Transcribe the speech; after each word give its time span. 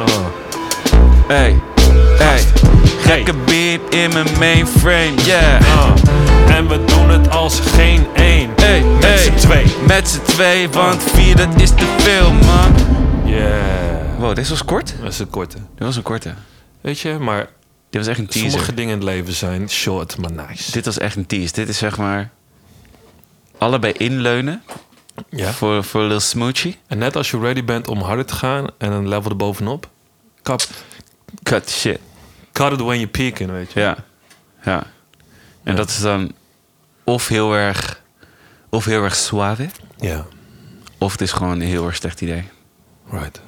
Oh. 0.00 0.26
Hey, 1.28 1.60
hey. 2.18 2.40
Gekke 3.00 3.32
beat 3.46 3.94
in 3.94 4.12
mijn 4.12 4.38
mainframe, 4.38 5.14
yeah. 5.24 5.60
Oh. 5.62 5.94
En 6.56 6.68
we 6.68 6.84
doen 6.84 7.08
het 7.10 7.30
als 7.30 7.60
geen 7.60 8.06
één. 8.14 8.50
Hey, 8.56 8.82
Met 8.82 9.04
hey. 9.04 9.18
z'n 9.18 9.34
twee. 9.34 9.64
Met 9.86 10.08
z'n 10.08 10.20
twee, 10.22 10.68
want 10.68 11.02
vier 11.02 11.36
dat 11.36 11.60
is 11.60 11.70
te 11.70 11.94
veel, 11.98 12.32
man. 12.32 12.74
Yeah. 13.24 14.18
Wow, 14.18 14.34
dit 14.34 14.48
was 14.48 14.64
kort? 14.64 14.94
Dat 15.02 15.12
is 15.12 15.18
een 15.18 15.30
korte. 15.30 15.56
Dit 15.56 15.86
was 15.86 15.96
een 15.96 16.02
korte. 16.02 16.34
Weet 16.80 16.98
je, 17.00 17.18
maar 17.18 17.48
Dit 17.90 18.00
was 18.00 18.06
echt 18.06 18.18
een 18.18 18.26
teaser. 18.26 18.50
sommige 18.50 18.74
dingen 18.74 18.92
in 18.92 18.98
het 18.98 19.08
leven 19.08 19.32
zijn 19.32 19.70
short, 19.70 20.18
maar 20.18 20.32
nice. 20.48 20.70
Dit 20.72 20.84
was 20.84 20.98
echt 20.98 21.16
een 21.16 21.26
tease. 21.26 21.52
Dit 21.52 21.68
is 21.68 21.78
zeg 21.78 21.96
maar... 21.98 22.30
Allebei 23.58 23.92
inleunen 23.96 24.62
Ja. 25.30 25.52
voor, 25.52 25.84
voor 25.84 26.02
Lil 26.02 26.20
Smoochie. 26.20 26.78
En 26.86 26.98
net 26.98 27.16
als 27.16 27.30
je 27.30 27.38
ready 27.38 27.64
bent 27.64 27.88
om 27.88 28.00
harder 28.00 28.24
te 28.26 28.34
gaan 28.34 28.66
en 28.78 28.92
een 28.92 29.08
level 29.08 29.30
erbovenop, 29.30 29.88
kap, 30.42 30.60
Cut 31.42 31.70
shit. 31.70 31.98
cut 32.52 32.72
it 32.72 32.80
when 32.80 32.96
you 32.98 33.06
peaking, 33.08 33.50
weet 33.50 33.72
je. 33.72 33.80
Ja. 33.80 33.96
Ja. 34.64 34.86
En 35.62 35.76
dat 35.76 35.88
is 35.88 36.00
dan 36.00 36.32
of 37.04 37.28
heel 37.28 37.52
erg... 37.54 38.02
Of 38.70 38.84
heel 38.84 39.02
erg 39.02 39.16
suave. 39.16 39.68
Ja, 39.96 40.26
Of 40.98 41.12
het 41.12 41.20
is 41.20 41.32
gewoon 41.32 41.52
een 41.52 41.60
heel 41.66 41.86
erg 41.86 41.96
slecht 41.96 42.20
idee. 42.20 42.48
right. 43.10 43.40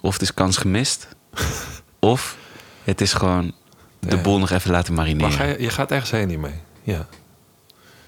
Of 0.00 0.12
het 0.12 0.22
is 0.22 0.34
kans 0.34 0.56
gemist. 0.56 1.08
of 1.98 2.36
het 2.84 3.00
is 3.00 3.12
gewoon 3.12 3.52
de 3.98 4.16
Ja. 4.16 4.22
boel 4.22 4.38
nog 4.38 4.50
even 4.50 4.70
laten 4.70 4.94
marineren. 4.94 5.28
Maar 5.28 5.38
ga 5.38 5.44
je, 5.44 5.62
je 5.62 5.70
gaat 5.70 5.90
ergens 5.90 6.10
heen 6.10 6.28
hiermee. 6.28 6.54
Ja. 6.82 7.06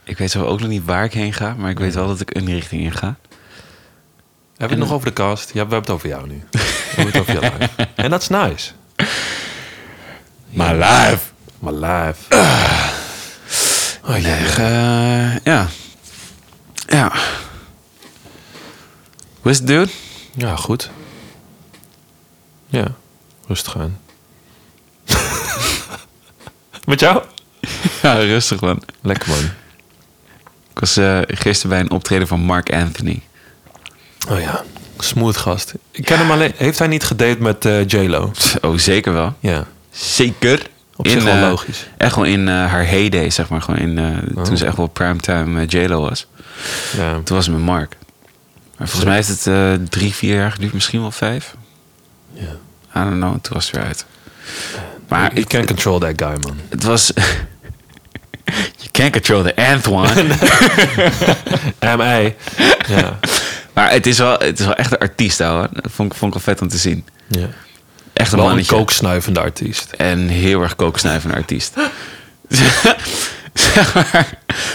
Ik 0.05 0.19
weet 0.19 0.31
zo 0.31 0.45
ook 0.45 0.61
nog 0.61 0.69
niet 0.69 0.85
waar 0.85 1.05
ik 1.05 1.13
heen 1.13 1.33
ga, 1.33 1.55
maar 1.55 1.71
ik 1.71 1.79
weet 1.79 1.95
wel 1.95 2.07
dat 2.07 2.21
ik 2.21 2.35
een 2.35 2.47
richting 2.47 2.83
in 2.83 2.93
ga. 2.93 3.17
Hebben 4.57 4.79
we 4.79 4.83
het 4.83 4.91
nog 4.91 4.93
over 4.93 5.07
de 5.07 5.13
cast? 5.13 5.47
Ja, 5.49 5.53
we 5.53 5.59
hebben 5.59 5.79
het 5.79 5.91
over 5.91 6.09
jou 6.09 6.29
nu. 6.29 6.45
We 6.51 6.59
hebben 6.87 7.13
het 7.13 7.21
over 7.21 7.41
jou 7.41 7.53
live. 7.59 7.89
En 8.03 8.11
dat 8.11 8.23
is 8.23 8.29
nice. 8.29 8.73
Maar 10.51 10.75
live. 10.75 11.21
Maar 11.59 11.73
live. 11.73 12.37
Oh, 14.05 14.19
ja. 14.19 14.39
Nee, 14.39 14.47
eh, 14.49 15.37
ja. 15.45 15.69
Ja. 16.87 17.13
Hoe 19.41 19.51
is 19.51 19.59
het, 19.59 19.67
dude? 19.67 19.91
ja, 20.35 20.57
goed. 20.57 20.91
Ja, 22.67 22.87
rustig 23.47 23.79
aan. 23.79 24.01
Met 26.85 27.01
jou? 27.01 27.23
Ja, 28.03 28.15
rustig 28.15 28.61
man. 28.61 28.83
Lekker 29.01 29.29
man. 29.29 29.51
Ik 30.75 30.79
was 30.81 30.97
eh, 30.97 31.19
gisteren 31.27 31.71
bij 31.71 31.81
een 31.81 31.91
optreden 31.91 32.27
van 32.27 32.41
Mark 32.41 32.73
Anthony. 32.73 33.23
Oh 34.29 34.41
ja, 34.41 34.63
smooth 34.99 35.37
gast. 35.37 35.75
Ik 35.91 36.05
ken 36.05 36.19
hem 36.19 36.31
alleen. 36.31 36.53
Heeft 36.57 36.79
hij 36.79 36.89
niet 36.89 37.05
gedate 37.05 37.37
met 37.41 37.65
eh 37.65 37.87
J-Lo? 37.87 38.33
Oh, 38.61 38.79
zeker 38.79 39.13
wel. 39.13 39.35
Ja. 39.41 39.67
Zeker. 39.91 40.67
Op 40.97 41.09
zich 41.09 41.23
wel 41.25 41.35
eh, 41.35 41.41
logisch. 41.41 41.87
Echt 41.97 42.15
wel 42.15 42.25
in 42.25 42.47
haar 42.47 42.87
heyday, 42.89 43.31
zeg 43.31 43.49
maar. 43.49 43.63
Gewoon 43.63 43.81
in, 43.81 43.99
Oh. 44.35 44.43
Toen 44.43 44.57
ze 44.57 44.67
echt 44.67 44.77
wel 44.77 44.87
primetime 44.87 45.65
J-Lo 45.65 46.01
was. 46.01 46.27
Ja. 46.97 47.13
Toen 47.25 47.37
was 47.37 47.47
het 47.47 47.55
met 47.55 47.65
Mark. 47.65 47.97
Maar 48.79 48.89
volgens 48.89 49.05
mij 49.05 49.15
heeft 49.15 49.45
het 49.45 49.91
drie, 49.91 50.15
vier 50.15 50.35
jaar 50.37 50.53
geduurd. 50.53 50.73
Misschien 50.73 51.01
wel 51.01 51.11
vijf. 51.11 51.55
ja. 52.33 52.57
I 52.97 53.05
don't 53.05 53.11
know. 53.21 53.33
Toen 53.41 53.55
was 53.55 53.67
het 53.67 53.77
weer 53.77 53.85
uit. 53.85 54.07
Maar 55.09 55.29
You 55.29 55.41
ik, 55.41 55.49
can't 55.49 55.67
control 55.67 55.99
that 55.99 56.13
guy, 56.17 56.37
man. 56.41 56.57
het 56.69 56.83
was... 56.83 57.13
you 58.77 58.89
can't 58.91 59.13
control 59.13 59.43
the 59.43 59.53
nth 59.75 59.87
one. 59.89 60.25
M.I. 61.97 62.35
Ja. 62.89 63.19
maar 63.75 63.91
het 63.91 64.07
is, 64.07 64.19
wel, 64.19 64.39
het 64.39 64.59
is 64.61 64.67
wel 64.67 64.75
echt 64.75 64.93
een 64.93 64.99
artiest, 64.99 65.41
ouwe. 65.41 65.69
Dat 65.73 65.93
vond, 65.95 66.13
ik- 66.13 66.19
vond 66.19 66.35
ik 66.35 66.43
wel 66.45 66.55
vet 66.55 66.63
om 66.63 66.69
te 66.69 66.77
zien. 66.79 67.05
ja. 67.29 67.49
Echt 68.13 68.31
een 68.33 68.37
Wel 68.39 68.47
een 68.47 68.53
mannetje. 68.55 68.77
kooksnuivende 68.77 69.41
artiest. 69.41 69.91
En 69.93 70.29
heel 70.29 70.63
erg 70.63 70.77
kooksnuivende 70.77 71.37
artiest. 71.37 71.73
Zeg 73.55 73.95
maar, 73.95 74.29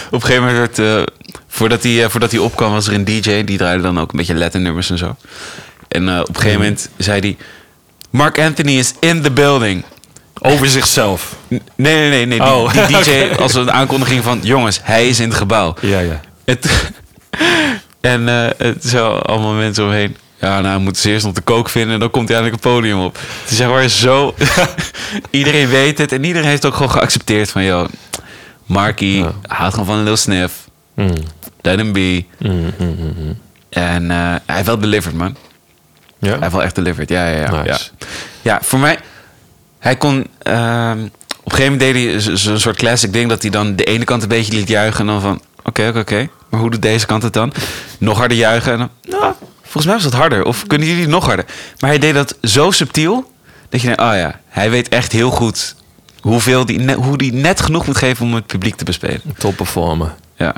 op 0.06 0.12
een 0.12 0.20
gegeven 0.22 0.44
moment 0.46 0.76
werd... 0.76 0.78
eh, 0.78 1.14
voordat, 1.48 1.82
hij, 1.82 2.04
eh, 2.04 2.10
voordat 2.10 2.30
hij 2.30 2.40
opkwam 2.40 2.72
was 2.72 2.86
er 2.86 2.92
een 2.94 3.04
DJ. 3.04 3.44
Die 3.44 3.58
draaide 3.58 3.82
dan 3.82 4.00
ook 4.00 4.10
een 4.12 4.18
beetje 4.18 4.34
Latin 4.34 4.62
nummers 4.62 4.90
en 4.90 4.98
zo. 4.98 5.16
En 5.88 6.08
eh, 6.08 6.20
op 6.20 6.28
een 6.28 6.34
gegeven 6.34 6.58
moment 6.60 6.88
zei 6.96 7.20
hij... 7.20 7.36
Mark 8.10 8.38
Anthony 8.38 8.78
is 8.78 8.94
in 9.00 9.22
the 9.22 9.30
building. 9.30 9.84
Over 10.40 10.68
zichzelf. 10.68 11.36
Nee, 11.48 11.60
nee, 11.76 12.08
nee. 12.08 12.26
nee. 12.26 12.38
Die, 12.40 12.48
Oh, 12.48 12.72
die 12.86 12.98
DJ 13.02 13.34
als 13.38 13.54
een 13.54 13.72
aankondiging 13.72 14.22
van... 14.22 14.38
Jongens, 14.42 14.80
hij 14.82 15.08
is 15.08 15.20
in 15.20 15.28
het 15.28 15.38
gebouw. 15.38 15.74
Ja, 15.80 15.98
ja. 15.98 16.20
Het, 16.44 16.90
en 18.00 18.28
eh, 18.28 18.48
het 18.58 18.84
zo 18.84 19.10
allemaal 19.16 19.52
mensen 19.52 19.84
omheen. 19.84 20.16
Ja, 20.40 20.60
nou, 20.60 20.80
moeten 20.80 21.02
ze 21.02 21.10
eerst 21.10 21.24
nog 21.24 21.34
de 21.34 21.40
kook 21.40 21.68
vinden 21.68 21.94
en 21.94 22.00
dan 22.00 22.10
komt 22.10 22.28
hij 22.28 22.36
eindelijk 22.36 22.64
het 22.64 22.72
podium 22.74 23.00
op. 23.00 23.14
Het 23.42 23.50
is 23.50 23.56
zeg 23.56 23.68
maar 23.68 23.88
zo... 23.88 24.34
iedereen 25.30 25.68
weet 25.68 25.98
het 25.98 26.12
en 26.12 26.24
iedereen 26.24 26.48
heeft 26.48 26.64
ook 26.66 26.74
gewoon 26.74 26.90
geaccepteerd 26.90 27.50
van... 27.50 27.62
Yo, 27.64 27.86
Marky 28.66 29.24
houdt 29.46 29.72
gewoon 29.74 29.86
van 29.88 29.96
een 29.96 30.04
Lil 30.04 30.16
Sniff. 30.16 30.54
Mm. 30.94 31.12
Let 31.62 31.78
him 31.78 31.92
be. 31.92 32.24
Mm, 32.38 32.72
mm. 32.78 33.38
En 33.70 34.10
eh, 34.10 34.16
hij 34.18 34.54
heeft 34.54 34.66
wel 34.66 34.78
delivered, 34.78 35.16
man. 35.16 35.36
Hij 36.20 36.30
Ja? 36.30 36.38
heeft 36.40 36.52
wel 36.52 36.62
echt 36.62 36.74
delivered, 36.74 37.08
ja, 37.08 37.26
ja, 37.28 37.36
ja. 37.38 37.50
Nice. 37.62 37.90
Ja, 37.98 38.06
ja 38.42 38.58
voor 38.62 38.78
mij... 38.78 38.98
Hij 39.78 39.96
kon... 39.96 40.26
ehm, 40.42 40.98
op 41.44 41.52
een 41.54 41.56
gegeven 41.56 41.72
moment 41.72 41.80
deed 41.80 41.94
hij 42.24 42.36
zo'n 42.36 42.58
soort 42.58 42.76
classic 42.76 43.12
ding... 43.12 43.28
dat 43.28 43.42
hij 43.42 43.50
dan 43.50 43.76
de 43.76 43.84
ene 43.84 44.04
kant 44.04 44.22
een 44.22 44.28
beetje 44.28 44.52
liet 44.52 44.68
juichen... 44.68 45.00
en 45.00 45.06
dan 45.06 45.20
van... 45.20 45.40
Oké, 45.64 45.88
oké, 45.88 45.98
oké. 45.98 46.28
Maar 46.50 46.60
hoe 46.60 46.70
doet 46.70 46.82
deze 46.82 47.06
kant 47.06 47.22
het 47.22 47.32
dan? 47.32 47.52
Nog 47.98 48.18
harder 48.18 48.36
juichen 48.36 48.72
en 48.72 48.78
dan... 48.78 48.90
Nou, 49.20 49.32
volgens 49.62 49.84
mij 49.84 49.94
was 49.94 50.02
dat 50.02 50.12
harder. 50.12 50.44
Of 50.44 50.66
kunnen 50.66 50.88
jullie 50.88 51.06
nog 51.06 51.26
harder? 51.26 51.44
Maar 51.78 51.90
hij 51.90 51.98
deed 51.98 52.14
dat 52.14 52.36
zo 52.42 52.70
subtiel... 52.70 53.32
dat 53.68 53.80
je 53.80 53.86
denkt... 53.86 54.02
Oh 54.02 54.14
ja, 54.14 54.40
hij 54.48 54.70
weet 54.70 54.88
echt 54.88 55.12
heel 55.12 55.30
goed... 55.30 55.76
Hoeveel 56.20 56.64
die, 56.66 56.92
hoe 56.92 57.18
die 57.18 57.32
net 57.32 57.60
genoeg 57.60 57.86
moet 57.86 57.96
geven 57.96 58.26
om 58.26 58.34
het 58.34 58.46
publiek 58.46 58.74
te 58.76 58.84
bespelen. 58.84 59.22
Top 59.38 59.56
performen. 59.56 60.14
Ja, 60.36 60.54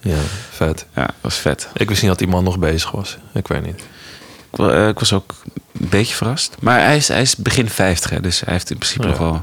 Ja, 0.00 0.16
vet. 0.50 0.86
ja 0.94 1.02
dat 1.04 1.14
was 1.20 1.34
vet. 1.36 1.68
Ik 1.74 1.88
wist 1.88 2.00
niet 2.00 2.10
dat 2.10 2.18
die 2.18 2.28
man 2.28 2.44
nog 2.44 2.58
bezig 2.58 2.90
was. 2.90 3.16
Ik 3.34 3.48
weet 3.48 3.62
niet. 3.64 3.82
Ik, 4.52 4.58
eh, 4.58 4.88
ik 4.88 4.98
was 4.98 5.12
ook 5.12 5.34
een 5.80 5.88
beetje 5.88 6.14
verrast. 6.14 6.56
Maar 6.60 6.80
hij 6.80 6.96
is, 6.96 7.08
hij 7.08 7.20
is 7.20 7.36
begin 7.36 7.68
50, 7.68 8.10
hè, 8.10 8.20
dus 8.20 8.40
hij 8.40 8.52
heeft 8.52 8.70
in 8.70 8.76
principe 8.78 9.06
nog 9.06 9.18
wel... 9.18 9.42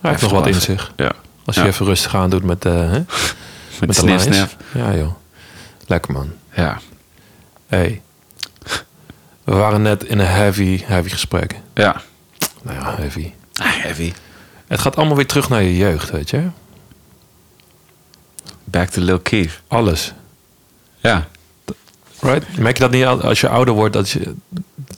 Hij 0.00 0.10
heeft 0.10 0.22
nog 0.22 0.30
wat 0.32 0.46
in 0.46 0.60
zich. 0.60 0.92
Ja. 0.96 1.12
Als 1.44 1.56
je 1.56 1.62
Ja. 1.62 1.66
even 1.68 1.86
rustig 1.86 2.14
aan 2.16 2.30
doet 2.30 2.42
met, 2.44 2.64
eh 2.64 2.72
hè? 2.72 2.98
Met, 3.80 3.80
met 3.80 3.96
de 3.96 4.18
snif. 4.18 4.56
Ja, 4.74 4.94
joh. 4.94 5.12
Lekker 5.86 6.12
man. 6.12 6.32
Ja. 6.54 6.78
Hey. 7.66 8.02
We 9.44 9.54
waren 9.54 9.82
net 9.82 10.04
in 10.04 10.18
een 10.18 10.26
heavy, 10.26 10.82
heavy 10.84 11.08
gesprek. 11.08 11.54
Ja. 11.74 12.00
Nou 12.62 12.78
ja, 12.78 12.94
heavy. 12.96 13.32
Ah, 13.54 13.66
heavy. 13.72 14.12
Het 14.66 14.80
gaat 14.80 14.96
allemaal 14.96 15.16
weer 15.16 15.26
terug 15.26 15.48
naar 15.48 15.62
je 15.62 15.76
jeugd, 15.76 16.10
weet 16.10 16.30
je? 16.30 16.42
Back 18.64 18.88
to 18.88 19.00
Lil 19.02 19.18
Keith. 19.20 19.60
Alles. 19.68 20.12
Ja. 21.00 21.26
Right? 22.20 22.58
Merk 22.58 22.76
je 22.76 22.82
dat 22.82 22.90
niet 22.92 23.04
al- 23.04 23.22
als 23.22 23.40
je 23.40 23.48
ouder 23.48 23.74
wordt, 23.74 23.92
dat 23.92 24.10
je, 24.10 24.34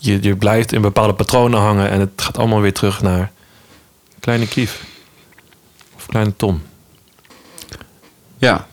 je, 0.06 0.22
je 0.22 0.36
blijft 0.36 0.72
in 0.72 0.80
bepaalde 0.80 1.14
patronen 1.14 1.60
hangen 1.60 1.90
en 1.90 2.00
het 2.00 2.10
gaat 2.16 2.38
allemaal 2.38 2.60
weer 2.60 2.72
terug 2.72 3.02
naar 3.02 3.32
kleine 4.20 4.48
Kief. 4.48 4.84
Of 5.96 6.06
kleine 6.06 6.36
Tom. 6.36 6.62
Ja. 8.38 8.66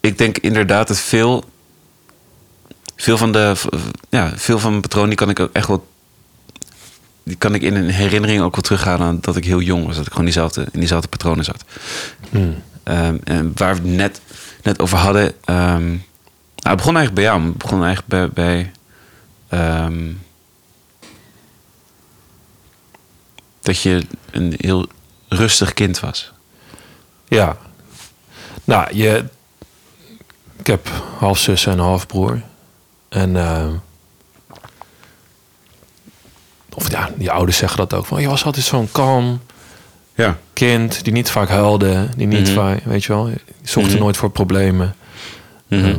Ik 0.00 0.18
denk 0.18 0.38
inderdaad 0.38 0.88
dat 0.88 0.98
veel... 0.98 1.44
Veel 2.96 3.16
van 3.16 3.32
de... 3.32 3.54
Ja, 4.08 4.32
veel 4.36 4.58
van 4.58 4.70
mijn 4.70 4.82
patroon, 4.82 5.06
die 5.06 5.16
kan 5.16 5.30
ik 5.30 5.40
ook 5.40 5.52
echt 5.52 5.68
wel... 5.68 5.86
Die 7.22 7.36
kan 7.36 7.54
ik 7.54 7.62
in 7.62 7.74
een 7.74 7.90
herinnering 7.90 8.42
ook 8.42 8.54
wel 8.54 8.62
terughalen 8.62 9.06
aan 9.06 9.18
dat 9.20 9.36
ik 9.36 9.44
heel 9.44 9.60
jong 9.60 9.86
was. 9.86 9.96
Dat 9.96 10.04
ik 10.04 10.10
gewoon 10.10 10.24
diezelfde, 10.24 10.66
in 10.72 10.78
diezelfde 10.78 11.08
patronen 11.08 11.44
zat. 11.44 11.64
Hmm. 12.30 12.62
Ehm, 12.82 13.16
en 13.24 13.52
waar 13.54 13.74
we 13.74 13.80
het 13.80 13.96
net, 13.96 14.20
net 14.62 14.78
over 14.78 14.98
hadden. 14.98 15.32
ehm, 15.44 15.88
nou, 15.88 16.76
het 16.76 16.76
begon 16.76 16.96
eigenlijk 16.96 17.14
bij 17.14 17.24
jou. 17.24 17.44
Het 17.44 17.58
begon 17.58 17.84
eigenlijk 17.84 18.08
bij. 18.08 18.28
bij 18.28 18.72
ehm, 19.48 20.12
dat 23.60 23.80
je 23.82 24.02
een 24.30 24.54
heel 24.56 24.86
rustig 25.28 25.72
kind 25.74 26.00
was. 26.00 26.32
Ja. 27.28 27.56
Nou, 28.64 28.96
je... 28.96 29.24
Ik 30.56 30.66
heb 30.66 30.88
half 31.18 31.38
zus 31.38 31.66
en 31.66 31.78
half 31.78 32.06
broer. 32.06 32.42
En... 33.08 33.36
eh, 33.36 33.68
of 36.74 36.90
ja, 36.90 37.10
die 37.16 37.30
ouders 37.30 37.56
zeggen 37.58 37.78
dat 37.78 37.94
ook. 37.94 38.06
Van, 38.06 38.20
je 38.20 38.28
was 38.28 38.44
altijd 38.44 38.64
zo'n 38.64 38.88
kalm 38.92 39.40
Ja. 40.14 40.38
kind 40.52 41.04
die 41.04 41.12
niet 41.12 41.30
vaak 41.30 41.48
huilde. 41.48 42.08
Die 42.16 42.26
niet 42.26 42.46
Mhm. 42.46 42.54
vaak, 42.54 42.84
weet 42.84 43.04
je 43.04 43.12
wel, 43.12 43.24
die 43.24 43.34
zocht 43.62 43.86
er 43.86 43.92
Mhm. 43.92 44.00
nooit 44.02 44.16
voor 44.16 44.30
problemen. 44.30 44.94
Ehm, 45.68 45.84
eh, 45.84 45.94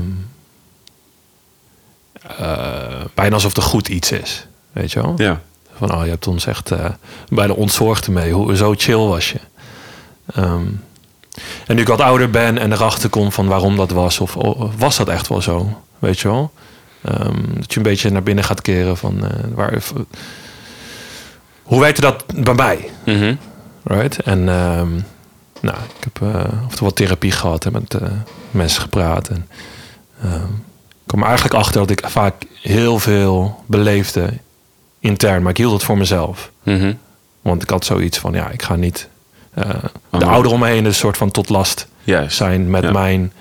bijna 3.14 3.34
alsof 3.34 3.56
er 3.56 3.62
goed 3.62 3.88
iets 3.88 4.12
is, 4.12 4.48
weet 4.72 4.92
je 4.92 5.02
wel. 5.02 5.14
ja. 5.18 5.42
Van, 5.78 5.94
oh, 5.94 6.04
je 6.04 6.10
hebt 6.10 6.28
ons 6.28 6.46
echt 6.46 6.72
eh, 6.72 6.86
bijna 7.30 7.54
ontzorgd 7.54 8.06
ermee. 8.06 8.32
Hoe, 8.32 8.56
zo 8.56 8.74
chill 8.78 8.98
was 8.98 9.32
je. 9.32 9.40
Ehm, 10.34 10.66
en 11.68 11.76
nu 11.76 11.82
ik 11.82 11.88
wat 11.88 12.02
ouder 12.02 12.30
ben 12.30 12.58
en 12.58 12.72
erachter 12.72 13.10
kom 13.10 13.32
van 13.32 13.48
waarom 13.48 13.78
dat 13.78 13.92
was... 13.92 14.20
of 14.20 14.34
was 14.78 14.98
dat 14.98 15.08
echt 15.08 15.28
wel 15.28 15.42
zo, 15.42 15.82
weet 16.00 16.20
je 16.20 16.28
wel? 16.28 16.52
Ehm, 17.02 17.42
dat 17.54 17.72
je 17.74 17.78
een 17.78 17.84
beetje 17.84 18.10
naar 18.10 18.24
binnen 18.24 18.44
gaat 18.44 18.62
keren 18.62 18.98
van... 18.98 19.26
eh, 19.26 19.30
waar, 19.54 19.84
hoe 21.64 21.80
werkte 21.80 22.02
dat 22.02 22.26
bij 22.36 22.54
mij? 22.54 22.90
Mhm. 23.06 23.36
Right? 23.84 24.20
En 24.20 24.50
ehm, 24.50 24.90
nou, 25.62 25.78
ik 25.98 26.04
heb 26.04 26.20
uh, 26.24 26.44
wat 26.80 26.96
therapie 26.96 27.32
gehad 27.32 27.66
en 27.66 27.72
met 27.72 27.94
uh, 27.94 28.08
mensen 28.52 28.82
gepraat. 28.82 29.28
En 29.28 29.48
um, 30.26 30.64
ik 31.06 31.12
kwam 31.12 31.22
er 31.22 31.28
eigenlijk 31.28 31.56
achter 31.58 31.80
dat 31.80 31.90
ik 31.90 32.04
vaak 32.10 32.34
heel 32.62 33.00
veel 33.00 33.64
beleefde 33.66 34.30
intern, 35.00 35.42
maar 35.42 35.52
ik 35.52 35.58
hield 35.58 35.74
het 35.74 35.84
voor 35.84 35.98
mezelf. 35.98 36.52
Mhm. 36.64 36.94
Want 37.42 37.62
ik 37.62 37.70
had 37.70 37.86
zoiets 37.86 38.18
van, 38.18 38.34
ja, 38.34 38.50
ik 38.50 38.62
ga 38.62 38.76
niet 38.76 39.08
uh, 39.58 39.64
de 40.10 40.26
ouder 40.26 40.52
om 40.52 40.60
me 40.60 40.68
heen 40.68 40.86
een 40.86 40.94
soort 40.94 41.18
van 41.18 41.32
tot 41.32 41.50
last 41.50 41.88
Juist. 42.04 42.36
zijn 42.38 42.70
met 42.70 42.84
Ja. 42.84 42.92
mijn 42.92 43.34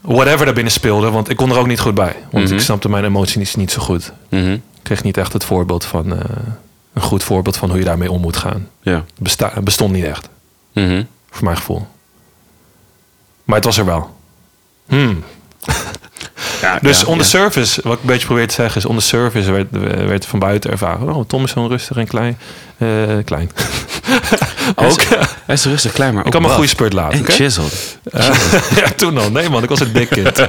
whatever 0.00 0.44
daarbinnen 0.44 0.72
speelde. 0.72 1.10
Want 1.10 1.28
ik 1.30 1.36
kon 1.36 1.50
er 1.50 1.58
ook 1.58 1.66
niet 1.66 1.80
goed 1.80 1.94
bij. 1.94 2.16
Want 2.30 2.44
Mhm. 2.44 2.54
ik 2.54 2.60
snapte 2.60 2.88
mijn 2.88 3.04
emoties 3.04 3.54
niet 3.54 3.70
zo 3.72 3.82
goed. 3.82 4.12
Mhm. 4.28 4.52
Ik 4.52 4.60
kreeg 4.82 5.02
niet 5.02 5.16
echt 5.16 5.32
het 5.32 5.44
voorbeeld 5.44 5.84
van, 5.84 6.18
eh, 6.18 6.24
een 6.92 7.02
goed 7.02 7.22
voorbeeld 7.24 7.56
van 7.56 7.68
hoe 7.68 7.78
je 7.78 7.84
daarmee 7.84 8.10
om 8.10 8.20
moet 8.20 8.36
gaan. 8.36 8.68
Ja. 8.80 9.04
Besta 9.18 9.52
bestond 9.62 9.92
niet 9.92 10.04
echt. 10.04 10.28
Mhm. 10.72 11.02
Voor 11.30 11.44
mijn 11.44 11.56
gevoel. 11.56 11.86
Maar 13.44 13.56
het 13.56 13.64
was 13.64 13.78
er 13.78 13.84
wel. 13.84 14.16
Hmm. 14.86 15.22
Ja, 16.60 16.78
Dus 16.82 17.00
ja, 17.00 17.06
on 17.06 17.18
the 17.18 17.22
ja. 17.24 17.28
surface, 17.30 17.80
wat 17.84 17.92
ik 17.92 18.00
een 18.00 18.06
beetje 18.06 18.26
probeer 18.26 18.48
te 18.48 18.54
zeggen, 18.54 18.80
is 18.80 18.86
on 18.86 18.96
the 18.96 19.02
surface 19.02 19.50
werd, 19.52 19.66
werd 20.08 20.26
van 20.26 20.38
buiten 20.38 20.70
ervaren. 20.70 21.14
Oh, 21.14 21.24
Tom 21.26 21.44
is 21.44 21.50
zo'n 21.50 21.68
rustig 21.68 21.96
en 21.96 22.06
klein. 22.06 22.38
eh, 22.78 22.88
klein. 23.24 23.50
ook. 24.74 25.02
Hij 25.46 25.54
is 25.54 25.64
rustig 25.64 25.92
klein, 25.92 26.10
maar 26.12 26.20
ik 26.20 26.26
ook 26.26 26.32
kan 26.32 26.42
me 26.42 26.48
een 26.48 26.54
goede 26.54 26.68
spurt 26.68 26.92
laten. 26.92 27.18
En 27.18 27.32
chiseled. 27.32 27.98
Eh, 28.12 28.26
ja, 28.80 28.90
toen 28.96 29.18
al. 29.18 29.30
Nee 29.30 29.48
man, 29.48 29.62
ik 29.62 29.68
was 29.68 29.80
een 29.80 29.92
dik 29.92 30.08
kind. 30.08 30.46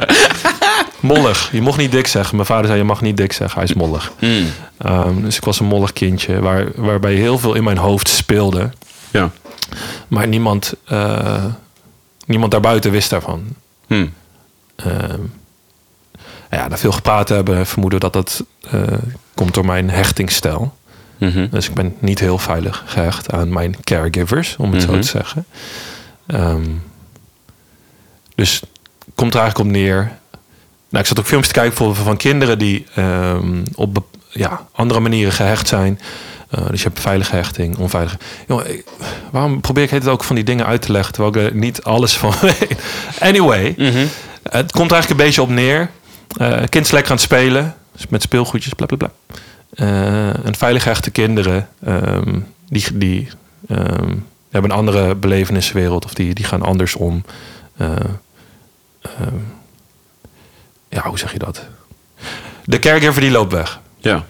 mollig. 0.99 1.49
Je 1.51 1.61
mocht 1.61 1.77
niet 1.77 1.91
dik 1.91 2.07
zeggen. 2.07 2.35
Mijn 2.35 2.47
vader 2.47 2.65
zei, 2.65 2.77
je 2.77 2.83
mag 2.83 3.01
niet 3.01 3.17
dik 3.17 3.33
zeggen. 3.33 3.59
Hij 3.59 3.69
is 3.69 3.75
mollig. 3.75 4.11
Mm. 4.19 4.47
Ehm, 4.77 5.21
dus 5.21 5.37
ik 5.37 5.43
was 5.43 5.59
een 5.59 5.65
mollig 5.65 5.93
kindje. 5.93 6.39
Waar, 6.39 6.65
waarbij 6.75 7.13
heel 7.13 7.39
veel 7.39 7.53
in 7.53 7.63
mijn 7.63 7.77
hoofd 7.77 8.07
speelde. 8.07 8.69
Ja. 9.11 9.29
Maar 10.07 10.27
niemand, 10.27 10.73
eh, 10.85 11.45
niemand 12.25 12.51
daarbuiten 12.51 12.91
wist 12.91 13.09
daarvan. 13.09 13.43
Mm. 13.87 14.13
Ehm, 14.75 15.19
ja, 16.51 16.67
daar 16.67 16.79
veel 16.79 16.91
gepraat 16.91 17.29
hebben. 17.29 17.65
Vermoeden 17.65 17.99
dat 17.99 18.13
dat 18.13 18.43
eh, 18.71 18.81
komt 19.35 19.53
door 19.53 19.65
mijn 19.65 19.89
hechtingsstijl. 19.89 20.75
Mhm. 21.17 21.47
Dus 21.51 21.67
ik 21.69 21.73
ben 21.73 21.95
niet 21.99 22.19
heel 22.19 22.37
veilig 22.37 22.83
gehecht 22.85 23.31
aan 23.31 23.49
mijn 23.53 23.75
caregivers, 23.83 24.55
om 24.57 24.71
het 24.73 24.81
zo 24.81 24.91
Mhm. 24.91 25.01
te 25.01 25.07
zeggen. 25.07 25.45
Ehm, 26.27 26.65
dus 28.35 28.59
het 28.59 28.69
komt 29.15 29.33
er 29.33 29.39
eigenlijk 29.39 29.69
op 29.69 29.75
neer. 29.75 29.97
Nou, 30.89 31.03
ik 31.03 31.05
zat 31.05 31.19
ook 31.19 31.25
films 31.25 31.47
te 31.47 31.53
kijken 31.53 31.95
van 31.95 32.17
kinderen 32.17 32.59
die 32.59 32.85
ehm, 32.95 33.63
op 33.75 34.05
ja, 34.29 34.67
andere 34.71 34.99
manieren 34.99 35.33
gehecht 35.33 35.67
zijn. 35.67 35.99
Eh, 36.49 36.67
dus 36.69 36.81
je 36.81 36.87
hebt 36.87 36.99
veilige 36.99 37.35
hechting, 37.35 37.77
onveilige. 37.77 38.17
Jongen, 38.47 38.73
ik- 38.73 38.85
waarom 39.31 39.61
probeer 39.61 39.83
ik 39.83 39.89
het 39.89 40.07
ook 40.07 40.23
van 40.23 40.35
die 40.35 40.43
dingen 40.45 40.65
uit 40.65 40.81
te 40.81 40.91
leggen 40.91 41.13
terwijl 41.13 41.35
ik 41.35 41.51
er 41.51 41.57
niet 41.59 41.83
alles 41.83 42.17
van 42.17 42.33
weet? 42.41 42.81
Anyway, 43.19 43.73
Mhm. 43.77 44.05
het 44.49 44.71
komt 44.71 44.91
er 44.91 44.95
eigenlijk 44.95 45.09
een 45.09 45.25
beetje 45.25 45.41
op 45.41 45.49
neer. 45.49 45.89
Eh 46.37 46.63
kind 46.69 46.85
is 46.85 46.91
lekker 46.91 47.11
aan 47.11 47.17
het 47.17 47.25
spelen. 47.25 47.75
Dus 47.91 48.07
met 48.07 48.21
speelgoedjes, 48.21 48.73
bla 48.73 48.85
bla 48.85 48.97
bla. 48.97 49.11
Eh, 49.69 50.45
en 50.45 50.55
veilig 50.55 50.83
hechte 50.83 51.11
kinderen, 51.11 51.69
ehm, 51.83 52.39
die, 52.69 52.97
die 52.97 53.29
ehm, 53.67 54.15
hebben 54.49 54.71
een 54.71 54.77
andere 54.77 55.15
beleveniswereld. 55.15 56.05
Of 56.05 56.13
die, 56.13 56.33
die 56.33 56.45
gaan 56.45 56.61
anders 56.61 56.95
om. 56.95 57.23
Eh, 57.77 57.95
ehm, 59.01 59.35
ja, 60.89 61.01
hoe 61.01 61.19
zeg 61.19 61.31
je 61.31 61.39
dat? 61.39 61.65
De 62.65 62.79
caregiver 62.79 63.21
die 63.21 63.31
loopt 63.31 63.51
weg. 63.51 63.79
Ja. 63.97 64.25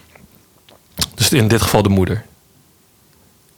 Dus 1.14 1.32
in 1.32 1.48
dit 1.48 1.62
geval 1.62 1.82
de 1.82 1.88
moeder. 1.88 2.24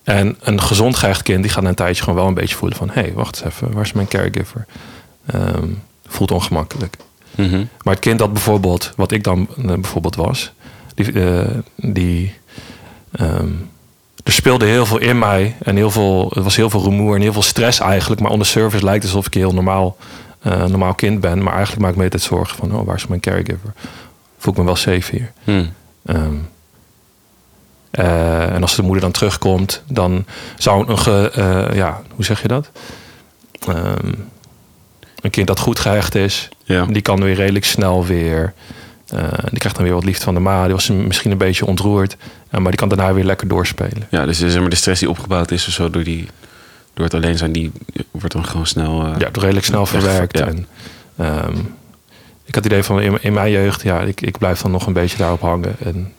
En 0.02 0.36
een 0.40 0.60
gezond 0.62 0.96
gehecht 0.96 1.22
kind 1.22 1.42
die 1.42 1.52
gaat 1.52 1.62
na 1.62 1.68
een 1.68 1.74
tijdje 1.74 2.02
gewoon 2.02 2.18
wel 2.18 2.28
een 2.28 2.34
beetje 2.34 2.56
voelen 2.56 2.78
van... 2.78 2.88
hé, 2.88 3.00
hey, 3.00 3.12
wacht 3.12 3.36
eens 3.36 3.54
even, 3.54 3.72
waar 3.72 3.84
is 3.84 3.92
mijn 3.92 4.08
caregiver? 4.08 4.66
Voelt 6.06 6.30
ongemakkelijk. 6.30 6.96
Mhm. 7.34 7.64
Maar 7.82 7.94
het 7.94 8.02
kind 8.02 8.18
dat 8.18 8.32
bijvoorbeeld, 8.32 8.92
wat 8.96 9.12
ik 9.12 9.24
dan 9.24 9.48
eh, 9.58 9.64
bijvoorbeeld 9.64 10.16
was, 10.16 10.52
die, 10.94 11.12
eh, 11.12 11.58
die 11.76 12.34
ehm, 13.12 13.52
er 14.24 14.32
speelde 14.32 14.64
heel 14.64 14.86
veel 14.86 14.98
in 14.98 15.18
mij 15.18 15.56
en 15.62 15.76
heel 15.76 15.90
veel, 15.90 16.30
het 16.34 16.44
was 16.44 16.56
heel 16.56 16.70
veel 16.70 16.82
rumoer 16.82 17.14
en 17.14 17.20
heel 17.20 17.32
veel 17.32 17.42
stress 17.42 17.80
eigenlijk. 17.80 18.20
Maar 18.20 18.30
on 18.30 18.38
the 18.38 18.44
surface 18.44 18.84
lijkt 18.84 19.02
het 19.02 19.12
alsof 19.12 19.26
ik 19.26 19.34
een 19.34 19.40
heel 19.40 19.52
normaal, 19.52 19.96
eh, 20.40 20.64
normaal 20.64 20.94
kind 20.94 21.20
ben. 21.20 21.42
Maar 21.42 21.52
eigenlijk 21.52 21.82
maak 21.82 21.90
ik 21.90 21.96
me 21.96 22.02
altijd 22.02 22.22
zorgen 22.22 22.56
van, 22.56 22.74
oh, 22.74 22.86
waar 22.86 22.96
is 22.96 23.06
mijn 23.06 23.20
caregiver? 23.20 23.72
Voel 24.38 24.52
ik 24.52 24.58
me 24.58 24.64
wel 24.64 24.76
safe 24.76 25.16
hier? 25.16 25.32
Mm. 25.44 25.72
Ehm, 26.04 26.34
eh, 27.90 28.54
en 28.54 28.62
als 28.62 28.76
de 28.76 28.82
moeder 28.82 29.00
dan 29.00 29.12
terugkomt, 29.12 29.82
dan 29.86 30.24
zou 30.58 30.88
een, 30.88 30.98
ge, 30.98 31.70
ja, 31.74 32.02
hoe 32.14 32.24
zeg 32.24 32.42
je 32.42 32.48
dat? 32.48 32.70
Ehm, 33.68 34.12
een 35.20 35.30
kind 35.30 35.46
dat 35.46 35.58
goed 35.58 35.78
gehecht 35.78 36.14
is, 36.14 36.48
Ja. 36.64 36.84
die 36.86 37.02
kan 37.02 37.20
weer 37.22 37.34
redelijk 37.34 37.64
snel 37.64 38.04
weer. 38.06 38.52
eh, 39.08 39.22
die 39.48 39.58
krijgt 39.58 39.74
dan 39.76 39.84
weer 39.84 39.94
wat 39.94 40.04
liefde 40.04 40.24
van 40.24 40.34
de 40.34 40.40
ma. 40.40 40.64
Die 40.64 40.72
was 40.74 40.88
misschien 40.90 41.30
een 41.30 41.38
beetje 41.38 41.66
ontroerd. 41.66 42.16
eh, 42.50 42.60
maar 42.60 42.70
die 42.70 42.80
kan 42.80 42.88
daarna 42.88 43.14
weer 43.14 43.24
lekker 43.24 43.48
doorspelen. 43.48 44.06
Ja, 44.10 44.26
dus 44.26 44.38
zeg 44.38 44.60
maar, 44.60 44.70
de 44.70 44.76
stress 44.76 45.00
die 45.00 45.10
opgebouwd 45.10 45.50
is 45.50 45.66
of 45.66 45.72
zo 45.72 45.90
door, 45.90 46.04
die, 46.04 46.28
door 46.94 47.04
het 47.04 47.14
alleen 47.14 47.38
zijn, 47.38 47.52
die 47.52 47.72
wordt 48.10 48.32
dan 48.32 48.44
gewoon 48.46 48.66
snel... 48.66 49.06
eh, 49.06 49.14
Ja, 49.18 49.28
redelijk 49.32 49.66
snel 49.66 49.86
verwerkt. 49.86 50.38
ja. 50.38 50.46
En, 50.46 50.66
ehm, 51.16 51.56
ik 52.44 52.54
had 52.54 52.64
het 52.64 52.66
idee 52.66 52.82
van 52.82 53.00
in, 53.00 53.18
in 53.22 53.32
mijn 53.32 53.50
jeugd, 53.50 53.82
ja, 53.82 54.00
ik, 54.00 54.20
ik 54.20 54.38
blijf 54.38 54.60
dan 54.60 54.70
nog 54.70 54.86
een 54.86 54.92
beetje 54.92 55.16
daarop 55.18 55.40
hangen. 55.40 55.74
En 55.84 56.12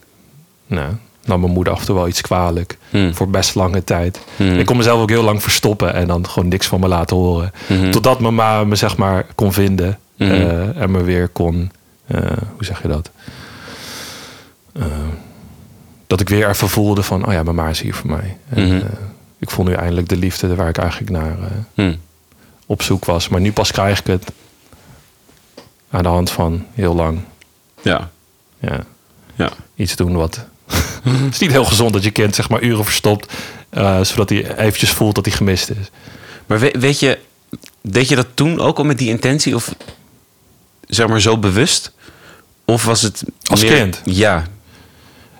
nou, 0.67 0.91
nam 1.25 1.39
mijn 1.39 1.51
moeder 1.53 1.73
af 1.73 1.79
en 1.79 1.85
toe 1.85 1.95
wel 1.95 2.07
iets 2.07 2.21
kwalijk. 2.21 2.77
Hmm. 2.89 3.13
Voor 3.15 3.29
best 3.29 3.55
lange 3.55 3.83
tijd. 3.83 4.19
Hmm. 4.35 4.59
Ik 4.59 4.65
kon 4.65 4.77
mezelf 4.77 5.01
ook 5.01 5.09
heel 5.09 5.23
lang 5.23 5.41
verstoppen 5.41 5.93
en 5.93 6.07
dan 6.07 6.27
gewoon 6.29 6.49
niks 6.49 6.67
van 6.67 6.79
me 6.79 6.87
laten 6.87 7.17
horen. 7.17 7.51
Mhm. 7.67 7.91
Totdat 7.91 8.19
mijn 8.19 8.35
ma 8.35 8.63
me 8.63 8.75
zeg 8.75 8.97
maar 8.97 9.25
kon 9.35 9.53
vinden. 9.53 9.99
Eh, 10.17 10.81
en 10.81 10.91
me 10.91 11.03
weer 11.03 11.27
kon, 11.27 11.71
eh, 12.07 12.21
hoe 12.55 12.65
zeg 12.65 12.81
je 12.81 12.87
dat? 12.87 13.09
Eh, 14.73 14.85
dat 16.07 16.19
ik 16.19 16.29
weer 16.29 16.49
even 16.49 16.69
voelde 16.69 17.03
van, 17.03 17.25
oh 17.27 17.33
ja, 17.33 17.43
mijn 17.43 17.55
ma 17.55 17.67
is 17.69 17.81
hier 17.81 17.93
voor 17.93 18.09
mij. 18.09 18.37
En, 18.49 18.83
ik 19.39 19.49
voel 19.49 19.65
nu 19.65 19.73
eindelijk 19.73 20.09
de 20.09 20.17
liefde 20.17 20.55
waar 20.55 20.69
ik 20.69 20.77
eigenlijk 20.77 21.11
naar 21.11 21.37
Hmm. 21.73 21.97
op 22.65 22.81
zoek 22.81 23.05
was. 23.05 23.29
Maar 23.29 23.41
nu 23.41 23.51
pas 23.51 23.71
krijg 23.71 23.99
ik 23.99 24.07
het 24.07 24.31
aan 25.89 26.03
de 26.03 26.09
hand 26.09 26.31
van 26.31 26.65
heel 26.73 26.95
lang 26.95 27.19
Ja. 27.81 28.09
ja, 28.59 28.79
Ja. 29.35 29.49
iets 29.75 29.95
doen 29.95 30.15
wat... 30.15 30.45
het 31.09 31.33
is 31.33 31.39
niet 31.39 31.51
heel 31.51 31.65
gezond 31.65 31.93
dat 31.93 32.03
je 32.03 32.11
kind 32.11 32.35
zeg 32.35 32.49
maar 32.49 32.61
uren 32.61 32.83
verstopt... 32.83 33.33
eh, 33.69 34.01
zodat 34.03 34.29
hij 34.29 34.57
eventjes 34.57 34.89
voelt 34.91 35.15
dat 35.15 35.25
hij 35.25 35.35
gemist 35.35 35.69
is. 35.69 35.89
Maar 36.45 36.59
we- 36.59 36.75
weet 36.79 36.99
je, 36.99 37.19
deed 37.81 38.07
je 38.09 38.15
dat 38.15 38.27
toen 38.33 38.59
ook 38.59 38.77
al 38.77 38.83
met 38.83 38.97
die 38.97 39.09
intentie? 39.09 39.55
Of 39.55 39.75
zeg 40.87 41.07
maar 41.07 41.21
zo 41.21 41.37
bewust? 41.37 41.91
Of 42.65 42.85
was 42.85 43.01
het 43.01 43.23
Als 43.43 43.61
meer- 43.63 43.73
kind? 43.75 44.01
Ja. 44.03 44.43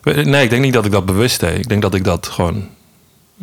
Nee, 0.03 0.43
ik 0.43 0.49
denk 0.49 0.61
niet 0.61 0.73
dat 0.73 0.85
ik 0.85 0.91
dat 0.91 1.05
bewust 1.05 1.39
deed. 1.39 1.57
Ik 1.57 1.67
denk 1.69 1.81
dat 1.81 1.93
ik 1.93 2.03
dat 2.03 2.27
gewoon... 2.27 2.67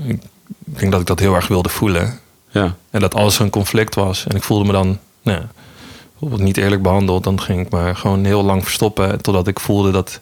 Ik 0.04 0.20
denk 0.64 0.92
dat 0.92 1.00
ik 1.00 1.06
dat 1.06 1.18
heel 1.18 1.34
erg 1.34 1.48
wilde 1.48 1.68
voelen. 1.68 2.20
Ja. 2.50 2.76
En 2.90 3.00
dat 3.00 3.14
als 3.14 3.36
er 3.36 3.40
een 3.44 3.50
conflict 3.50 3.94
was 3.94 4.26
en 4.26 4.36
ik 4.36 4.42
voelde 4.42 4.64
me 4.64 4.72
dan 4.72 4.98
nou, 5.22 5.42
bijvoorbeeld 6.10 6.40
niet 6.42 6.56
eerlijk 6.56 6.82
behandeld... 6.82 7.24
dan 7.24 7.40
ging 7.40 7.60
ik 7.60 7.70
maar 7.70 7.96
gewoon 7.96 8.24
heel 8.24 8.42
lang 8.44 8.62
verstoppen... 8.62 9.20
totdat 9.22 9.46
ik 9.46 9.60
voelde 9.60 9.90
dat 9.90 10.20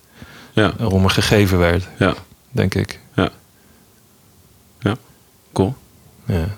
Ja. 0.56 0.72
er 0.78 0.86
om 0.90 1.02
me 1.02 1.08
gegeven 1.08 1.58
werd, 1.58 1.84
Ja. 1.98 2.14
denk 2.50 2.75
ik. 2.75 3.00
Ja. 3.14 3.30
Ja. 4.80 4.96
Cool. 5.52 5.76
Ja. 6.26 6.48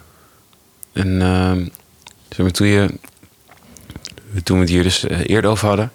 En 0.93 1.23
ehm, 1.23 1.67
zeg 2.29 2.39
maar, 2.39 2.51
toen, 2.51 2.67
je, 2.67 2.89
toen 4.43 4.57
we 4.57 4.63
het 4.63 4.73
hier 4.73 4.83
dus 4.83 5.05
eh, 5.05 5.21
eerder 5.27 5.51
over 5.51 5.69
hadden, 5.69 5.91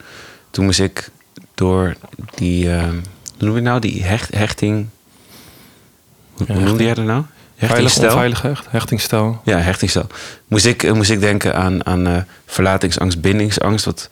toen 0.51 0.65
moest 0.65 0.79
ik 0.79 1.09
door 1.55 1.95
die, 2.35 2.71
ehm, 2.71 2.95
hoe 3.37 3.47
noem 3.47 3.55
je 3.55 3.61
nou, 3.61 3.79
die 3.79 4.03
hecht, 4.03 4.33
hechting. 4.33 4.87
Hoe, 6.33 6.45
Ja, 6.47 6.53
hoe 6.53 6.63
noemde 6.63 6.83
jij 6.83 6.93
dat 6.93 7.05
nou? 7.05 7.23
Veilig, 7.55 7.77
Hechtingsstijl? 7.77 8.11
onveilig 8.11 8.41
hecht, 8.41 8.65
hechtingsstijl. 8.69 9.41
Ja, 9.43 9.57
hechtingsstijl. 9.57 10.07
Moest 10.47 10.65
ik, 10.65 10.83
eh, 10.83 10.93
moest 10.93 11.09
ik 11.09 11.19
denken 11.19 11.55
aan, 11.55 11.85
aan 11.85 12.07
eh, 12.07 12.21
verlatingsangst, 12.45 13.21
bindingsangst. 13.21 13.85
Wat 13.85 14.09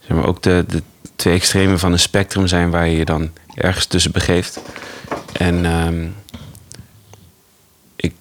zeg 0.00 0.16
maar, 0.16 0.26
ook 0.26 0.42
de, 0.42 0.64
de 0.68 0.82
twee 1.18 1.34
extremen 1.34 1.78
van 1.78 1.92
een 1.92 1.98
spectrum 1.98 2.46
zijn 2.46 2.70
waar 2.70 2.88
je 2.88 2.96
je 2.96 3.04
dan 3.04 3.30
ergens 3.54 3.86
tussen 3.86 4.12
begeeft. 4.12 4.60
En 5.32 5.64
ehm, 5.64 6.06
ik, 7.96 8.12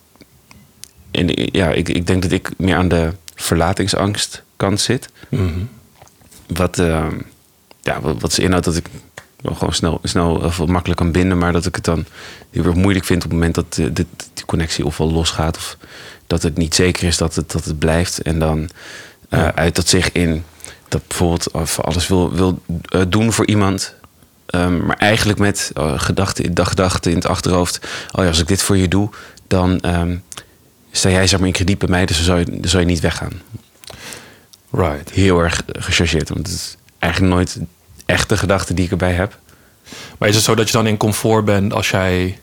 en, 1.12 1.34
eh, 1.36 1.48
ja, 1.51 1.70
ik, 1.72 1.89
ik 1.89 2.08
denk 2.08 2.22
dat 2.22 2.32
ik 2.32 2.51
meer 2.58 2.75
aan 2.75 2.88
de 2.88 3.13
verlatingsangst 3.36 4.44
kant 4.56 4.80
zit. 4.82 5.10
Mhm. 5.30 5.60
Wat, 6.48 6.80
ehm, 6.80 7.16
ja, 7.82 8.01
wat, 8.01 8.22
wat 8.22 8.34
ze 8.34 8.42
inhoudt 8.42 8.66
dat 8.66 8.75
ik 8.75 8.86
wel 9.42 9.56
gewoon 9.56 9.74
snel, 9.74 10.00
snel 10.04 10.36
of 10.36 10.66
makkelijk 10.66 11.00
kan 11.00 11.12
binden, 11.12 11.38
maar 11.38 11.51
dat 11.51 11.66
ik 11.66 11.75
het 11.75 11.86
dan 11.86 12.06
heel 12.51 12.63
erg 12.66 12.75
moeilijk 12.75 13.06
vind 13.06 13.24
op 13.24 13.30
het 13.30 13.39
moment 13.39 13.56
dat 13.56 13.74
de, 13.74 13.94
de- 13.94 14.06
die 14.34 14.46
connectie 14.46 14.86
ofwel 14.86 15.12
losgaat 15.12 15.58
of 15.58 15.77
dat 16.27 16.44
het 16.44 16.58
niet 16.58 16.75
zeker 16.75 17.08
is 17.08 17.18
dat 17.18 17.36
het, 17.36 17.51
dat 17.51 17.66
het 17.66 17.80
blijft. 17.80 18.22
En 18.22 18.39
dan 18.39 18.70
eh, 19.30 19.39
Ja. 19.39 19.56
uit 19.56 19.75
dat 19.75 19.88
zich 19.88 20.12
in 20.12 20.44
dat 20.88 21.08
bijvoorbeeld 21.08 21.51
of 21.51 21.79
alles 21.79 22.08
wil, 22.08 22.34
wil 22.34 22.62
eh, 22.89 23.01
doen 23.08 23.34
voor 23.34 23.48
iemand. 23.48 23.96
Ehm, 24.46 24.86
maar 24.86 24.98
eigenlijk 24.98 25.39
met 25.39 25.72
uh, 25.77 26.00
gedachten 26.00 26.46
gedachte 26.53 27.10
in 27.10 27.15
het 27.15 27.27
achterhoofd. 27.27 27.79
Oh 28.12 28.24
ja, 28.24 28.29
als 28.29 28.39
ik 28.39 28.48
dit 28.48 28.62
voor 28.62 28.77
je 28.77 28.88
doe, 28.88 29.10
dan 29.48 29.79
ehm, 29.79 30.17
sta 30.91 31.10
jij 31.10 31.27
zeg 31.27 31.39
maar 31.39 31.48
in 31.48 31.53
krediet 31.53 31.77
bij 31.77 31.89
mij, 31.89 32.06
dus 32.06 32.15
dan 32.15 32.25
zou 32.25 32.39
je, 32.39 32.46
dan 32.46 32.70
zou 32.70 32.84
je 32.84 32.89
niet 32.89 33.00
weggaan. 33.00 33.41
Right. 34.72 35.10
Heel 35.10 35.39
erg 35.39 35.63
gechargeerd, 35.67 36.29
want 36.29 36.48
het 36.48 36.56
is 36.56 36.75
eigenlijk 37.00 37.34
nooit 37.34 37.58
echt 38.06 38.29
de 38.29 38.38
gedachte 38.38 38.74
die 38.74 38.86
ik 38.86 38.91
erbij 38.91 39.13
heb. 39.13 39.38
Maar 40.17 40.29
is 40.29 40.36
het 40.36 40.44
zo 40.44 40.56
dat 40.56 40.67
je 40.67 40.74
dan 40.74 40.88
in 40.88 40.98
comfort 40.98 41.46
bent 41.46 41.74
als 41.74 41.89
jij 41.89 42.39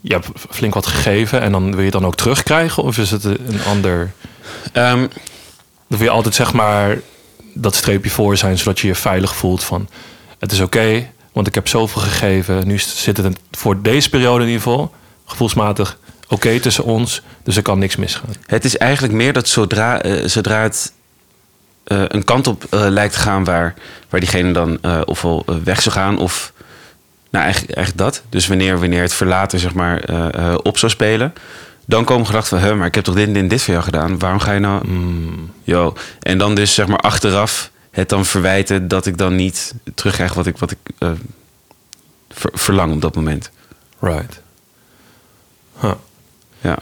je 0.00 0.12
hebt 0.12 0.28
flink 0.50 0.74
wat 0.74 0.86
gegeven 0.86 1.40
en 1.40 1.52
dan 1.52 1.70
wil 1.70 1.78
je 1.78 1.84
het 1.84 1.92
dan 1.92 2.06
ook 2.06 2.16
terugkrijgen? 2.16 2.82
Of 2.82 2.98
is 2.98 3.10
het 3.10 3.24
een 3.24 3.62
ander. 3.66 4.12
Um, 4.72 5.08
dan 5.90 5.98
wil 5.98 6.08
je 6.08 6.14
altijd 6.14 6.34
zeg 6.34 6.52
maar 6.52 6.98
dat 7.54 7.74
streepje 7.74 8.10
voor 8.10 8.36
zijn, 8.36 8.58
zodat 8.58 8.80
je 8.80 8.86
je 8.86 8.94
veilig 8.94 9.36
voelt 9.36 9.64
van 9.64 9.88
het 10.38 10.52
is 10.52 10.60
oké, 10.60 11.10
want 11.32 11.46
ik 11.46 11.54
heb 11.54 11.68
zoveel 11.68 12.02
gegeven. 12.02 12.66
Nu 12.66 12.78
zit 12.78 13.16
het 13.16 13.38
voor 13.50 13.82
deze 13.82 14.08
periode 14.08 14.44
in 14.44 14.50
ieder 14.50 14.62
geval 14.62 14.94
gevoelsmatig 15.24 15.98
oké 16.28 16.60
tussen 16.60 16.84
ons, 16.84 17.22
dus 17.42 17.56
er 17.56 17.62
kan 17.62 17.78
niks 17.78 17.96
misgaan. 17.96 18.34
Het 18.46 18.64
is 18.64 18.76
eigenlijk 18.76 19.12
meer 19.12 19.32
dat 19.32 19.48
zodra, 19.48 20.04
uh, 20.04 20.26
zodra 20.26 20.62
het 20.62 20.92
uh, 21.86 22.02
een 22.08 22.24
kant 22.24 22.46
op 22.46 22.66
uh, 22.70 22.86
lijkt 22.88 23.12
te 23.12 23.20
gaan 23.20 23.44
waar, 23.44 23.74
waar 24.08 24.20
diegene 24.20 24.52
dan 24.52 24.78
ofwel 25.04 25.44
weg 25.64 25.82
zou 25.82 25.94
gaan 25.94 26.18
of 26.18 26.52
nou 27.30 27.44
eigenlijk, 27.44 27.74
eigenlijk 27.74 28.06
dat. 28.06 28.22
Dus 28.28 28.46
wanneer, 28.46 28.78
wanneer 28.78 29.02
het 29.02 29.14
verlaten 29.14 29.58
zeg 29.58 29.74
maar 29.74 30.04
op 30.62 30.78
zou 30.78 30.92
spelen, 30.92 31.32
dan 31.90 32.04
komen 32.04 32.26
gedachten 32.26 32.58
van, 32.58 32.68
hè, 32.68 32.74
maar 32.74 32.86
ik 32.86 32.94
heb 32.94 33.04
toch 33.04 33.14
dit 33.14 33.36
en 33.36 33.48
dit 33.48 33.62
voor 33.62 33.72
jou 33.72 33.84
gedaan. 33.84 34.18
Waarom 34.18 34.40
ga 34.40 34.52
je 34.52 34.60
nou... 34.60 34.88
Mm. 34.88 35.52
Yo. 35.62 35.94
En 36.20 36.38
dan 36.38 36.54
dus 36.54 36.74
zeg 36.74 36.86
maar 36.86 36.98
achteraf 36.98 37.70
het 37.90 38.08
dan 38.08 38.24
verwijten 38.24 38.88
dat 38.88 39.06
ik 39.06 39.18
dan 39.18 39.34
niet 39.34 39.74
terugkrijg 39.94 40.34
wat 40.34 40.46
ik, 40.46 40.58
wat 40.58 40.70
ik 40.70 40.78
uh, 40.98 41.10
ver, 42.28 42.50
verlang 42.54 42.92
op 42.92 43.00
dat 43.00 43.14
moment. 43.14 43.50
Right. 43.98 44.40
Huh. 45.80 45.92
Ja. 46.60 46.78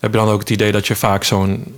Heb 0.00 0.12
je 0.12 0.18
dan 0.18 0.28
ook 0.28 0.40
het 0.40 0.50
idee 0.50 0.72
dat 0.72 0.86
je 0.86 0.96
vaak 0.96 1.24
zo'n 1.24 1.74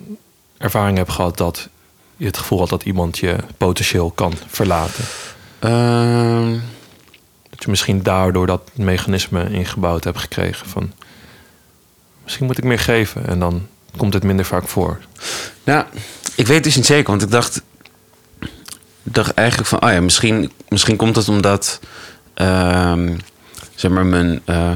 ervaring 0.59 0.97
hebt 0.97 1.13
gehad 1.13 1.37
dat 1.37 1.69
je 2.17 2.27
het 2.27 2.37
gevoel 2.37 2.59
had 2.59 2.69
dat 2.69 2.83
iemand 2.83 3.19
je 3.19 3.37
potentieel 3.57 4.11
kan 4.11 4.33
verlaten? 4.47 5.05
Uh... 5.61 6.61
Dat 7.51 7.65
je 7.65 7.71
misschien 7.71 8.03
daardoor 8.03 8.47
dat 8.47 8.71
mechanisme 8.75 9.51
ingebouwd 9.51 10.05
hebt 10.05 10.19
gekregen 10.19 10.69
van 10.69 10.93
misschien 12.25 12.47
moet 12.47 12.59
ik 12.59 12.65
meer 12.65 12.79
geven 12.79 13.27
en 13.27 13.39
dan 13.39 13.67
komt 13.97 14.15
het 14.15 14.23
minder 14.23 14.45
vaak 14.45 14.69
voor. 14.69 14.99
Nou, 15.65 15.85
ik 16.35 16.47
weet 16.47 16.65
dus 16.65 16.77
niet 16.77 16.87
zeker, 16.87 17.11
want 17.11 17.23
ik 17.23 17.31
dacht, 17.31 17.63
dacht 19.03 19.35
eigenlijk 19.35 19.69
van, 19.69 19.83
oh 19.83 19.91
ja, 19.91 20.01
misschien, 20.01 20.53
misschien 20.69 20.97
komt 20.97 21.17
het 21.17 21.29
omdat, 21.29 21.81
uh, 22.37 22.93
zeg 23.75 23.91
maar, 23.91 24.07
mijn, 24.07 24.43
uh, 24.47 24.71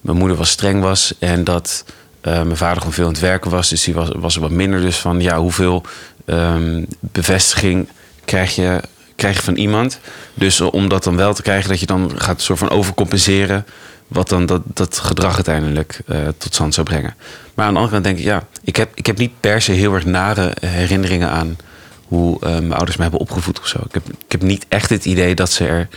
mijn 0.00 0.16
moeder 0.16 0.36
was 0.36 0.50
streng 0.50 0.82
was 0.82 1.14
en 1.18 1.44
dat 1.44 1.84
uh, 2.22 2.32
mijn 2.32 2.56
vader 2.56 2.78
gewoon 2.78 2.92
veel 2.92 3.06
aan 3.06 3.12
het 3.12 3.20
werken 3.20 3.50
was, 3.50 3.68
dus 3.68 3.84
die 3.84 3.94
was, 3.94 4.08
was 4.16 4.34
er 4.34 4.40
wat 4.40 4.50
minder. 4.50 4.80
Dus 4.80 4.96
van, 4.96 5.20
ja, 5.20 5.38
hoeveel 5.38 5.82
um, 6.26 6.86
bevestiging 7.00 7.88
krijg 8.24 8.54
je, 8.54 8.80
krijg 9.16 9.36
je 9.36 9.42
van 9.42 9.54
iemand? 9.54 9.98
Dus 10.34 10.60
om 10.60 10.88
dat 10.88 11.04
dan 11.04 11.16
wel 11.16 11.34
te 11.34 11.42
krijgen, 11.42 11.68
dat 11.68 11.80
je 11.80 11.86
dan 11.86 12.12
gaat 12.16 12.40
soort 12.40 12.58
van 12.58 12.70
overcompenseren 12.70 13.66
wat 14.08 14.28
dan 14.28 14.46
dat, 14.46 14.62
dat 14.64 14.98
gedrag 14.98 15.34
uiteindelijk 15.34 16.00
uh, 16.06 16.18
tot 16.38 16.54
stand 16.54 16.74
zou 16.74 16.86
brengen. 16.86 17.14
Maar 17.54 17.66
aan 17.66 17.72
de 17.72 17.78
andere 17.78 18.00
kant 18.00 18.04
denk 18.04 18.18
ik, 18.18 18.24
ja, 18.24 18.46
ik 18.62 18.76
heb, 18.76 18.90
ik 18.94 19.06
heb 19.06 19.18
niet 19.18 19.40
per 19.40 19.62
se 19.62 19.72
heel 19.72 19.94
erg 19.94 20.04
nare 20.04 20.52
herinneringen 20.60 21.30
aan 21.30 21.56
hoe 22.04 22.36
uh, 22.36 22.50
mijn 22.50 22.72
ouders 22.72 22.96
me 22.96 23.02
hebben 23.02 23.20
opgevoed 23.20 23.60
of 23.60 23.66
zo. 23.66 23.78
Ik 23.86 23.94
heb, 23.94 24.08
ik 24.08 24.32
heb 24.32 24.42
niet 24.42 24.66
echt 24.68 24.90
het 24.90 25.04
idee 25.04 25.34
dat 25.34 25.50
ze 25.50 25.66
er 25.66 25.88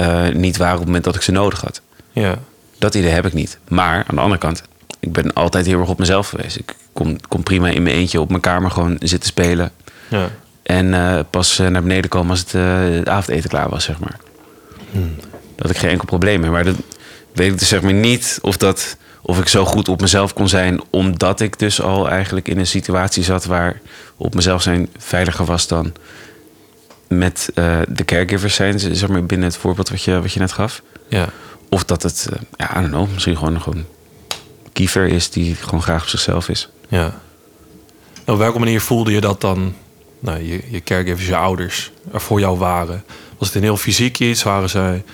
uh, 0.00 0.34
niet 0.34 0.56
waren 0.56 0.72
op 0.72 0.78
het 0.78 0.86
moment 0.86 1.04
dat 1.04 1.14
ik 1.14 1.22
ze 1.22 1.32
nodig 1.32 1.60
had. 1.60 1.80
Ja. 2.12 2.38
Dat 2.78 2.94
idee 2.94 3.10
heb 3.10 3.26
ik 3.26 3.32
niet. 3.32 3.58
Maar 3.68 4.04
aan 4.08 4.14
de 4.14 4.20
andere 4.20 4.40
kant, 4.40 4.62
ik 5.00 5.12
ben 5.12 5.32
altijd 5.32 5.66
heel 5.66 5.80
erg 5.80 5.88
op 5.88 5.98
mezelf 5.98 6.28
geweest. 6.28 6.56
Ik 6.56 6.74
kom, 6.92 7.16
kom 7.28 7.42
prima 7.42 7.68
in 7.68 7.82
mijn 7.82 7.94
eentje 7.94 8.20
op 8.20 8.28
mijn 8.28 8.40
kamer 8.40 8.70
gewoon 8.70 8.96
zitten 9.00 9.28
spelen. 9.28 9.70
Ja. 10.08 10.28
En 10.62 11.26
pas 11.30 11.58
naar 11.58 11.82
beneden 11.82 12.10
komen 12.10 12.30
als 12.30 12.40
het, 12.40 12.52
het 12.96 13.08
avondeten 13.08 13.50
klaar 13.50 13.68
was, 13.68 13.84
zeg 13.84 13.98
maar. 13.98 14.16
Hmm. 14.90 15.16
Dat 15.56 15.70
ik 15.70 15.76
geen 15.76 15.90
enkel 15.90 16.06
probleem 16.06 16.40
mee. 16.40 16.50
Maar 16.50 16.64
dat, 16.64 16.76
weet 17.40 17.52
ik 17.52 17.58
dus 17.58 17.68
zeg 17.68 17.82
maar 17.82 17.92
niet 17.92 18.38
of, 18.42 18.56
dat, 18.56 18.96
of 19.22 19.38
ik 19.38 19.48
zo 19.48 19.64
goed 19.64 19.88
op 19.88 20.00
mezelf 20.00 20.32
kon 20.32 20.48
zijn, 20.48 20.80
omdat 20.90 21.40
ik 21.40 21.58
dus 21.58 21.80
al 21.80 22.08
eigenlijk 22.08 22.48
in 22.48 22.58
een 22.58 22.66
situatie 22.66 23.22
zat 23.22 23.44
waar 23.44 23.80
op 24.16 24.34
mezelf 24.34 24.62
zijn 24.62 24.88
veiliger 24.98 25.44
was 25.44 25.66
dan 25.66 25.92
met 27.08 27.50
uh, 27.54 27.78
de 27.88 28.04
caregivers 28.04 28.54
zijn, 28.54 28.80
zeg 28.80 29.08
maar 29.08 29.24
binnen 29.24 29.48
het 29.48 29.56
voorbeeld 29.56 29.88
wat 29.88 30.02
je, 30.02 30.20
wat 30.20 30.32
je 30.32 30.40
net 30.40 30.52
gaf. 30.52 30.82
Ja. 31.08 31.28
Of 31.68 31.84
dat 31.84 32.02
het, 32.02 32.28
uh, 32.32 32.38
ja, 32.56 32.70
I 32.70 32.80
don't 32.80 32.92
know, 32.92 33.12
misschien 33.12 33.36
gewoon, 33.36 33.60
gewoon 33.60 33.84
kiefer 34.72 35.06
is 35.06 35.30
die 35.30 35.54
gewoon 35.54 35.82
graag 35.82 36.02
op 36.02 36.08
zichzelf 36.08 36.48
is. 36.48 36.68
Ja. 36.88 37.20
En 38.24 38.32
op 38.32 38.38
welke 38.38 38.58
manier 38.58 38.80
voelde 38.80 39.12
je 39.12 39.20
dat 39.20 39.40
dan, 39.40 39.74
nou, 40.18 40.42
je, 40.42 40.62
je 40.70 40.82
caregivers, 40.82 41.26
je 41.26 41.36
ouders, 41.36 41.92
er 42.12 42.20
voor 42.20 42.40
jou 42.40 42.58
waren? 42.58 43.04
Was 43.38 43.48
het 43.48 43.56
een 43.56 43.62
heel 43.62 43.76
fysiek 43.76 44.18
iets? 44.18 44.42
Waren 44.42 44.70
zij 44.70 45.04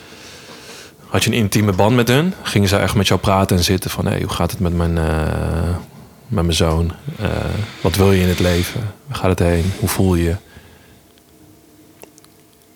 had 1.09 1.25
je 1.25 1.31
een 1.31 1.37
intieme 1.37 1.73
band 1.73 1.97
met 1.97 2.09
hun? 2.09 2.35
Gingen 2.43 2.69
ze 2.69 2.77
echt 2.77 2.95
met 2.95 3.09
jou 3.09 3.21
praten 3.21 3.57
en 3.57 3.65
zitten 3.65 3.91
van... 3.91 4.07
Hey, 4.07 4.21
hoe 4.21 4.33
gaat 4.33 4.51
het 4.51 4.61
met 4.61 4.77
mijn, 4.77 4.97
uh, 4.97 5.77
met 6.27 6.45
mijn 6.45 6.57
zoon? 6.57 6.93
Uh, 7.21 7.29
wat 7.81 7.97
wil 7.97 8.13
je 8.13 8.23
in 8.23 8.29
het 8.29 8.39
leven? 8.39 8.95
Waar 9.07 9.17
gaat 9.17 9.39
het 9.39 9.49
heen? 9.49 9.73
Hoe 9.79 9.89
voel 9.89 10.15
je? 10.15 10.37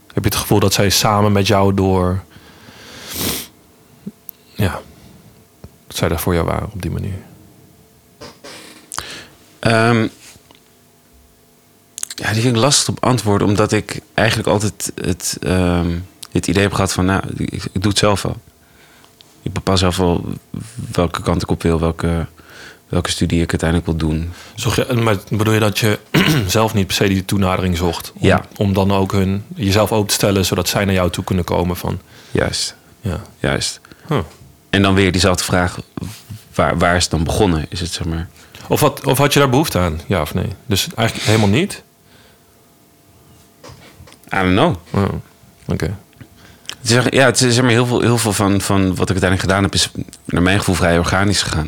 Heb 0.06 0.22
je 0.24 0.30
het 0.30 0.34
gevoel 0.34 0.60
dat 0.60 0.72
zij 0.72 0.90
samen 0.90 1.32
met 1.32 1.46
jou 1.46 1.74
door... 1.74 2.22
Ja, 4.54 4.80
dat 5.86 5.96
zij 5.96 6.08
daar 6.08 6.20
voor 6.20 6.34
jou 6.34 6.46
waren 6.46 6.68
op 6.72 6.82
die 6.82 6.90
manier? 6.90 7.18
Um, 9.60 10.10
ja, 12.14 12.32
die 12.32 12.42
vind 12.42 12.56
ik 12.56 12.62
lastig 12.62 12.88
op 12.88 13.04
antwoorden... 13.04 13.48
omdat 13.48 13.72
ik 13.72 14.00
eigenlijk 14.14 14.48
altijd 14.48 14.92
het... 14.94 15.38
Um 15.42 16.08
het 16.32 16.46
idee 16.46 16.62
heb 16.62 16.72
gehad 16.72 16.92
van, 16.92 17.04
nou, 17.04 17.22
ik, 17.36 17.52
ik, 17.52 17.68
doe 17.72 17.90
het 17.90 17.98
zelf 17.98 18.22
wel. 18.22 18.36
Ik 19.42 19.52
bepaal 19.52 19.76
zelf 19.76 19.96
wel 19.96 20.24
welke 20.92 21.22
kant 21.22 21.42
ik 21.42 21.50
op 21.50 21.62
wil, 21.62 21.80
welke, 21.80 22.26
welke 22.88 23.10
studie 23.10 23.42
ik 23.42 23.50
uiteindelijk 23.50 23.88
wil 23.90 24.08
doen. 24.08 24.32
Zocht 24.54 24.76
je, 24.76 24.94
maar 24.94 25.16
bedoel 25.28 25.54
je 25.54 25.60
dat 25.60 25.78
je 25.78 25.98
zelf 26.46 26.74
niet 26.74 26.86
per 26.86 26.96
se 26.96 27.08
die 27.08 27.24
toenadering 27.24 27.76
zocht? 27.76 28.12
Om, 28.14 28.26
ja. 28.26 28.44
om 28.56 28.72
dan 28.72 28.92
ook 28.92 29.12
hun, 29.12 29.44
jezelf 29.54 29.92
open 29.92 30.08
te 30.08 30.14
stellen, 30.14 30.44
zodat 30.44 30.68
zij 30.68 30.84
naar 30.84 30.94
jou 30.94 31.10
toe 31.10 31.24
kunnen 31.24 31.44
komen 31.44 31.76
van... 31.76 32.00
Juist. 32.30 32.74
Ja. 33.00 33.22
Juist. 33.38 33.80
Huh. 34.08 34.18
En 34.70 34.82
dan 34.82 34.94
weer 34.94 35.12
diezelfde 35.12 35.44
vraag, 35.44 35.78
waar, 36.54 36.78
waar 36.78 36.96
is 36.96 37.02
het 37.02 37.10
dan 37.10 37.24
begonnen? 37.24 37.66
Is 37.68 37.80
het 37.80 37.92
zeg 37.92 38.06
maar... 38.06 38.28
Of, 38.68 38.80
wat, 38.80 39.06
of 39.06 39.18
had 39.18 39.32
je 39.32 39.38
daar 39.38 39.50
behoefte 39.50 39.78
aan, 39.78 40.00
ja 40.06 40.20
of 40.20 40.34
nee? 40.34 40.48
Dus 40.66 40.88
eigenlijk 40.94 41.28
helemaal 41.28 41.48
niet? 41.48 41.82
I 44.34 44.36
don't 44.36 44.52
know. 44.52 44.74
Oh, 44.90 45.02
Oké. 45.02 45.20
Okay. 45.66 45.94
Het 46.80 46.90
is, 46.90 47.04
ja, 47.10 47.24
het 47.24 47.40
is 47.40 47.54
zeg 47.54 47.62
maar 47.62 47.72
heel 47.72 47.86
veel, 47.86 48.00
heel 48.00 48.18
veel 48.18 48.32
van, 48.32 48.60
van 48.60 48.88
wat 48.88 49.10
ik 49.10 49.20
uiteindelijk 49.20 49.40
gedaan 49.40 49.62
heb, 49.62 49.74
is 49.74 49.90
naar 50.24 50.42
mijn 50.42 50.58
gevoel 50.58 50.74
vrij 50.74 50.98
organisch 50.98 51.42
gegaan. 51.42 51.66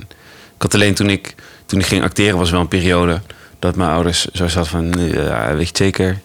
Ik 0.57 0.63
had 0.63 0.75
alleen 0.75 0.95
toen 0.95 1.11
ik, 1.11 1.35
toen 1.67 1.81
ik 1.81 1.87
ging 1.87 2.03
acteren, 2.03 2.39
was 2.39 2.51
wel 2.51 2.61
een 2.61 2.69
periode 2.69 3.21
dat 3.59 3.77
mijn 3.77 3.91
ouders 3.91 4.25
zo 4.25 4.49
zat 4.49 4.69
van, 4.69 4.93
ja, 4.97 5.47
weet 5.47 5.61
je 5.61 5.67
het 5.67 5.77
zeker? 5.77 6.21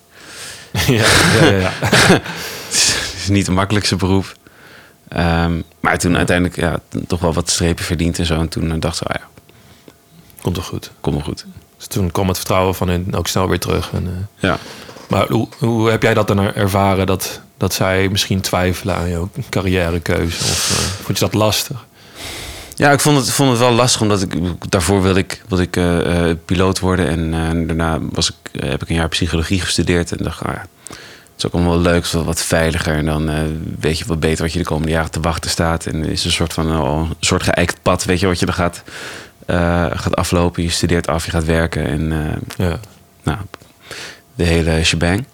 ja, 0.98 1.06
ja, 1.42 1.52
ja. 1.52 1.72
het 1.80 3.14
is 3.18 3.28
niet 3.28 3.46
het 3.46 3.56
makkelijkste 3.56 3.96
beroep. 3.96 4.36
Um, 5.18 5.64
maar 5.80 5.98
toen 5.98 6.18
uiteindelijk 6.18 6.56
ja, 6.56 6.80
toch 7.08 7.20
wel 7.20 7.34
wat 7.34 7.50
strepen 7.50 7.86
verdiend 7.86 8.20
en 8.20 8.26
zo. 8.26 8.40
En 8.40 8.50
toen 8.50 8.80
dacht 8.80 9.02
ik, 9.02 9.10
oh 9.10 9.16
ja. 9.20 9.28
Komt 10.42 10.56
toch 10.56 10.66
goed? 10.66 10.92
Komt 11.02 11.16
wel 11.16 11.26
goed. 11.26 11.46
Dus 11.78 11.88
toen 11.88 12.12
kwam 12.12 12.28
het 12.28 12.38
vertrouwen 12.38 12.76
van 12.76 12.88
hen 12.88 13.14
ook 13.16 13.28
snel 13.28 13.50
weer 13.50 13.60
terug. 13.60 13.92
En, 13.94 14.04
uh, 14.04 14.12
ja. 14.50 14.58
Maar 15.10 15.28
hoe, 15.28 15.48
hoe 15.58 15.90
heb 15.90 16.02
jij 16.02 16.14
dat 16.14 16.28
dan 16.28 16.40
ervaren 16.40 17.06
dat, 17.06 17.42
dat 17.58 17.74
zij 17.74 18.10
misschien 18.10 18.42
twijfelen 18.42 18.96
aan 18.96 19.10
jouw 19.10 19.30
carrièrekeuze? 19.50 20.44
Of 20.44 20.70
uh, 20.72 21.04
vond 21.06 21.18
je 21.18 21.24
dat 21.24 21.34
lastig? 21.34 21.86
Ja, 22.76 22.92
ik 22.92 23.00
vond 23.00 23.18
het, 23.18 23.32
vond 23.32 23.50
het 23.50 23.60
wel 23.60 23.72
lastig, 23.72 24.02
omdat 24.02 24.22
ik 24.22 24.34
daarvoor 24.70 25.02
wilde 25.02 25.20
ik, 25.20 25.42
wilde 25.48 25.64
ik 25.64 25.76
uh, 25.76 26.32
piloot 26.46 26.80
worden. 26.80 27.08
En 27.08 27.34
uh, 27.34 27.68
daarna 27.68 28.00
was 28.12 28.30
ik, 28.30 28.62
heb 28.62 28.82
ik 28.82 28.90
een 28.90 28.96
jaar 28.96 29.08
psychologie 29.08 29.62
gestudeerd. 29.62 30.12
En 30.12 30.24
dacht, 30.24 30.44
ah, 30.44 30.54
ja, 30.54 30.66
het 30.90 30.98
is 31.38 31.46
ook 31.46 31.54
allemaal 31.54 31.72
wel 31.72 31.92
leuk, 31.92 32.08
wel 32.08 32.26
wat 32.26 32.42
veiliger. 32.42 32.96
En 32.96 33.06
dan 33.06 33.30
weet 33.80 33.98
je 33.98 34.06
wat 34.06 34.20
beter 34.20 34.44
wat 34.44 34.54
je 34.54 34.60
de 34.60 34.66
komende 34.66 34.92
jaren 34.92 35.12
te 35.12 35.20
wachten 35.20 35.50
staat. 35.50 35.86
En 35.86 36.06
is 36.06 36.26
een 36.26 36.32
soort 36.32 36.54
van 36.54 36.70
een 36.70 37.16
soort 37.20 37.44
geëikt 37.44 37.82
pad, 37.82 38.04
weet 38.04 38.20
je, 38.20 38.28
wat 38.28 38.40
je 38.40 38.46
dan 38.46 38.56
gaat, 38.56 38.84
gaat 40.00 40.16
aflopen. 40.16 40.64
Je 40.64 40.70
studeert 40.70 41.08
af, 41.08 41.26
je 41.26 41.32
gaat 41.32 41.46
werken. 41.46 41.86
En 41.86 42.14
ja. 42.58 42.80
nou, 43.24 43.38
de 44.36 44.44
hele 44.44 44.84
shebang. 44.84 45.26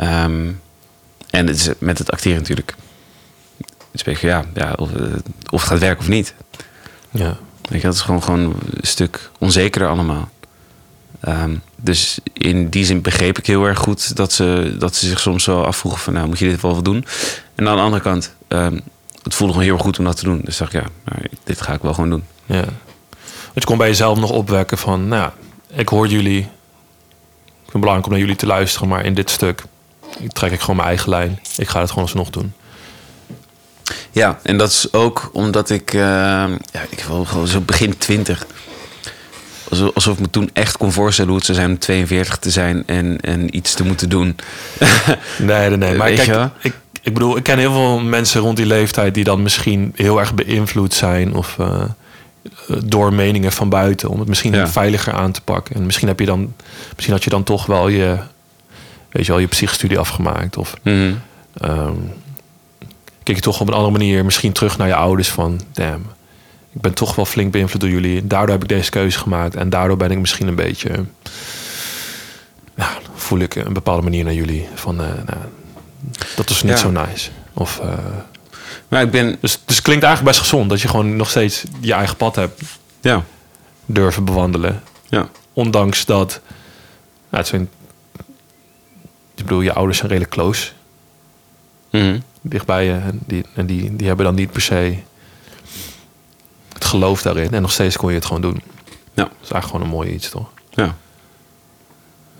Um, 0.00 0.60
en 1.30 1.46
het 1.46 1.56
is 1.56 1.68
met 1.78 1.98
het 1.98 2.10
acteren 2.10 2.38
natuurlijk. 2.38 2.74
Het 3.92 4.06
is 4.06 4.20
ja, 4.20 4.44
ja 4.54 4.72
of, 4.76 4.90
of 5.50 5.60
het 5.60 5.70
gaat 5.70 5.78
werken 5.78 5.98
of 5.98 6.08
niet. 6.08 6.34
Ja. 7.10 7.36
Weet 7.68 7.80
je, 7.80 7.86
dat 7.86 7.94
is 7.94 8.00
gewoon, 8.00 8.22
gewoon 8.22 8.40
een 8.40 8.56
stuk 8.80 9.30
onzekerder 9.38 9.88
allemaal. 9.88 10.28
Ehm, 11.20 11.54
dus 11.76 12.18
in 12.32 12.68
die 12.68 12.84
zin 12.84 13.02
begreep 13.02 13.38
ik 13.38 13.46
heel 13.46 13.64
erg 13.64 13.78
goed 13.78 14.16
dat 14.16 14.32
ze, 14.32 14.76
dat 14.78 14.96
ze 14.96 15.06
zich 15.06 15.20
soms 15.20 15.46
wel 15.46 15.66
afvroegen 15.66 16.00
van... 16.00 16.12
nou, 16.12 16.28
moet 16.28 16.38
je 16.38 16.48
dit 16.48 16.60
wel 16.60 16.82
doen? 16.82 17.06
En 17.54 17.68
aan 17.68 17.76
de 17.76 17.82
andere 17.82 18.02
kant, 18.02 18.34
ehm, 18.48 18.78
het 19.22 19.34
voelde 19.34 19.52
gewoon 19.52 19.66
heel 19.66 19.76
erg 19.76 19.84
goed 19.84 19.98
om 19.98 20.04
dat 20.04 20.16
te 20.16 20.24
doen. 20.24 20.40
Dus 20.44 20.56
dacht 20.56 20.74
ik, 20.74 20.82
ja, 20.82 20.88
nou, 21.04 21.28
dit 21.44 21.60
ga 21.60 21.72
ik 21.72 21.82
wel 21.82 21.94
gewoon 21.94 22.10
doen. 22.10 22.24
Ja. 22.46 22.64
Want 23.44 23.54
je 23.54 23.64
kon 23.64 23.78
bij 23.78 23.88
jezelf 23.88 24.18
nog 24.18 24.30
opwekken 24.30 24.78
van... 24.78 25.08
nou, 25.08 25.30
ik 25.70 25.88
hoor 25.88 26.06
jullie. 26.06 26.38
Ik 26.38 26.44
vind 27.54 27.72
het 27.72 27.80
belangrijk 27.80 28.06
om 28.06 28.10
naar 28.10 28.20
jullie 28.20 28.36
te 28.36 28.46
luisteren... 28.46 28.88
maar 28.88 29.04
in 29.04 29.14
dit 29.14 29.30
stuk 29.30 29.64
trek 30.32 30.52
ik 30.52 30.60
gewoon 30.60 30.76
mijn 30.76 30.88
eigen 30.88 31.08
lijn. 31.10 31.40
Ik 31.56 31.68
ga 31.68 31.80
het 31.80 31.88
gewoon 31.88 32.04
alsnog 32.04 32.30
doen. 32.30 32.52
Ja, 34.10 34.38
en 34.42 34.58
dat 34.58 34.70
is 34.70 34.92
ook 34.92 35.30
omdat 35.32 35.70
ik, 35.70 35.92
eh, 35.94 36.00
ja, 36.00 36.82
ik 36.88 37.04
wil 37.08 37.24
gewoon 37.24 37.46
zo 37.46 37.60
begin 37.60 37.98
twintig. 37.98 38.46
Alsof, 39.70 39.94
alsof 39.94 40.14
ik 40.14 40.20
me 40.20 40.30
toen 40.30 40.50
echt 40.52 40.76
kon 40.76 40.92
voorstellen 40.92 41.28
hoe 41.30 41.38
het 41.38 41.46
zou 41.46 41.58
zijn 41.58 41.70
om 41.70 41.78
42 41.78 42.36
te 42.38 42.50
zijn 42.50 42.82
en, 42.86 43.20
en 43.20 43.56
iets 43.56 43.74
te 43.74 43.84
moeten 43.84 44.08
doen. 44.08 44.36
Nee, 45.38 45.68
nee, 45.68 45.76
nee. 45.76 45.94
Maar 45.94 46.06
Weet 46.08 46.24
je 46.24 46.30
wel? 46.30 46.50
kijk, 46.60 46.74
ik, 46.74 46.74
ik 47.02 47.14
bedoel, 47.14 47.36
ik 47.36 47.42
ken 47.42 47.58
heel 47.58 47.72
veel 47.72 47.98
mensen 48.00 48.40
rond 48.40 48.56
die 48.56 48.66
leeftijd... 48.66 49.14
die 49.14 49.24
dan 49.24 49.42
misschien 49.42 49.92
heel 49.96 50.18
erg 50.18 50.34
beïnvloed 50.34 50.94
zijn... 50.94 51.34
of 51.34 51.56
eh, 51.58 51.82
door 52.84 53.12
meningen 53.12 53.52
van 53.52 53.68
buiten... 53.68 54.08
om 54.08 54.18
het 54.18 54.28
misschien 54.28 54.52
Ja. 54.54 54.68
veiliger 54.68 55.12
aan 55.12 55.32
te 55.32 55.40
pakken. 55.40 55.74
En 55.74 55.86
misschien, 55.86 56.08
heb 56.08 56.20
je 56.20 56.26
dan, 56.26 56.54
misschien 56.94 57.14
had 57.14 57.24
je 57.24 57.30
dan 57.30 57.44
toch 57.44 57.66
wel 57.66 57.88
je... 57.88 58.16
weet 59.10 59.26
je 59.26 59.32
wel, 59.32 59.40
je 59.40 59.46
psychostudie 59.46 59.98
afgemaakt. 59.98 60.56
Of 60.56 60.74
Mhm. 60.82 61.12
Ehm, 61.54 61.94
kijk 63.22 63.36
je 63.36 63.42
toch 63.42 63.60
op 63.60 63.68
een 63.68 63.74
andere 63.74 63.92
manier 63.92 64.24
misschien 64.24 64.52
terug 64.52 64.78
naar 64.78 64.86
je 64.86 64.94
ouders 64.94 65.28
van 65.28 65.60
damn, 65.72 66.06
ik 66.72 66.80
ben 66.80 66.94
toch 66.94 67.14
wel 67.14 67.24
flink 67.24 67.52
beïnvloed 67.52 67.80
door 67.80 67.90
jullie. 67.90 68.26
Daardoor 68.26 68.50
heb 68.54 68.62
ik 68.62 68.68
deze 68.68 68.90
keuze 68.90 69.18
gemaakt 69.18 69.54
en 69.56 69.70
daardoor 69.70 69.96
ben 69.96 70.10
ik 70.10 70.18
misschien 70.18 70.46
een 70.48 70.54
beetje, 70.54 71.04
ja, 72.76 72.88
voel 73.14 73.38
ik 73.38 73.54
een 73.54 73.72
bepaalde 73.72 74.02
manier 74.02 74.24
naar 74.24 74.34
jullie 74.34 74.68
van, 74.74 75.00
eh, 75.00 75.06
nou, 75.06 75.38
dat 76.36 76.50
is 76.50 76.62
niet 76.62 76.72
Ja. 76.72 76.78
zo 76.78 76.90
nice. 76.90 77.30
Of, 77.54 77.78
eh, 77.82 77.92
Maar 78.88 79.02
ik 79.02 79.10
ben, 79.10 79.26
dus, 79.40 79.60
dus 79.64 79.76
het 79.76 79.82
klinkt 79.84 80.04
eigenlijk 80.04 80.36
best 80.36 80.48
gezond 80.50 80.70
dat 80.70 80.80
je 80.80 80.88
gewoon 80.88 81.16
nog 81.16 81.30
steeds 81.30 81.62
je 81.80 81.92
eigen 81.92 82.16
pad 82.16 82.34
hebt 82.36 82.62
ja, 83.00 83.22
durven 83.86 84.24
bewandelen, 84.24 84.82
ja, 85.08 85.28
ondanks 85.52 86.04
dat, 86.04 86.40
nou, 87.30 87.42
het 87.42 87.46
zijn, 87.46 87.68
ik 89.38 89.44
bedoel, 89.44 89.60
je 89.60 89.72
ouders 89.72 89.98
zijn 89.98 90.10
redelijk 90.10 90.34
close. 90.34 90.70
Mhm. 91.90 92.20
dichtbij 92.40 92.84
je. 92.84 92.92
En, 92.92 93.20
die, 93.26 93.44
en 93.54 93.66
die, 93.66 93.96
die 93.96 94.06
hebben 94.06 94.24
dan 94.24 94.34
niet 94.34 94.52
per 94.52 94.60
se 94.60 94.98
het 96.72 96.84
geloof 96.84 97.22
daarin. 97.22 97.52
En 97.52 97.62
nog 97.62 97.72
steeds 97.72 97.96
kon 97.96 98.08
je 98.08 98.14
het 98.14 98.24
gewoon 98.26 98.42
doen. 98.42 98.62
Ja. 99.14 99.24
Dat 99.24 99.32
is 99.42 99.50
eigenlijk 99.50 99.64
gewoon 99.64 99.82
een 99.82 99.92
mooi 99.92 100.10
iets, 100.10 100.28
toch? 100.30 100.50
ja. 100.70 100.96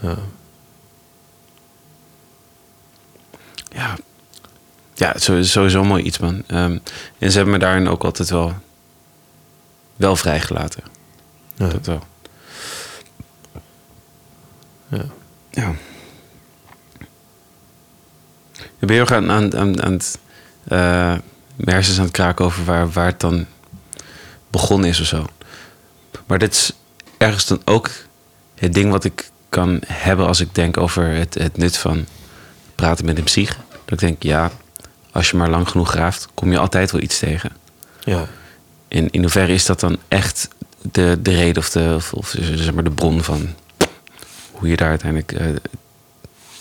Ja. 0.00 0.16
Ja, 3.70 3.96
ja 4.94 5.18
sowieso 5.42 5.84
mooi 5.84 6.02
iets, 6.02 6.18
man. 6.18 6.42
Ehm, 6.46 6.78
en 7.18 7.30
ze 7.30 7.36
hebben 7.36 7.54
me 7.54 7.60
daarin 7.60 7.88
ook 7.88 8.04
altijd 8.04 8.30
wel, 8.30 8.54
wel 9.96 10.16
vrijgelaten. 10.16 10.82
Ja. 11.54 11.68
Dat 11.68 11.86
wel. 11.86 12.02
Ja. 14.88 15.04
Ja. 15.50 15.74
Ik 18.78 18.86
ben 18.86 18.96
heel 18.96 19.00
erg 19.00 19.12
aan, 19.12 19.30
aan, 19.30 19.56
aan, 19.56 19.82
aan 19.82 19.92
het... 19.92 20.18
mijn 20.64 21.22
hersens 21.76 21.98
aan 21.98 22.04
het 22.04 22.12
kraken 22.12 22.44
over 22.44 22.64
waar, 22.64 22.90
waar 22.90 23.06
het 23.06 23.20
dan 23.20 23.46
begonnen 24.50 24.88
is 24.88 25.00
of 25.00 25.06
zo. 25.06 25.26
Maar 26.26 26.38
dit 26.38 26.52
is 26.52 26.72
ergens 27.16 27.46
dan 27.46 27.62
ook 27.64 27.90
het 28.54 28.74
ding 28.74 28.90
wat 28.90 29.04
ik 29.04 29.30
kan 29.48 29.80
hebben 29.86 30.26
als 30.26 30.40
ik 30.40 30.54
denk 30.54 30.76
over 30.76 31.04
het, 31.04 31.34
het 31.34 31.56
nut 31.56 31.76
van 31.76 32.06
praten 32.74 33.04
met 33.04 33.18
een 33.18 33.24
psych. 33.24 33.56
Dat 33.84 33.92
ik 33.92 33.98
denk, 33.98 34.22
ja, 34.22 34.50
als 35.12 35.30
je 35.30 35.36
maar 35.36 35.50
lang 35.50 35.68
genoeg 35.68 35.90
graaft, 35.90 36.28
kom 36.34 36.50
je 36.50 36.58
altijd 36.58 36.90
wel 36.90 37.00
iets 37.00 37.18
tegen. 37.18 37.50
ja. 38.04 38.26
En 38.88 39.10
in 39.10 39.20
hoeverre 39.20 39.52
is 39.52 39.66
dat 39.66 39.80
dan 39.80 39.98
echt 40.08 40.48
de, 40.92 41.18
de 41.22 41.34
reden 41.34 41.62
of, 41.62 41.70
de, 41.70 41.92
of, 41.94 42.12
of 42.12 42.34
zeg 42.54 42.72
maar 42.74 42.84
de 42.84 42.90
bron 42.90 43.22
van 43.22 43.54
hoe 44.50 44.68
je 44.68 44.76
daar 44.76 44.88
uiteindelijk 44.88 45.32
eh, 45.32 45.46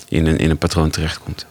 in, 0.08 0.26
een, 0.26 0.38
in 0.38 0.50
een 0.50 0.58
patroon 0.58 0.90
terechtkomt? 0.90 1.46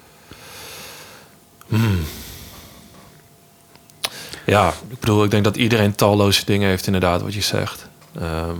Ja, 4.46 4.74
ik 4.88 5.00
bedoel, 5.00 5.24
ik 5.24 5.30
denk 5.30 5.44
dat 5.44 5.56
iedereen 5.56 5.94
talloze 5.94 6.44
dingen 6.44 6.68
heeft, 6.68 6.86
inderdaad, 6.86 7.22
wat 7.22 7.34
je 7.34 7.40
zegt. 7.40 7.86
Ehm, 8.20 8.56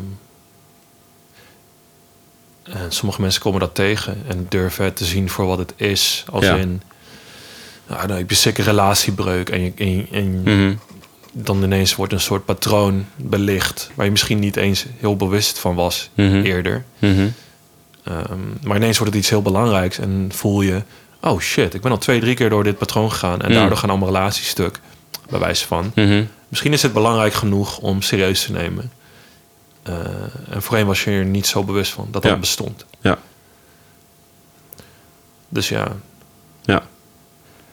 en 2.62 2.92
sommige 2.92 3.20
mensen 3.20 3.40
komen 3.42 3.60
dat 3.60 3.74
tegen 3.74 4.22
en 4.28 4.46
durven 4.48 4.84
het 4.84 4.96
te 4.96 5.04
zien 5.04 5.30
voor 5.30 5.46
wat 5.46 5.58
het 5.58 5.72
is. 5.76 6.24
Als 6.32 6.44
Ja. 6.44 6.54
in, 6.56 6.82
nou, 7.86 8.06
dan 8.06 8.16
heb 8.16 8.30
je 8.30 8.36
zeker 8.36 8.64
relatiebreuk 8.64 9.48
en, 9.50 9.62
je, 9.62 9.72
en, 9.76 10.06
en 10.12 10.42
Mhm. 10.42 10.74
dan 11.32 11.62
ineens 11.62 11.94
wordt 11.94 12.12
een 12.12 12.20
soort 12.20 12.44
patroon 12.44 13.06
belicht... 13.16 13.90
waar 13.94 14.04
je 14.04 14.10
misschien 14.10 14.38
niet 14.38 14.56
eens 14.56 14.86
heel 14.98 15.16
bewust 15.16 15.58
van 15.58 15.74
was 15.74 16.10
Mhm. 16.14 16.40
eerder. 16.42 16.84
Mhm. 16.98 17.28
Ehm, 18.04 18.38
maar 18.62 18.76
ineens 18.76 18.98
wordt 18.98 19.12
het 19.12 19.22
iets 19.22 19.30
heel 19.30 19.42
belangrijks 19.42 19.98
en 19.98 20.28
voel 20.34 20.60
je... 20.60 20.82
oh 21.26 21.40
shit, 21.40 21.74
ik 21.74 21.80
ben 21.80 21.90
al 21.90 21.98
twee, 21.98 22.20
drie 22.20 22.34
keer 22.34 22.50
door 22.50 22.64
dit 22.64 22.78
patroon 22.78 23.10
gegaan... 23.12 23.40
en 23.40 23.48
Mm. 23.48 23.54
daardoor 23.54 23.76
gaan 23.76 23.88
allemaal 23.90 24.08
relaties 24.08 24.48
stuk, 24.48 24.80
bij 25.30 25.38
wijze 25.38 25.66
van. 25.66 25.92
Mhm. 25.94 26.24
Misschien 26.48 26.72
is 26.72 26.82
het 26.82 26.92
belangrijk 26.92 27.32
genoeg 27.32 27.78
om 27.78 28.02
serieus 28.02 28.44
te 28.44 28.52
nemen. 28.52 28.92
Eh, 29.82 29.94
en 30.50 30.62
voorheen 30.62 30.86
was 30.86 31.04
je 31.04 31.10
er 31.10 31.24
niet 31.24 31.46
zo 31.46 31.64
bewust 31.64 31.92
van 31.92 32.08
dat 32.10 32.22
Ja. 32.22 32.28
dat 32.30 32.40
bestond. 32.40 32.84
Ja. 33.00 33.18
Dus 35.48 35.68
ja, 35.68 35.88
Ja. 36.62 36.82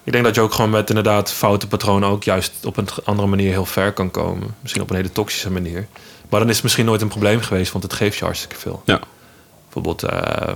ik 0.04 0.12
denk 0.12 0.24
dat 0.24 0.36
je 0.36 0.42
ook 0.42 0.54
gewoon 0.54 0.70
met 0.70 0.90
inderdaad 0.90 1.32
foute 1.32 1.68
patronen... 1.68 2.10
ook 2.10 2.24
juist 2.24 2.66
op 2.66 2.78
een 2.78 2.88
andere 3.04 3.28
manier 3.28 3.52
heel 3.52 3.66
ver 3.66 3.94
kan 3.94 4.12
komen. 4.12 4.56
Misschien 4.62 4.82
op 4.82 4.90
een 4.90 4.96
hele 4.96 5.12
toxische 5.12 5.52
manier. 5.52 5.88
Maar 6.30 6.40
dan 6.40 6.50
is 6.50 6.56
het 6.56 6.64
misschien 6.64 6.86
nooit 6.86 7.02
een 7.02 7.08
probleem 7.08 7.42
geweest... 7.42 7.72
want 7.72 7.84
het 7.84 7.94
geeft 7.94 8.18
je 8.18 8.24
hartstikke 8.26 8.56
veel. 8.56 8.82
Ja. 8.86 9.00
Bijvoorbeeld 9.64 10.04
eh, 10.04 10.54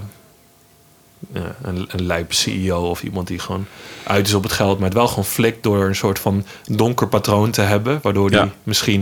ja, 1.33 1.55
een, 1.61 1.89
een 1.91 2.05
lijpe 2.05 2.35
CEO 2.35 2.89
of 2.89 3.03
iemand 3.03 3.27
die 3.27 3.39
gewoon 3.39 3.65
uit 4.03 4.27
is 4.27 4.33
op 4.33 4.43
het 4.43 4.51
geld, 4.51 4.77
maar 4.77 4.87
het 4.87 4.97
wel 4.97 5.07
gewoon 5.07 5.25
flikt 5.25 5.63
door 5.63 5.85
een 5.85 5.95
soort 5.95 6.19
van 6.19 6.45
donker 6.65 7.07
patroon 7.07 7.51
te 7.51 7.61
hebben, 7.61 7.99
waardoor 8.01 8.29
die 8.29 8.39
Ja. 8.39 8.49
misschien, 8.63 9.01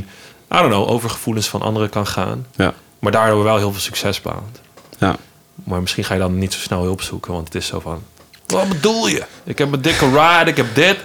I 0.52 0.58
don't 0.58 0.68
know, 0.72 0.90
over 0.90 1.10
gevoelens 1.10 1.48
van 1.48 1.62
anderen 1.62 1.90
kan 1.90 2.08
gaan, 2.08 2.46
Ja. 2.56 2.74
maar 3.00 3.12
daardoor 3.12 3.44
wel 3.44 3.58
heel 3.58 3.72
veel 3.72 3.82
succes 3.82 4.22
behaalt. 4.22 4.60
Ja. 5.00 5.16
Maar 5.64 5.82
misschien 5.82 6.04
ga 6.04 6.14
je 6.14 6.20
dan 6.20 6.38
niet 6.38 6.54
zo 6.54 6.60
snel 6.60 6.82
hulp 6.82 7.02
zoeken, 7.02 7.32
want 7.34 7.46
het 7.48 7.56
is 7.56 7.68
zo 7.68 7.80
van, 7.80 8.04
wat 8.48 8.68
bedoel 8.70 9.08
je? 9.08 9.24
Ik 9.44 9.58
heb 9.58 9.72
een 9.74 9.82
dikke 9.82 10.06
ride, 10.10 10.50
ik 10.50 10.58
heb 10.58 10.76
dit. 10.76 10.98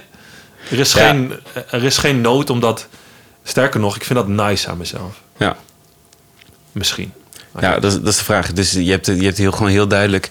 Er 0.71 0.79
is, 0.79 0.93
Ja. 0.93 1.07
geen, 1.09 1.33
er 1.69 1.83
is 1.83 1.97
geen 1.97 2.21
nood 2.21 2.49
om 2.49 2.59
dat, 2.59 2.87
sterker 3.43 3.79
nog, 3.79 3.95
ik 3.95 4.03
vind 4.03 4.19
dat 4.19 4.27
nice 4.27 4.69
aan 4.69 4.77
mezelf. 4.77 5.21
Ja. 5.37 5.55
Misschien. 6.71 7.13
Ja, 7.59 7.79
dat 7.79 7.91
is, 7.91 7.99
dat 7.99 8.07
is 8.07 8.17
de 8.17 8.23
vraag. 8.23 8.53
Dus 8.53 8.71
je 8.71 8.89
hebt, 8.91 9.05
je 9.05 9.23
hebt 9.23 9.37
heel, 9.37 9.51
gewoon 9.51 9.71
heel 9.71 9.87
duidelijk 9.87 10.29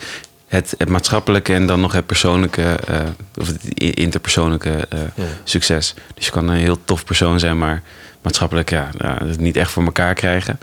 het, 0.50 0.74
het 0.78 0.88
maatschappelijke 0.88 1.54
en 1.54 1.66
dan 1.66 1.80
nog 1.80 1.92
het 1.92 2.06
persoonlijke, 2.06 2.62
eh, 2.62 3.00
of 3.38 3.46
het 3.46 3.64
interpersoonlijke 3.74 4.86
eh, 4.88 4.98
Ja. 5.14 5.24
succes. 5.44 5.94
Dus 6.14 6.24
je 6.24 6.30
kan 6.30 6.48
een 6.48 6.56
heel 6.56 6.78
tof 6.84 7.04
persoon 7.04 7.38
zijn, 7.38 7.58
maar 7.58 7.82
maatschappelijk 8.22 8.70
ja, 8.70 8.90
het 9.24 9.40
niet 9.40 9.56
echt 9.56 9.70
voor 9.70 9.84
elkaar 9.84 10.14
krijgen. 10.14 10.58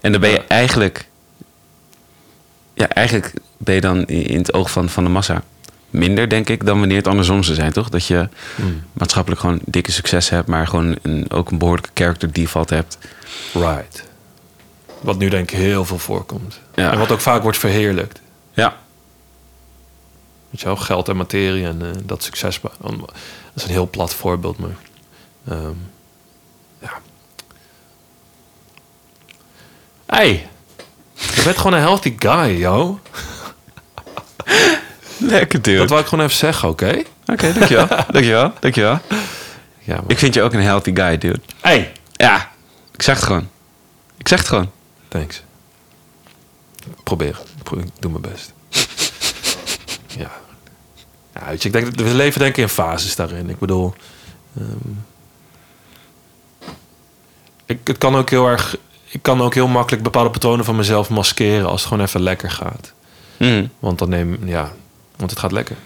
En 0.00 0.12
dan 0.12 0.20
ben 0.20 0.30
je 0.30 0.44
eigenlijk, 0.46 1.06
ja, 2.74 2.88
eigenlijk 2.88 3.32
ben 3.56 3.74
je 3.74 3.80
dan 3.80 4.06
in 4.06 4.38
het 4.38 4.52
oog 4.54 4.70
van, 4.70 4.88
van 4.88 5.04
de 5.04 5.10
massa 5.10 5.42
minder, 5.90 6.28
denk 6.28 6.48
ik, 6.48 6.66
dan 6.66 6.78
wanneer 6.78 6.96
het 6.96 7.06
andersom 7.08 7.42
zou 7.42 7.56
zijn, 7.56 7.72
toch? 7.72 7.88
Dat 7.88 8.06
je 8.06 8.28
Hmm. 8.56 8.82
maatschappelijk 8.92 9.40
gewoon 9.40 9.60
dikke 9.64 9.92
succes 9.92 10.28
hebt, 10.28 10.46
maar 10.48 10.66
gewoon 10.66 10.96
een, 11.02 11.30
ook 11.30 11.50
een 11.50 11.58
behoorlijke 11.58 11.90
character 11.94 12.32
default 12.32 12.70
hebt. 12.70 12.98
Right. 13.52 14.08
Wat 15.00 15.18
nu 15.18 15.28
denk 15.28 15.50
ik 15.50 15.56
heel 15.58 15.84
veel 15.84 15.98
voorkomt. 15.98 16.60
Ja. 16.74 16.92
En 16.92 16.98
wat 16.98 17.10
ook 17.10 17.20
vaak 17.20 17.42
wordt 17.42 17.58
verheerlijkt. 17.58 18.20
Ja, 18.52 18.76
Weet 20.50 20.60
je 20.60 20.66
wel, 20.66 20.76
geld 20.76 21.08
en 21.08 21.16
materie 21.16 21.64
en 21.64 21.82
eh, 21.82 21.88
dat 22.04 22.22
succes. 22.22 22.60
Dat 22.60 22.72
is 23.54 23.62
een 23.64 23.70
heel 23.70 23.90
plat 23.90 24.14
voorbeeld, 24.14 24.58
maar... 24.58 24.76
ehm, 25.48 25.72
ja. 26.78 26.92
Hey, 30.06 30.48
je 31.14 31.42
bent 31.44 31.56
gewoon 31.56 31.72
een 31.72 31.80
healthy 31.80 32.14
guy, 32.18 32.58
yo. 32.60 33.00
lekker 35.18 35.62
dude. 35.62 35.78
Dat 35.78 35.88
wou 35.88 36.00
ik 36.00 36.06
gewoon 36.06 36.24
even 36.24 36.36
zeggen, 36.36 36.68
oké? 36.68 37.02
Oké, 37.26 37.52
dankjewel. 37.52 37.86
dankjewel. 38.12 38.52
Dankjewel. 38.60 38.98
Ja. 39.78 40.00
Ik 40.06 40.18
vind 40.18 40.34
je 40.34 40.42
ook 40.42 40.52
een 40.52 40.62
healthy 40.62 40.94
guy, 40.94 41.18
dude. 41.18 41.40
Hey, 41.60 41.92
Ja, 42.12 42.50
ik 42.92 43.02
zeg 43.02 43.16
het 43.16 43.24
gewoon. 43.24 43.48
Ik 44.16 44.28
zeg 44.28 44.38
het 44.38 44.48
gewoon. 44.48 44.70
thanks. 45.08 45.42
Ik 46.86 47.02
probeer. 47.04 47.38
Ik 47.56 47.62
pro- 47.62 47.78
Ik 47.78 47.88
doe 47.98 48.10
mijn 48.10 48.32
best. 48.32 48.52
Ja. 50.18 50.30
ja 51.34 51.46
weet 51.48 51.62
je, 51.62 51.68
ik 51.68 51.74
denk, 51.74 51.94
we 51.94 52.14
leven 52.14 52.40
denk 52.40 52.56
ik 52.56 52.62
in 52.62 52.68
fases 52.68 53.16
daarin. 53.16 53.48
Ik 53.50 53.58
bedoel... 53.58 53.94
ehm, 54.56 54.90
ik, 57.66 57.78
het 57.84 57.98
kan 57.98 58.16
ook 58.16 58.30
heel 58.30 58.46
erg 58.46 58.76
ik 59.10 59.22
kan 59.22 59.42
ook 59.42 59.54
heel 59.54 59.68
makkelijk 59.68 60.02
bepaalde 60.02 60.30
patronen 60.30 60.64
van 60.64 60.76
mezelf 60.76 61.08
maskeren 61.08 61.66
als 61.66 61.80
het 61.80 61.88
gewoon 61.88 62.06
even 62.06 62.22
lekker 62.22 62.50
gaat. 62.50 62.92
Mm. 63.36 63.70
Want 63.78 63.98
dan 63.98 64.08
neem, 64.08 64.38
ja, 64.44 64.72
want 65.16 65.30
het 65.30 65.40
gaat 65.40 65.52
lekker. 65.52 65.76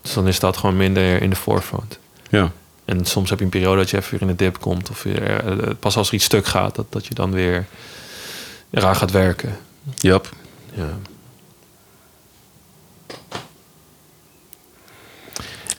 Dus 0.00 0.12
dan 0.12 0.28
is 0.28 0.40
dat 0.40 0.56
gewoon 0.56 0.76
minder 0.76 1.22
in 1.22 1.30
de 1.30 1.36
forefront. 1.36 1.98
Ja. 2.30 2.52
En 2.84 3.04
soms 3.06 3.30
heb 3.30 3.38
je 3.38 3.44
een 3.44 3.50
periode 3.50 3.76
dat 3.76 3.90
je 3.90 3.96
even 3.96 4.10
weer 4.10 4.20
in 4.20 4.26
de 4.26 4.34
dip 4.34 4.60
komt. 4.60 4.90
Of 4.90 5.02
weer, 5.02 5.44
eh, 5.44 5.74
pas 5.80 5.96
als 5.96 6.08
er 6.08 6.14
iets 6.14 6.24
stuk 6.24 6.46
gaat, 6.46 6.74
dat, 6.74 6.86
dat 6.88 7.06
je 7.06 7.14
dan 7.14 7.30
weer 7.30 7.66
eraan 8.70 8.96
gaat 8.96 9.10
werken. 9.10 9.58
Yep. 9.94 10.28
Ja. 10.74 10.98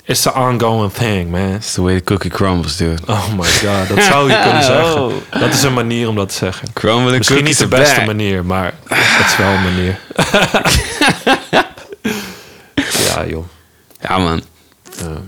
It's 0.06 0.22
the 0.22 0.34
ongoing 0.34 0.92
thing, 0.92 1.30
man. 1.32 1.54
It's 1.56 1.74
the 1.74 1.82
way 1.82 1.96
the 1.96 2.04
cookie 2.04 2.30
crumbles, 2.30 2.78
dude. 2.78 3.02
Oh 3.08 3.28
my 3.38 3.46
god, 3.48 3.88
dat 3.88 4.04
zou 4.04 4.30
je 4.32 4.40
kunnen 4.44 4.64
zeggen. 4.74 5.02
Oh. 5.02 5.14
Dat 5.40 5.54
is 5.54 5.64
een 5.64 5.74
manier 5.74 6.08
om 6.08 6.16
dat 6.16 6.30
te 6.30 6.36
zeggen. 6.36 6.74
Crumbling 6.74 7.18
Misschien 7.18 7.44
niet 7.44 7.58
de 7.58 7.68
beste 7.68 7.96
back. 7.96 8.06
manier, 8.06 8.46
maar 8.46 8.74
het 8.88 9.26
is 9.26 9.38
wel 9.38 9.50
een 9.52 9.64
manier. 9.64 10.00
ja, 13.08 13.26
joh. 13.26 13.46
Ja, 14.02 14.18
man. 14.18 14.42
Ja. 14.98 15.22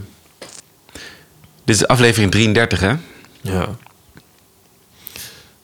Dit 1.64 1.76
is 1.76 1.88
aflevering 1.88 2.32
33, 2.32 2.80
hè? 2.80 2.94
ja. 3.42 3.68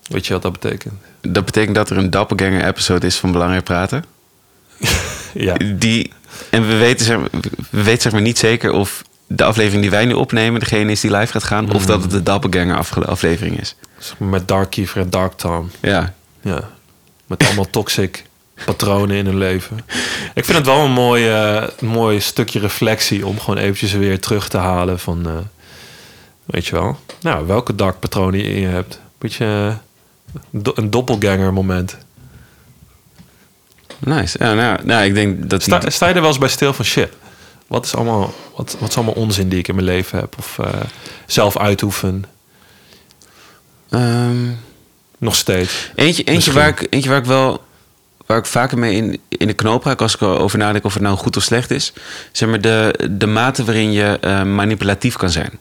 Weet 0.08 0.28
je 0.28 0.34
wat 0.34 0.42
dat 0.42 0.52
betekent? 0.52 0.94
Dat 1.22 1.46
betekent 1.46 1.76
dat 1.76 1.90
er 1.90 1.98
een 1.98 2.10
doppelganger-episode 2.10 3.06
is 3.08 3.18
van 3.18 3.32
Belangrijk 3.32 3.64
Praten. 3.64 4.04
Ja. 5.34 5.56
Die, 5.76 6.14
en 6.50 6.68
we 6.68 6.76
weten, 6.78 7.06
zeg, 7.06 7.18
we 7.70 7.84
weten 7.84 8.02
zeg 8.02 8.12
maar 8.12 8.22
niet 8.22 8.38
zeker 8.38 8.72
of 8.72 9.04
de 9.28 9.44
aflevering 9.44 9.82
die 9.82 9.92
wij 9.92 10.06
nu 10.06 10.14
opnemen... 10.14 10.60
degene 10.60 10.92
is 10.92 11.00
die 11.02 11.12
live 11.12 11.32
gaat 11.32 11.44
gaan... 11.44 11.74
of 11.74 11.86
dat 11.86 12.02
het 12.02 12.12
de 12.12 12.24
doppelganger-aflevering 12.24 13.60
is. 13.60 13.76
Met 14.18 14.48
Dark 14.48 14.70
Kiefer 14.70 15.02
en 15.02 15.10
Dark 15.10 15.34
Tom. 15.34 15.72
Ja. 15.82 16.14
Ja. 16.42 16.70
Met 17.28 17.46
allemaal 17.46 17.70
toxic 17.80 18.24
patronen 18.66 19.16
in 19.16 19.26
hun 19.26 19.38
leven. 19.38 19.78
Ik 20.34 20.46
vind 20.46 20.58
het 20.58 20.66
wel 20.66 20.80
een 20.86 20.92
mooi, 20.92 21.30
eh, 21.30 21.64
mooi 21.80 22.20
stukje 22.20 22.60
reflectie 22.60 23.26
om 23.28 23.40
gewoon 23.40 23.58
eventjes 23.60 23.92
weer 23.92 24.20
terug 24.20 24.50
te 24.50 24.58
halen 24.58 25.00
van, 25.00 25.26
eh, 25.28 25.34
weet 26.46 26.66
je 26.66 26.72
wel, 26.76 27.00
nou, 27.22 27.48
welke 27.48 27.76
dark 27.76 28.00
patronen 28.00 28.40
je 28.40 28.46
in 28.54 28.60
je 28.62 28.68
hebt. 28.68 29.00
Beetje 29.18 29.46
eh, 29.46 29.76
do- 30.50 30.74
een 30.76 30.90
doppelganger 30.90 31.54
moment. 31.54 31.98
Nice. 34.04 34.38
Ja, 34.40 34.54
nou, 34.54 34.80
nou, 34.84 35.04
ik 35.06 35.14
denk 35.14 35.50
dat... 35.50 35.62
Sta, 35.64 35.90
sta 35.90 36.08
je 36.08 36.14
er 36.14 36.20
wel 36.20 36.30
eens 36.30 36.40
bij 36.40 36.50
stil 36.50 36.74
van 36.74 36.86
shit? 36.86 37.10
Wat 37.68 37.86
is 37.86 37.96
allemaal, 37.96 38.34
wat, 38.56 38.76
wat 38.80 38.90
is 38.90 38.96
allemaal 38.96 39.14
onzin 39.14 39.50
die 39.50 39.60
ik 39.60 39.68
in 39.68 39.76
mijn 39.76 39.88
leven 39.88 40.20
heb? 40.20 40.36
Of 40.38 40.60
eh, 40.60 40.68
zelf 41.26 41.58
uitoefen? 41.58 42.26
Ehm, 43.90 44.50
Nog 45.18 45.36
steeds. 45.36 45.92
Eentje, 45.96 46.24
eentje, 46.24 46.52
waar 46.52 46.68
ik, 46.68 46.88
eentje 46.90 47.10
waar 47.10 47.20
ik 47.20 47.26
wel 47.26 47.64
waar 48.26 48.38
ik 48.38 48.46
vaker 48.46 48.78
mee 48.78 48.96
in, 48.96 49.20
in 49.28 49.48
de 49.48 49.54
knoop 49.54 49.84
raak 49.84 50.02
als 50.02 50.16
ik 50.16 50.22
erover 50.22 50.58
nadenk 50.58 50.86
of 50.86 50.94
het 50.94 51.04
nou 51.04 51.18
goed 51.18 51.38
of 51.38 51.44
slecht 51.44 51.72
is. 51.72 51.94
Zeg 52.32 52.50
maar 52.50 52.62
de, 52.62 53.10
de 53.12 53.28
mate 53.28 53.64
waarin 53.64 53.92
je 53.92 54.18
eh, 54.22 54.44
manipulatief 54.44 55.16
kan 55.16 55.30
zijn. 55.30 55.60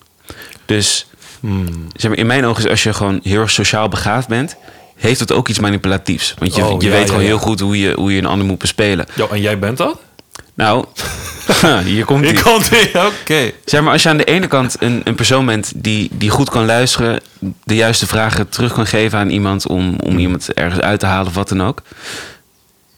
Dus 0.64 1.04
Hmm. 1.40 1.86
zeg 1.96 2.10
maar, 2.10 2.18
in 2.18 2.26
mijn 2.26 2.44
ogen 2.44 2.64
is 2.64 2.70
als 2.70 2.82
je 2.82 2.92
gewoon 2.92 3.20
heel 3.22 3.40
erg 3.40 3.50
sociaal 3.50 3.88
begaafd 3.88 4.28
bent, 4.28 4.56
heeft 5.00 5.20
het 5.20 5.32
ook 5.32 5.48
iets 5.48 5.58
manipulatiefs. 5.58 6.34
Want 6.38 6.54
je, 6.54 6.64
Oh, 6.64 6.80
je 6.82 6.86
ja, 6.88 6.92
weet 6.92 7.00
ja, 7.00 7.06
gewoon 7.06 7.20
ja. 7.22 7.26
heel 7.28 7.38
goed 7.38 7.60
hoe 7.60 7.78
je, 7.78 7.92
hoe 7.94 8.12
je 8.12 8.18
een 8.18 8.26
ander 8.26 8.46
moet 8.46 8.58
bespelen. 8.58 9.06
Jo, 9.14 9.28
en 9.30 9.40
jij 9.40 9.58
bent 9.58 9.76
dat? 9.76 9.98
Nou, 10.54 10.84
hier 11.84 12.04
komt 12.04 12.24
Ik 12.24 12.36
ie. 12.36 12.42
kan 12.42 12.62
Oké. 13.06 13.50
Zeg 13.64 13.80
maar, 13.82 13.92
als 13.92 14.02
je 14.02 14.08
aan 14.08 14.16
de 14.16 14.24
ene 14.24 14.46
kant 14.46 14.76
een, 14.78 15.00
een 15.04 15.14
persoon 15.14 15.46
bent 15.46 15.72
die, 15.76 16.08
die 16.12 16.30
goed 16.30 16.50
kan 16.50 16.64
luisteren, 16.66 17.20
de 17.64 17.74
juiste 17.74 18.06
vragen 18.06 18.48
terug 18.48 18.72
kan 18.72 18.86
geven 18.86 19.18
aan 19.18 19.30
iemand 19.30 19.66
om, 19.66 19.96
om 20.04 20.18
iemand 20.18 20.52
ergens 20.54 20.80
uit 20.80 21.00
te 21.00 21.06
halen 21.06 21.26
of 21.26 21.34
wat 21.34 21.48
dan 21.48 21.62
ook. 21.62 21.82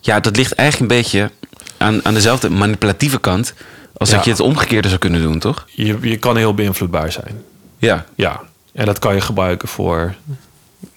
Ja, 0.00 0.20
dat 0.20 0.36
ligt 0.36 0.52
eigenlijk 0.52 0.90
een 0.92 0.96
beetje 0.98 1.30
aan, 1.76 2.00
aan 2.04 2.14
dezelfde 2.14 2.50
manipulatieve 2.50 3.20
kant 3.20 3.54
als 3.96 4.08
Ja. 4.10 4.14
dat 4.16 4.24
je 4.24 4.30
het 4.30 4.40
omgekeerde 4.40 4.88
zou 4.88 5.00
kunnen 5.00 5.22
doen, 5.22 5.38
toch? 5.38 5.66
Je, 5.74 5.98
je 6.02 6.16
kan 6.16 6.36
heel 6.36 6.54
beïnvloedbaar 6.54 7.12
zijn. 7.12 7.42
Ja, 7.78 8.04
Ja, 8.14 8.40
en 8.72 8.86
dat 8.86 8.98
kan 8.98 9.14
je 9.14 9.20
gebruiken 9.20 9.68
voor 9.68 10.14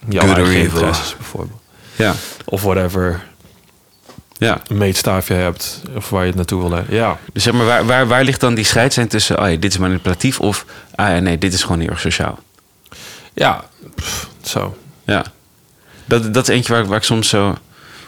jouw 0.08 0.34
eigen 0.34 0.56
interesses 0.56 1.16
bijvoorbeeld. 1.16 1.60
ja, 1.96 2.14
Of 2.44 2.62
whatever 2.62 3.24
ja. 4.38 4.60
meetstaaf 4.68 5.28
je 5.28 5.34
hebt 5.34 5.82
of 5.94 6.10
waar 6.10 6.20
je 6.20 6.26
het 6.26 6.36
naartoe 6.36 6.60
wil. 6.60 6.70
leiden. 6.70 6.94
Ja, 6.94 7.18
Dus 7.32 7.42
zeg 7.42 7.52
maar, 7.52 7.66
waar, 7.66 7.86
waar, 7.86 8.06
waar 8.06 8.24
ligt 8.24 8.40
dan 8.40 8.54
die 8.54 8.64
scheidslijn 8.64 9.08
tussen, 9.08 9.40
oh 9.42 9.50
ja, 9.50 9.56
dit 9.56 9.72
is 9.72 9.78
manipulatief 9.78 10.40
of, 10.40 10.64
ah 10.94 11.08
ja, 11.08 11.18
nee, 11.18 11.38
dit 11.38 11.52
is 11.52 11.62
gewoon 11.62 11.80
heel 11.80 11.88
erg 11.90 12.00
sociaal. 12.00 12.38
ja, 13.34 13.64
pff, 13.94 14.28
zo. 14.42 14.76
Ja, 15.04 15.24
dat, 16.04 16.34
dat 16.34 16.48
is 16.48 16.54
eentje 16.54 16.72
waar, 16.72 16.82
ik- 16.82 16.88
waar 16.88 16.98
ik 16.98 17.04
soms 17.04 17.28
zo 17.28 17.56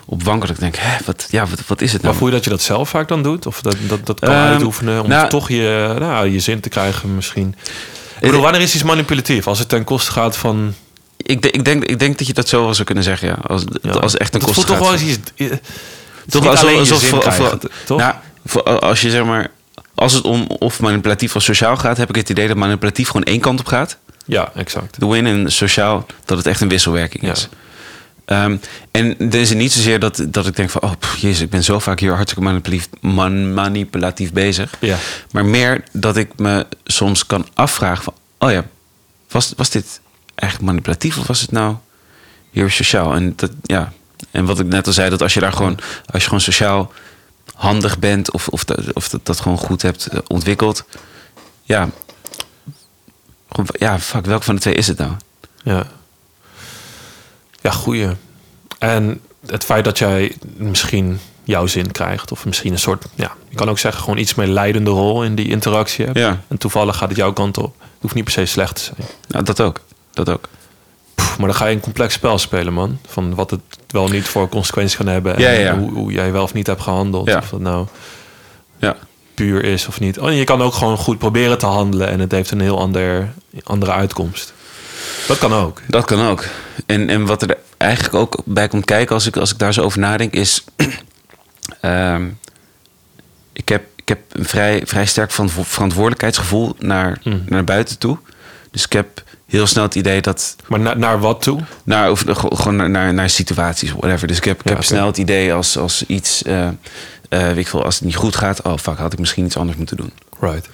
op 0.04 0.22
wankel. 0.22 0.48
Ik 0.48 0.58
denk, 0.58 0.76
hè, 0.76 0.96
wat, 1.04 1.26
ja, 1.30 1.46
wat, 1.46 1.66
wat 1.66 1.80
is 1.80 1.92
het 1.92 2.02
Maar 2.02 2.10
nou? 2.10 2.16
voel 2.22 2.28
je 2.28 2.34
dat 2.34 2.44
je 2.44 2.50
dat 2.50 2.62
zelf 2.62 2.88
vaak 2.88 3.08
dan 3.08 3.22
doet? 3.22 3.46
Of 3.46 3.60
dat, 3.62 3.76
dat, 3.88 4.06
dat 4.06 4.20
kan 4.20 4.28
Ehm, 4.34 4.38
uitoefenen 4.46 5.02
om 5.02 5.08
nou- 5.08 5.28
toch 5.28 5.48
je, 5.48 5.94
nou, 5.98 6.28
je 6.28 6.40
zin 6.40 6.60
te 6.60 6.68
krijgen 6.68 7.14
misschien? 7.14 7.54
Ik 8.14 8.20
bedoel, 8.20 8.40
wanneer 8.40 8.60
is 8.60 8.74
iets 8.74 8.82
manipulatief? 8.84 9.46
Als 9.46 9.58
het 9.58 9.68
ten 9.68 9.84
koste 9.84 10.10
gaat 10.12 10.36
van... 10.36 10.74
Ik, 11.28 11.46
ik, 11.46 11.64
denk, 11.64 11.84
ik 11.84 11.98
denk 11.98 12.18
dat 12.18 12.26
je 12.26 12.32
dat 12.32 12.48
zo 12.48 12.64
wel 12.64 12.74
zou 12.74 12.84
kunnen 12.86 13.04
zeggen, 13.04 13.28
ja. 13.28 13.34
Als, 13.46 13.64
Ja, 13.82 13.90
als 13.90 14.16
echt 14.16 14.34
een 14.34 14.40
kost 14.40 14.56
het 14.56 14.64
voelt 14.64 14.78
toch 14.78 14.88
wel 14.88 14.98
eens 14.98 15.02
iets... 15.02 15.30
Toch 16.28 16.42
niet 16.42 16.50
alsof- 16.78 17.18
krijgen, 17.20 17.52
of- 17.52 17.60
toch? 17.84 17.98
Nou, 17.98 18.14
voor- 18.46 18.62
als 18.80 19.00
je 19.00 19.10
zeg 19.10 19.24
maar... 19.24 19.50
Als 19.94 20.12
het 20.12 20.24
om 20.24 20.46
of 20.46 20.80
manipulatief 20.80 21.36
of 21.36 21.42
sociaal 21.42 21.76
gaat... 21.76 21.96
heb 21.96 22.08
ik 22.08 22.14
het 22.16 22.28
idee 22.28 22.48
dat 22.48 22.56
manipulatief 22.56 23.06
gewoon 23.06 23.22
één 23.22 23.40
kant 23.40 23.60
op 23.60 23.66
gaat. 23.66 23.96
Ja, 24.24 24.50
exact. 24.54 25.00
De 25.00 25.06
win 25.06 25.26
en 25.26 25.52
sociaal, 25.52 26.06
dat 26.24 26.38
het 26.38 26.46
echt 26.46 26.60
een 26.60 26.68
wisselwerking 26.68 27.24
Ja. 27.24 27.32
is. 27.32 27.48
Ehm, 28.24 28.56
en 28.90 29.16
er 29.18 29.34
is 29.34 29.52
niet 29.52 29.72
zozeer 29.72 29.98
dat, 30.00 30.24
dat 30.28 30.46
ik 30.46 30.56
denk 30.56 30.70
van... 30.70 30.82
oh, 30.82 30.92
pff, 30.98 31.16
jezus, 31.16 31.40
ik 31.40 31.50
ben 31.50 31.64
zo 31.64 31.78
vaak 31.78 32.00
hier 32.00 32.14
hartstikke 32.14 32.42
manipulatief, 32.44 32.88
man, 33.00 33.54
manipulatief 33.54 34.32
bezig. 34.32 34.70
Ja. 34.78 34.96
Maar 35.30 35.44
meer 35.44 35.84
dat 35.92 36.16
ik 36.16 36.30
me 36.36 36.66
soms 36.84 37.26
kan 37.26 37.46
afvragen 37.54 38.04
van... 38.04 38.14
oh 38.38 38.50
ja, 38.50 38.64
was, 39.30 39.52
was 39.56 39.70
dit 39.70 40.00
eigenlijk 40.38 40.70
manipulatief 40.70 41.18
of 41.18 41.26
was 41.26 41.40
het 41.40 41.50
nou 41.50 41.76
heel 42.50 42.68
sociaal? 42.68 43.14
En, 43.14 43.32
dat, 43.36 43.50
ja. 43.62 43.92
en 44.30 44.44
wat 44.44 44.60
ik 44.60 44.66
net 44.66 44.86
al 44.86 44.92
zei, 44.92 45.10
dat 45.10 45.22
als 45.22 45.34
je 45.34 45.40
daar 45.40 45.52
gewoon... 45.52 45.78
als 46.06 46.22
je 46.22 46.28
gewoon 46.28 46.40
sociaal 46.40 46.92
handig 47.54 47.98
bent 47.98 48.32
of, 48.32 48.48
of, 48.48 48.64
dat, 48.64 48.92
of 48.92 49.08
dat, 49.08 49.26
dat 49.26 49.40
gewoon 49.40 49.58
goed 49.58 49.82
hebt 49.82 50.06
eh, 50.06 50.18
ontwikkeld... 50.26 50.84
ja, 51.62 51.88
gewoon, 53.50 53.68
ja, 53.78 53.98
fuck, 53.98 54.26
welke 54.26 54.44
van 54.44 54.54
de 54.54 54.60
twee 54.60 54.74
is 54.74 54.86
het 54.86 54.98
nou? 54.98 55.12
Ja. 55.62 55.86
Ja, 57.60 57.70
goeie. 57.70 58.08
En 58.78 59.20
het 59.46 59.64
feit 59.64 59.84
dat 59.84 59.98
jij 59.98 60.36
misschien 60.56 61.20
jouw 61.44 61.66
zin 61.66 61.92
krijgt, 61.92 62.32
of 62.32 62.44
misschien 62.44 62.72
een 62.72 62.78
soort, 62.78 63.04
ja, 63.14 63.32
je 63.48 63.56
kan 63.56 63.68
ook 63.68 63.78
zeggen, 63.78 64.02
gewoon 64.02 64.18
iets 64.18 64.34
meer 64.34 64.46
leidende 64.46 64.90
rol 64.90 65.24
in 65.24 65.34
die 65.34 65.48
interactie 65.48 66.04
hebt. 66.04 66.18
Ja. 66.18 66.40
En 66.48 66.58
toevallig 66.58 66.96
gaat 66.96 67.08
het 67.08 67.18
jouw 67.18 67.32
kant 67.32 67.58
op. 67.58 67.74
Het 67.80 68.00
hoeft 68.00 68.14
niet 68.14 68.24
per 68.24 68.32
se 68.32 68.44
slecht 68.44 68.74
te 68.74 68.82
zijn. 68.82 69.08
Nou, 69.28 69.44
dat 69.44 69.60
ook. 69.60 69.80
Dat 70.24 70.34
ook. 70.34 70.48
Pff, 71.14 71.38
maar 71.38 71.46
dan 71.46 71.56
ga 71.56 71.66
je 71.66 71.74
een 71.74 71.80
complex 71.80 72.14
spel 72.14 72.38
spelen, 72.38 72.72
man. 72.72 72.98
Van 73.06 73.34
wat 73.34 73.50
het 73.50 73.60
wel 73.88 74.08
niet 74.08 74.24
voor 74.24 74.48
consequenties 74.48 74.96
kan 74.96 75.06
hebben. 75.06 75.34
En 75.36 75.42
Ja, 75.42 75.50
ja. 75.50 75.78
Hoe, 75.78 75.90
hoe 75.92 76.12
jij 76.12 76.32
wel 76.32 76.42
of 76.42 76.52
niet 76.54 76.66
hebt 76.66 76.80
gehandeld. 76.82 77.28
Ja. 77.28 77.36
Of 77.38 77.48
dat 77.48 77.60
nou 77.60 77.86
Ja. 78.78 78.96
puur 79.34 79.64
is 79.64 79.86
of 79.86 80.00
niet. 80.00 80.18
Oh, 80.18 80.28
en 80.28 80.34
je 80.34 80.44
kan 80.44 80.62
ook 80.62 80.74
gewoon 80.74 80.96
goed 80.96 81.18
proberen 81.18 81.58
te 81.58 81.66
handelen 81.66 82.08
en 82.08 82.20
het 82.20 82.32
heeft 82.32 82.50
een 82.50 82.60
heel 82.60 82.78
ander, 82.78 83.32
andere 83.64 83.92
uitkomst. 83.92 84.52
Dat 85.26 85.38
kan 85.38 85.52
ook. 85.54 85.80
Dat 85.86 86.04
kan 86.04 86.26
ook. 86.28 86.44
En, 86.86 87.08
en 87.08 87.26
wat 87.26 87.42
er 87.42 87.56
eigenlijk 87.76 88.14
ook 88.14 88.42
bij 88.44 88.68
komt 88.68 88.84
kijken 88.84 89.14
als 89.14 89.26
ik, 89.26 89.36
als 89.36 89.52
ik 89.52 89.58
daar 89.58 89.72
zo 89.72 89.82
over 89.82 89.98
nadenk, 89.98 90.32
is. 90.34 90.64
ehm, 91.80 92.26
ik, 93.52 93.68
heb, 93.68 93.82
ik 93.96 94.08
heb 94.08 94.18
een 94.32 94.44
vrij, 94.44 94.82
vrij 94.86 95.06
sterk 95.06 95.30
van 95.30 95.48
verantwoordelijkheidsgevoel 95.50 96.74
naar, 96.78 97.20
Mm. 97.24 97.42
naar 97.46 97.64
buiten 97.64 97.98
toe. 97.98 98.18
Dus 98.70 98.84
ik 98.84 98.92
heb 98.92 99.22
heel 99.46 99.66
snel 99.66 99.84
het 99.84 99.94
idee 99.94 100.20
dat. 100.20 100.56
Maar 100.66 100.80
na- 100.80 100.94
naar 100.94 101.20
wat 101.20 101.42
toe? 101.42 101.60
Naar, 101.84 102.10
of, 102.10 102.20
ge- 102.26 102.56
gewoon 102.56 102.76
naar, 102.76 102.90
naar, 102.90 103.14
naar 103.14 103.30
situaties, 103.30 103.90
whatever. 103.92 104.26
Dus 104.28 104.36
ik 104.36 104.44
heb, 104.44 104.60
ik 104.60 104.68
Ja, 104.68 104.74
heb 104.74 104.84
snel 104.84 105.06
het 105.06 105.18
idee 105.18 105.52
als, 105.52 105.78
als 105.78 106.04
iets. 106.06 106.42
weet 107.28 107.56
ik 107.56 107.68
veel, 107.68 107.84
als 107.84 107.94
het 107.94 108.04
niet 108.04 108.16
goed 108.16 108.36
gaat. 108.36 108.62
Oh 108.62 108.76
fuck, 108.78 108.98
had 108.98 109.12
ik 109.12 109.18
misschien 109.18 109.44
iets 109.44 109.56
anders 109.56 109.78
moeten 109.78 109.96
doen. 109.96 110.12
Right. 110.40 110.68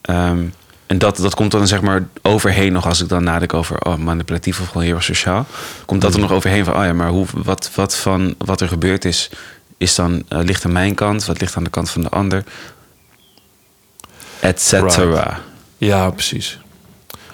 Ehm, 0.00 0.44
en 0.86 0.98
dat, 0.98 1.16
dat 1.16 1.34
komt 1.34 1.50
dan 1.50 1.66
zeg 1.66 1.80
maar 1.80 2.06
overheen 2.22 2.72
nog 2.72 2.86
als 2.86 3.00
ik 3.02 3.08
dan 3.08 3.24
nadenk 3.24 3.54
over 3.54 3.78
oh, 3.86 3.96
manipulatief 3.96 4.60
of 4.60 4.66
gewoon 4.66 4.82
heel 4.82 4.94
erg 4.94 5.04
sociaal. 5.04 5.46
Komt 5.86 6.00
dat 6.00 6.14
er 6.14 6.20
nog 6.20 6.32
overheen 6.32 6.64
van, 6.64 6.76
oh 6.76 6.84
ja, 6.84 6.92
maar 6.92 7.08
hoe, 7.08 7.26
wat, 7.34 7.70
wat 7.74 7.96
van 7.96 8.34
wat 8.38 8.60
er 8.60 8.68
gebeurd 8.68 9.04
is, 9.04 9.30
is 9.78 9.94
dan, 9.94 10.22
eh, 10.28 10.38
ligt 10.42 10.64
aan 10.64 10.72
mijn 10.72 10.94
kant, 10.94 11.24
wat 11.24 11.40
ligt 11.40 11.56
aan 11.56 11.64
de 11.64 11.70
kant 11.70 11.90
van 11.90 12.02
de 12.02 12.08
ander, 12.08 12.44
et 14.40 14.60
cetera. 14.60 15.40
Ja, 15.78 16.10
precies. 16.10 16.58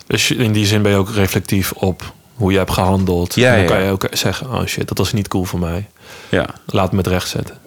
Dus 0.07 0.31
in 0.31 0.53
die 0.53 0.67
zin 0.67 0.83
ben 0.83 0.91
je 0.93 0.99
ook 0.99 1.11
reflectief 1.11 1.73
op 1.73 2.13
hoe 2.35 2.53
je 2.53 2.59
hebt 2.59 2.71
gehandeld. 2.73 3.35
Ja, 3.35 3.53
en 3.53 3.57
dan 3.59 3.67
kan 3.77 3.85
je 3.85 3.91
ook 3.91 4.07
zeggen, 4.11 4.51
oh 4.53 4.65
shit, 4.67 4.89
dat 4.89 4.99
was 4.99 5.13
niet 5.13 5.29
cool 5.29 5.45
voor 5.45 5.59
mij. 5.59 5.87
Ja. 6.29 6.47
Laat 6.67 6.91
me 6.93 6.99
het 6.99 7.07
recht 7.07 7.29
zetten, 7.29 7.59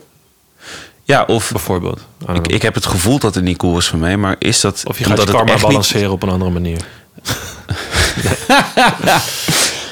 ja, 1.04 1.24
of 1.24 1.52
bijvoorbeeld. 1.52 2.00
Ik, 2.34 2.48
ik 2.48 2.62
heb 2.62 2.74
het 2.74 2.86
gevoel 2.86 3.20
dat 3.20 3.36
het 3.36 3.44
niet 3.44 3.58
cool 3.58 3.78
is 3.78 3.88
voor 3.88 4.00
mij, 4.00 4.18
maar 4.18 4.36
is 4.40 4.60
dat 4.62 4.82
of 4.88 4.98
je 4.98 5.04
gaat 5.06 5.18
het 5.18 5.30
karma 5.30 5.54
niet- 5.54 5.62
balanceren 5.62 6.12
op 6.12 6.24
een 6.24 6.30
andere 6.30 6.52
manier. 6.52 6.80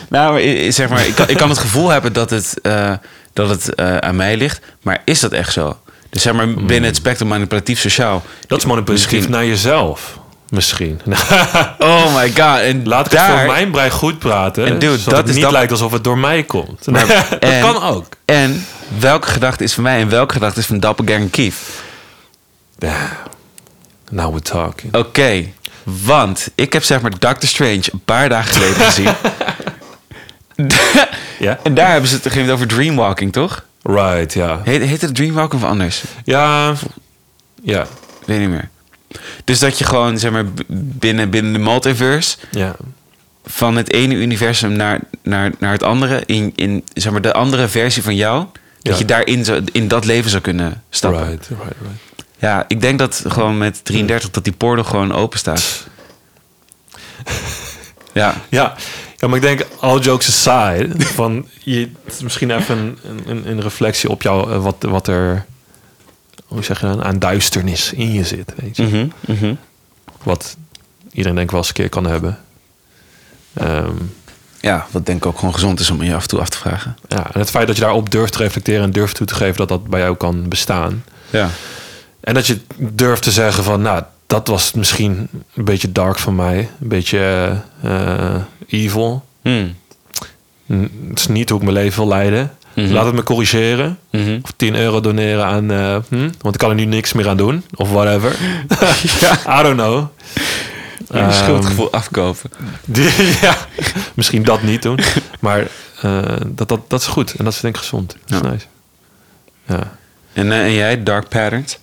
Nou, 0.09 0.39
i- 0.41 0.71
zeg 0.71 0.89
maar, 0.89 1.05
ik 1.07 1.15
kan, 1.15 1.29
ik 1.29 1.37
kan 1.37 1.49
het 1.49 1.57
gevoel 1.57 1.89
hebben 1.89 2.13
dat 2.13 2.29
het, 2.29 2.61
eh, 2.61 2.93
dat 3.33 3.49
het 3.49 3.75
eh, 3.75 3.97
aan 3.97 4.15
mij 4.15 4.37
ligt. 4.37 4.59
Maar 4.81 5.01
is 5.05 5.19
dat 5.19 5.31
echt 5.31 5.53
zo? 5.53 5.77
Dus 6.09 6.21
zeg 6.21 6.33
maar, 6.33 6.53
binnen 6.53 6.83
het 6.83 6.95
spectrum 6.95 7.27
manipulatief 7.27 7.79
sociaal. 7.79 8.23
Dat 8.47 8.59
is 8.59 8.65
manipulatief 8.65 9.11
Misschien- 9.11 9.31
naar 9.31 9.45
jezelf. 9.45 10.19
Misschien. 10.49 11.01
Oh 11.79 12.15
my 12.15 12.27
god. 12.29 12.59
En 12.59 12.87
Laat 12.87 13.05
ik 13.05 13.11
daar, 13.11 13.29
het 13.29 13.37
voor 13.37 13.47
mijn 13.53 13.71
brein 13.71 13.91
goed 13.91 14.19
praten. 14.19 14.65
En 14.65 14.79
dude, 14.79 14.97
zodat 14.97 15.05
dat 15.05 15.17
het 15.17 15.27
is 15.27 15.33
niet 15.33 15.43
dat- 15.43 15.51
lijkt 15.51 15.71
alsof 15.71 15.91
het 15.91 16.03
door 16.03 16.17
mij 16.17 16.43
komt. 16.43 16.85
Dat 16.93 17.39
en- 17.39 17.61
kan 17.61 17.83
ook. 17.83 18.05
En 18.25 18.65
welke 18.99 19.27
gedachte 19.27 19.63
is 19.63 19.73
van 19.73 19.83
mij 19.83 19.99
en 20.01 20.09
welke 20.09 20.33
gedachte 20.33 20.59
is 20.59 20.65
van 20.65 20.79
Doppelganger 20.79 21.29
Keith? 21.29 21.55
Now 24.09 24.29
we're 24.29 24.41
talking. 24.41 24.95
Oké, 24.95 25.45
want 25.83 26.49
ik 26.55 26.73
heb 26.73 26.83
zeg 26.83 27.01
maar 27.01 27.11
Doctor 27.19 27.49
Strange 27.49 27.83
een 27.91 28.01
paar 28.05 28.29
dagen 28.29 28.53
geleden 28.53 28.75
gezien. 28.85 29.09
Ja? 31.39 31.59
en 31.63 31.73
daar 31.73 31.91
hebben 31.91 32.09
ze 32.09 32.15
het 32.15 32.25
een 32.25 32.31
gegeven 32.31 32.53
over 32.53 32.67
dreamwalking, 32.67 33.33
toch? 33.33 33.65
Right, 33.83 34.33
ja. 34.33 34.61
Heet, 34.63 34.81
heet 34.83 35.01
het 35.01 35.15
dreamwalking 35.15 35.63
of 35.63 35.69
anders? 35.69 36.03
Ja, 36.23 36.73
ja, 37.63 37.85
Weet 38.25 38.39
niet 38.39 38.49
meer. 38.49 38.69
Dus 39.43 39.59
dat 39.59 39.77
je 39.77 39.85
gewoon, 39.85 40.19
zeg 40.19 40.31
maar, 40.31 40.45
binnen, 40.67 41.29
binnen 41.29 41.53
de 41.53 41.59
multiverse... 41.59 42.37
ja. 42.51 42.75
van 43.45 43.75
het 43.75 43.93
ene 43.93 44.15
universum 44.15 44.71
naar, 44.71 44.99
naar, 45.23 45.51
naar 45.59 45.71
het 45.71 45.83
andere... 45.83 46.23
In, 46.25 46.53
in 46.55 46.83
zeg 46.93 47.11
maar, 47.11 47.21
de 47.21 47.33
andere 47.33 47.67
versie 47.67 48.03
van 48.03 48.15
jou... 48.15 48.45
dat 48.81 48.93
Ja. 48.93 48.99
je 48.99 49.05
daarin 49.05 49.45
zo, 49.45 49.59
in 49.71 49.87
dat 49.87 50.05
leven 50.05 50.29
zou 50.29 50.41
kunnen 50.41 50.83
stappen. 50.89 51.27
Right, 51.27 51.47
right, 51.47 51.61
right. 51.61 52.25
Ja, 52.39 52.65
ik 52.67 52.81
denk 52.81 52.99
dat 52.99 53.23
gewoon 53.27 53.57
met 53.57 53.85
33 53.85 54.31
dat 54.31 54.43
die 54.43 54.53
portal 54.53 54.83
gewoon 54.83 55.13
open 55.13 55.39
staat. 55.39 55.87
Ja, 58.13 58.35
Ja. 58.49 58.75
ja, 59.17 59.27
maar 59.27 59.35
ik 59.35 59.41
denk, 59.41 59.65
all 59.79 59.99
jokes 59.99 60.47
aside, 60.47 61.05
van 61.05 61.47
je, 61.63 61.89
misschien 62.21 62.51
even 62.51 62.97
een, 63.03 63.21
een, 63.25 63.47
een 63.49 63.61
reflectie 63.61 64.09
op 64.09 64.21
jou, 64.21 64.51
eh, 64.51 64.63
wat, 64.63 64.75
wat 64.79 65.07
er, 65.07 65.45
hoe 66.47 66.63
zeg 66.63 66.79
je 66.81 66.87
dat, 66.87 67.01
aan 67.01 67.19
duisternis 67.19 67.93
in 67.93 68.13
je 68.13 68.23
zit. 68.23 68.53
Weet 68.55 68.77
je? 68.77 68.83
Mhm, 68.83 69.07
mhm. 69.19 69.53
Wat 70.23 70.57
iedereen 71.11 71.35
denk 71.35 71.45
ik 71.45 71.51
wel 71.51 71.59
eens 71.59 71.67
een 71.69 71.73
keer 71.75 71.89
kan 71.89 72.05
hebben. 72.07 72.39
Ehm, 73.53 73.91
ja, 74.61 74.87
wat 74.91 75.05
denk 75.05 75.17
ik 75.17 75.25
ook 75.25 75.37
gewoon 75.39 75.53
gezond 75.53 75.79
is 75.79 75.89
om 75.89 76.03
je 76.03 76.15
af 76.15 76.21
en 76.21 76.27
toe 76.27 76.39
af 76.39 76.49
te 76.49 76.57
vragen. 76.57 76.97
ja, 77.07 77.33
en 77.33 77.39
het 77.39 77.49
feit 77.49 77.67
dat 77.67 77.75
je 77.75 77.81
daarop 77.81 78.09
durft 78.11 78.31
te 78.33 78.37
reflecteren 78.37 78.83
en 78.83 78.91
durft 78.91 79.15
toe 79.15 79.27
te 79.27 79.35
geven 79.35 79.55
dat 79.57 79.67
dat 79.67 79.87
bij 79.87 79.99
jou 79.99 80.15
kan 80.15 80.49
bestaan. 80.49 81.03
Ja, 81.29 81.49
En 82.19 82.33
dat 82.33 82.47
je 82.47 82.59
durft 82.77 83.23
te 83.23 83.31
zeggen 83.31 83.63
van, 83.63 83.81
nou, 83.81 84.03
dat 84.27 84.47
was 84.47 84.71
misschien 84.73 85.29
een 85.53 85.65
beetje 85.65 85.91
dark 85.91 86.17
van 86.19 86.35
mij. 86.35 86.57
Een 86.81 86.87
beetje 86.87 87.53
eh, 87.81 88.35
evil. 88.67 89.25
Hmm. 89.41 89.75
Mm, 90.65 90.91
Het 91.09 91.19
is 91.19 91.27
niet 91.27 91.49
hoe 91.49 91.57
ik 91.59 91.63
mijn 91.63 91.75
leven 91.77 91.99
wil 91.99 92.07
leiden. 92.07 92.51
Mhm. 92.83 92.91
Laat 92.93 93.05
het 93.05 93.15
me 93.15 93.23
corrigeren. 93.23 93.99
Mhm. 94.11 94.39
Of 94.43 94.51
10 94.55 94.75
euro 94.75 94.99
doneren 95.01 95.45
aan... 95.45 95.71
eh, 95.71 95.97
hm, 96.09 96.29
want 96.41 96.53
ik 96.55 96.59
kan 96.61 96.69
er 96.69 96.75
nu 96.75 96.85
niks 96.85 97.13
meer 97.13 97.29
aan 97.29 97.37
doen. 97.37 97.63
Of 97.75 97.91
whatever. 97.91 98.31
I 99.59 99.61
don't 99.63 99.75
know. 99.77 100.05
Een 101.07 101.19
Ehm, 101.21 101.31
schuldgevoel 101.31 101.91
afkopen. 101.91 102.49
die- 102.85 103.11
ja, 103.41 103.57
misschien 104.13 104.43
dat 104.43 104.61
niet 104.61 104.81
doen. 104.81 104.99
Maar 105.39 105.67
eh, 106.01 106.21
dat, 106.47 106.69
dat, 106.69 106.89
dat 106.89 107.01
is 107.01 107.07
goed. 107.07 107.33
En 107.35 107.43
dat 107.43 107.53
is 107.53 107.59
denk 107.59 107.75
ik 107.75 107.81
gezond. 107.81 108.15
Dat 108.25 108.41
is 108.43 108.47
Ja. 108.47 108.53
nice. 108.53 108.65
Ja. 109.67 109.97
En, 110.33 110.51
eh, 110.51 110.59
en 110.63 110.73
jij, 110.73 111.03
Dark 111.03 111.29
Patterns? 111.29 111.79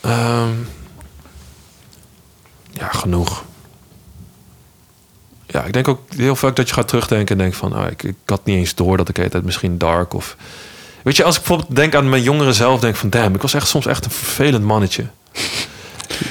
Ehm, 0.00 0.50
ja, 2.72 2.88
genoeg. 2.88 3.44
Ja, 5.52 5.64
ik 5.64 5.72
denk 5.72 5.88
ook 5.88 6.00
heel 6.16 6.36
vaak 6.36 6.56
dat 6.56 6.68
je 6.68 6.74
gaat 6.74 6.88
terugdenken 6.88 7.28
en 7.36 7.38
denkt 7.42 7.56
van... 7.56 7.72
Ah, 7.72 7.90
ik, 7.90 8.02
ik 8.02 8.14
had 8.26 8.44
niet 8.44 8.56
eens 8.56 8.74
door 8.74 8.96
dat 8.96 9.08
ik 9.08 9.14
tijd 9.14 9.44
misschien 9.44 9.78
dark 9.78 10.14
of... 10.14 10.36
Weet 11.02 11.16
je, 11.16 11.24
als 11.24 11.36
ik 11.36 11.42
bijvoorbeeld 11.42 11.76
denk 11.76 11.94
aan 11.94 12.08
mijn 12.08 12.22
jongere 12.22 12.52
zelf... 12.52 12.80
denk 12.80 12.94
ik 12.94 13.00
van, 13.00 13.10
damn, 13.10 13.34
ik 13.34 13.42
was 13.42 13.54
echt 13.54 13.68
soms 13.68 13.86
echt 13.86 14.04
een 14.04 14.10
vervelend 14.10 14.64
mannetje. 14.64 15.04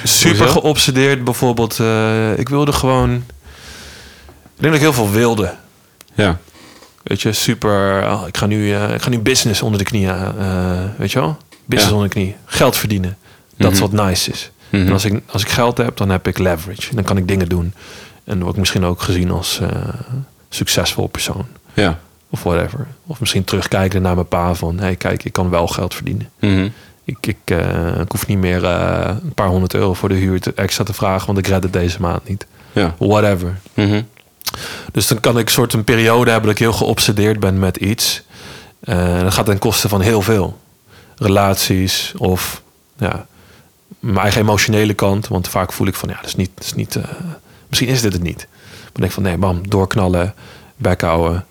Super 0.03 0.47
geobsedeerd 0.47 1.23
bijvoorbeeld. 1.23 1.79
eh, 1.79 2.37
ik 2.39 2.49
wilde 2.49 2.71
gewoon... 2.73 3.11
Ik 4.55 4.67
denk 4.67 4.73
dat 4.73 4.73
ik 4.73 4.79
heel 4.81 4.93
veel 5.05 5.11
wilde. 5.11 5.55
Ja. 6.13 6.37
Weet 7.03 7.21
je, 7.21 7.31
super. 7.33 8.03
oh, 8.11 8.23
ik, 8.27 8.37
ga 8.37 8.45
nu, 8.45 8.73
eh, 8.73 8.93
ik 8.93 9.01
ga 9.01 9.09
nu 9.09 9.19
business 9.19 9.61
onder 9.61 9.79
de 9.79 9.85
knie. 9.85 10.07
eh, 10.07 10.79
weet 10.97 11.11
je 11.11 11.19
wel? 11.19 11.37
Business 11.65 11.89
Ja. 11.89 11.95
onder 11.97 12.09
de 12.09 12.13
knie. 12.19 12.35
Geld 12.45 12.77
verdienen. 12.77 13.17
Dat 13.57 13.71
is 13.71 13.79
Mhm. 13.81 13.91
wat 13.95 14.05
nice 14.07 14.31
is. 14.31 14.51
Mhm. 14.69 14.85
En 14.85 14.91
als 14.93 15.05
ik, 15.05 15.21
als 15.25 15.41
ik 15.41 15.49
geld 15.49 15.77
heb, 15.77 15.97
dan 15.97 16.09
heb 16.09 16.27
ik 16.27 16.37
leverage. 16.37 16.95
Dan 16.95 17.03
kan 17.03 17.17
ik 17.17 17.27
dingen 17.27 17.49
doen. 17.49 17.73
En 18.23 18.33
dan 18.33 18.39
word 18.39 18.53
ik 18.53 18.59
misschien 18.59 18.85
ook 18.85 19.01
gezien 19.01 19.31
als 19.31 19.59
eh, 19.59 19.69
succesvol 20.49 21.07
persoon. 21.07 21.45
Ja. 21.73 21.99
Of 22.29 22.43
whatever. 22.43 22.87
Of 23.05 23.19
misschien 23.19 23.43
terugkijken 23.43 24.01
naar 24.01 24.15
mijn 24.15 24.27
pa 24.27 24.53
van... 24.53 24.77
hé, 24.77 24.83
hey, 24.83 24.95
kijk, 24.95 25.23
ik 25.23 25.33
kan 25.33 25.49
wel 25.49 25.67
geld 25.67 25.93
verdienen. 25.93 26.29
Mhm. 26.39 26.69
Ik, 27.03 27.27
ik, 27.27 27.37
eh, 27.45 27.99
ik 27.99 28.11
hoef 28.11 28.27
niet 28.27 28.37
meer 28.37 28.63
eh, 28.63 29.15
een 29.23 29.33
paar 29.33 29.47
honderd 29.47 29.73
euro 29.73 29.93
voor 29.93 30.09
de 30.09 30.15
huur 30.15 30.41
te, 30.41 30.53
extra 30.55 30.83
te 30.83 30.93
vragen... 30.93 31.25
want 31.25 31.37
ik 31.37 31.47
red 31.47 31.63
het 31.63 31.73
deze 31.73 32.01
maand 32.01 32.27
niet. 32.27 32.45
Ja. 32.71 32.95
Whatever. 32.97 33.59
Mhm. 33.73 34.01
Dus 34.91 35.07
dan 35.07 35.19
kan 35.19 35.37
ik 35.37 35.45
een 35.45 35.51
soort 35.51 35.73
een 35.73 35.83
periode 35.83 36.31
hebben 36.31 36.49
dat 36.49 36.59
ik 36.59 36.65
heel 36.65 36.77
geobsedeerd 36.77 37.39
ben 37.39 37.59
met 37.59 37.77
iets. 37.77 38.23
En 38.79 39.23
dat 39.23 39.33
gaat 39.33 39.45
ten 39.45 39.59
koste 39.59 39.89
van 39.89 40.01
heel 40.01 40.21
veel. 40.21 40.59
Relaties 41.15 42.13
of 42.17 42.61
ja, 42.97 43.25
mijn 43.99 44.17
eigen 44.17 44.41
emotionele 44.41 44.93
kant. 44.93 45.27
Want 45.27 45.47
vaak 45.47 45.73
voel 45.73 45.87
ik 45.87 45.95
van 45.95 46.09
ja, 46.09 46.15
dat 46.15 46.25
is 46.25 46.35
niet, 46.35 46.51
dat 46.55 46.65
is 46.65 46.73
niet 46.73 46.99
misschien 47.71 47.89
is 47.89 48.01
dit 48.01 48.13
het 48.13 48.23
niet. 48.23 48.47
Maar 48.71 48.91
ik 48.93 48.99
denk 48.99 49.11
van 49.11 49.23
nee, 49.23 49.37
bam, 49.37 49.69
doorknallen, 49.69 50.33
bek 50.75 51.01
houden. 51.01 51.45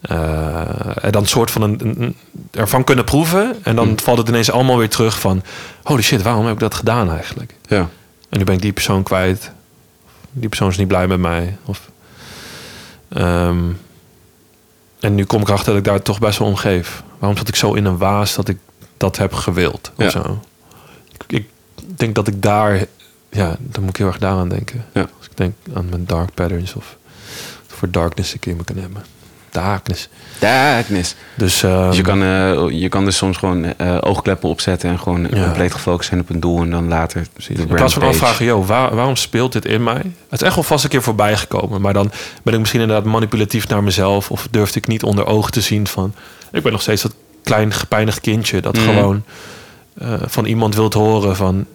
Eh, 0.00 1.04
en 1.04 1.12
dan 1.12 1.22
een 1.22 1.28
soort 1.28 1.50
van 1.50 1.62
een, 1.62 2.16
ervan 2.50 2.84
kunnen 2.84 3.04
proeven. 3.04 3.56
En 3.62 3.76
dan 3.76 3.98
valt 4.02 4.18
het 4.18 4.28
ineens 4.28 4.50
allemaal 4.50 4.78
weer 4.78 4.88
terug 4.88 5.20
van 5.20 5.42
holy 5.82 6.02
shit, 6.02 6.22
waarom 6.22 6.44
heb 6.44 6.54
ik 6.54 6.60
dat 6.60 6.74
gedaan 6.74 7.10
eigenlijk? 7.10 7.54
Ja. 7.68 7.88
En 8.28 8.38
nu 8.38 8.44
ben 8.44 8.54
ik 8.54 8.62
die 8.62 8.72
persoon 8.72 9.02
kwijt. 9.02 9.50
Die 10.32 10.48
persoon 10.48 10.68
is 10.68 10.76
niet 10.76 10.88
blij 10.88 11.06
met 11.06 11.18
mij. 11.18 11.56
Of, 11.64 11.90
Ehm, 13.10 13.64
en 15.00 15.14
nu 15.14 15.24
kom 15.24 15.40
ik 15.40 15.48
erachter 15.48 15.68
dat 15.68 15.78
ik 15.78 15.84
daar 15.84 16.02
toch 16.02 16.18
best 16.18 16.38
wel 16.38 16.48
om 16.48 16.56
geef. 16.56 17.02
Waarom 17.18 17.38
zat 17.38 17.48
ik 17.48 17.56
zo 17.56 17.72
in 17.72 17.84
een 17.84 17.98
waas 17.98 18.34
dat 18.34 18.48
ik 18.48 18.58
dat 18.96 19.16
heb 19.16 19.32
gewild? 19.32 19.92
Of 19.96 20.10
zo? 20.10 20.40
Ik, 21.12 21.32
ik 21.32 21.48
denk 21.98 22.14
dat 22.14 22.28
ik 22.28 22.42
daar... 22.42 22.86
Ja, 23.30 23.56
dan 23.58 23.80
moet 23.82 23.90
ik 23.90 23.96
heel 23.96 24.06
erg 24.06 24.18
daaraan 24.18 24.48
denken. 24.48 24.84
Ja. 24.94 25.00
Als 25.00 25.26
ik 25.30 25.36
denk 25.36 25.54
aan 25.74 25.86
mijn 25.90 26.06
dark 26.06 26.34
patterns 26.34 26.74
of 26.74 26.96
voor 27.66 27.90
darkness 27.90 28.34
ik 28.34 28.46
in 28.46 28.56
me 28.56 28.64
kan 28.64 28.76
hebben. 28.76 29.02
Darkness. 29.50 30.08
Darkness. 30.38 31.14
Dus, 31.34 31.62
ehm, 31.62 31.86
Dus 31.86 31.96
je 31.96 32.02
kan, 32.02 32.22
eh, 32.22 32.66
je 32.80 32.88
kan 32.88 33.04
dus 33.04 33.16
soms 33.16 33.36
gewoon 33.36 33.64
eh, 33.76 33.96
oogkleppen 34.00 34.48
opzetten 34.48 34.90
en 34.90 34.98
gewoon 34.98 35.28
Ja. 35.30 35.44
compleet 35.44 35.72
gefocust 35.72 36.08
zijn 36.08 36.20
op 36.20 36.30
een 36.30 36.40
doel 36.40 36.60
en 36.62 36.70
dan 36.70 36.88
later 36.88 37.26
In 37.48 37.66
plaats 37.66 37.94
van 37.94 38.02
afvragen, 38.02 38.44
joh, 38.44 38.66
waar- 38.66 38.94
waarom 38.94 39.16
speelt 39.16 39.52
dit 39.52 39.64
in 39.64 39.82
mij? 39.82 40.02
Het 40.28 40.40
is 40.40 40.42
echt 40.42 40.54
wel 40.54 40.64
vast 40.64 40.84
een 40.84 40.90
keer 40.90 41.02
voorbij 41.02 41.36
gekomen. 41.36 41.80
Maar 41.80 41.92
dan 41.92 42.10
ben 42.42 42.52
ik 42.54 42.58
misschien 42.60 42.80
inderdaad 42.80 43.04
manipulatief 43.06 43.68
naar 43.68 43.82
mezelf. 43.82 44.30
Of 44.30 44.48
durfde 44.50 44.78
ik 44.78 44.86
niet 44.86 45.02
onder 45.02 45.26
ogen 45.26 45.52
te 45.52 45.60
zien 45.60 45.86
van... 45.86 46.14
Ik 46.52 46.62
ben 46.62 46.72
nog 46.72 46.82
steeds 46.82 47.02
dat 47.02 47.14
klein 47.42 47.72
gepijnigd 47.72 48.20
kindje. 48.20 48.60
Dat 48.60 48.76
Mhm. 48.76 48.84
gewoon 48.84 49.24
eh, 49.98 50.12
van 50.26 50.44
iemand 50.44 50.74
wilt 50.74 50.94
horen 50.94 51.36
van... 51.36 51.66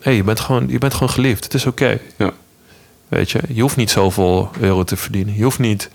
Hey, 0.00 0.14
je, 0.14 0.24
bent 0.24 0.40
gewoon, 0.40 0.68
je 0.68 0.78
bent 0.78 0.92
gewoon 0.92 1.10
geliefd. 1.10 1.44
Het 1.44 1.54
is 1.54 1.66
oké. 1.66 1.98
Ja. 2.16 2.32
Weet 3.08 3.30
je, 3.30 3.40
je 3.48 3.60
hoeft 3.60 3.76
niet 3.76 3.90
zoveel 3.90 4.50
euro 4.60 4.84
te 4.84 4.96
verdienen. 4.96 5.36
Je 5.36 5.42
hoeft 5.42 5.58
niet 5.58 5.90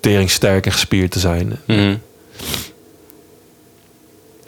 teringsterk 0.00 0.66
en 0.66 0.72
gespierd 0.72 1.10
te 1.10 1.18
zijn. 1.18 1.58
Mhm. 1.66 1.96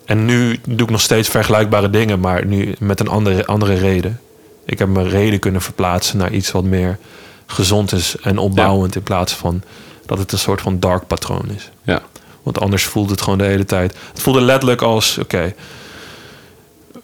En 0.04 0.24
nu 0.24 0.59
doe 0.68 0.87
ik 0.87 0.90
nog 0.90 1.00
steeds 1.00 1.28
vergelijkbare 1.28 1.90
dingen, 1.90 2.20
maar 2.20 2.46
nu 2.46 2.74
met 2.78 3.00
een 3.00 3.09
andere, 3.09 3.46
andere 3.46 3.74
reden. 3.74 4.20
Ik 4.64 4.78
heb 4.78 4.88
mijn 4.88 5.09
reden 5.09 5.38
kunnen 5.38 5.62
verplaatsen 5.62 6.18
naar 6.18 6.33
iets 6.33 6.50
wat 6.50 6.64
meer 6.64 6.98
gezond 7.46 7.92
is 7.92 8.16
en 8.22 8.38
opbouwend. 8.38 8.96
In 8.96 9.02
plaats 9.02 9.33
van 9.33 9.62
dat 10.07 10.18
het 10.18 10.33
een 10.33 10.38
soort 10.38 10.61
van 10.61 10.81
dark 10.81 11.07
patroon 11.07 11.50
is. 11.57 11.70
Ja. 11.83 12.02
Want 12.42 12.61
anders 12.61 12.85
voelt 12.85 13.11
het 13.11 13.20
gewoon 13.20 13.38
de 13.38 13.44
hele 13.44 13.64
tijd. 13.64 13.96
Het 14.12 14.22
voelde 14.22 14.40
letterlijk 14.40 14.83
als: 14.83 15.18
oké, 15.18 15.54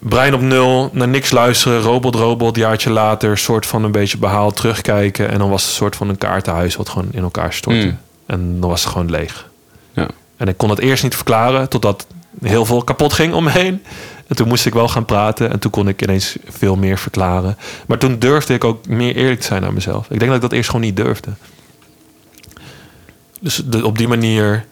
brein 0.09 0.33
op 0.33 0.41
nul, 0.41 0.89
naar 0.93 1.07
niks 1.07 1.31
luisteren, 1.31 1.81
robot, 1.81 2.15
robot, 2.15 2.55
jaartje 2.55 2.89
later, 2.89 3.37
soort 3.37 3.65
van 3.65 3.83
een 3.83 3.91
beetje 3.91 4.17
behaald 4.17 4.55
terugkijken. 4.55 5.29
En 5.29 5.37
dan 5.37 5.49
was 5.49 5.61
het 5.61 5.69
een 5.71 5.77
soort 5.77 5.95
van 5.95 6.09
een 6.09 6.17
kaartenhuis 6.17 6.75
wat 6.75 6.89
gewoon 6.89 7.07
in 7.11 7.23
elkaar 7.23 7.53
stortte. 7.53 7.85
Mm. 7.85 7.97
En 8.25 8.59
dan 8.59 8.69
was 8.69 8.83
het 8.83 8.91
gewoon 8.91 9.09
leeg. 9.09 9.49
Ja. 9.93 10.07
En 10.37 10.47
ik 10.47 10.57
kon 10.57 10.69
het 10.69 10.79
eerst 10.79 11.03
niet 11.03 11.15
verklaren, 11.15 11.69
totdat 11.69 12.07
heel 12.41 12.65
veel 12.65 12.83
kapot 12.83 13.13
ging 13.13 13.33
om 13.33 13.43
me 13.43 13.49
heen. 13.49 13.83
En 14.27 14.35
toen 14.35 14.47
moest 14.47 14.65
ik 14.65 14.73
wel 14.73 14.87
gaan 14.87 15.05
praten. 15.05 15.51
En 15.51 15.59
toen 15.59 15.71
kon 15.71 15.87
ik 15.87 16.01
ineens 16.01 16.35
veel 16.49 16.75
meer 16.75 16.97
verklaren. 16.97 17.57
Maar 17.87 17.97
toen 17.97 18.19
durfde 18.19 18.53
ik 18.53 18.63
ook 18.63 18.87
meer 18.87 19.15
eerlijk 19.15 19.39
te 19.39 19.45
zijn 19.47 19.61
naar 19.61 19.73
mezelf. 19.73 20.03
Ik 20.09 20.19
denk 20.19 20.25
dat 20.25 20.35
ik 20.35 20.41
dat 20.41 20.51
eerst 20.51 20.69
gewoon 20.69 20.85
niet 20.85 20.95
durfde. 20.95 21.29
Dus 23.41 23.61
de- 23.65 23.85
op 23.85 23.97
die 23.97 24.07
manier. 24.07 24.65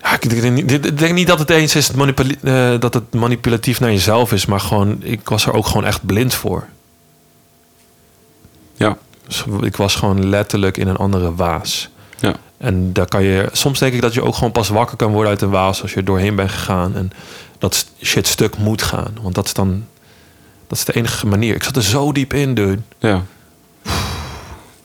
Ja, 0.00 0.12
ik, 0.12 0.30
denk 0.40 0.54
niet, 0.54 0.72
ik 0.86 0.98
denk 0.98 1.14
niet 1.14 1.26
dat 1.26 1.38
het 1.38 1.50
eens 1.50 1.76
is 1.76 1.90
eh, 1.90 2.80
dat 2.80 2.94
het 2.94 3.14
manipulatief 3.14 3.80
naar 3.80 3.90
jezelf 3.90 4.32
is. 4.32 4.46
Maar 4.46 4.60
gewoon, 4.60 5.02
ik 5.02 5.28
was 5.28 5.46
er 5.46 5.52
ook 5.52 5.66
gewoon 5.66 5.84
echt 5.84 6.06
blind 6.06 6.34
voor. 6.34 6.66
Ja. 8.76 8.96
Dus 9.26 9.44
ik 9.60 9.76
was 9.76 9.94
gewoon 9.94 10.28
letterlijk 10.28 10.76
in 10.76 10.88
een 10.88 10.96
andere 10.96 11.34
waas. 11.34 11.88
Ja. 12.20 12.34
En 12.56 12.92
daar 12.92 13.08
kan 13.08 13.22
je, 13.22 13.48
soms 13.52 13.78
denk 13.78 13.94
ik 13.94 14.00
dat 14.00 14.14
je 14.14 14.22
ook 14.22 14.34
gewoon 14.34 14.52
pas 14.52 14.68
wakker 14.68 14.96
kan 14.96 15.12
worden 15.12 15.30
uit 15.30 15.42
een 15.42 15.50
waas 15.50 15.82
als 15.82 15.90
je 15.90 15.96
er 15.96 16.04
doorheen 16.04 16.34
bent 16.34 16.50
gegaan 16.50 16.96
en 16.96 17.10
dat 17.58 17.86
shit 18.02 18.26
stuk 18.26 18.58
moet 18.58 18.82
gaan. 18.82 19.16
Want 19.22 19.34
dat 19.34 19.46
is 19.46 19.54
dan, 19.54 19.84
dat 20.66 20.78
is 20.78 20.84
de 20.84 20.92
enige 20.94 21.26
manier. 21.26 21.54
Ik 21.54 21.62
zat 21.62 21.76
er 21.76 21.82
zo 21.82 22.12
diep 22.12 22.32
in, 22.32 22.54
dude. 22.54 22.82
Ja. 22.98 23.22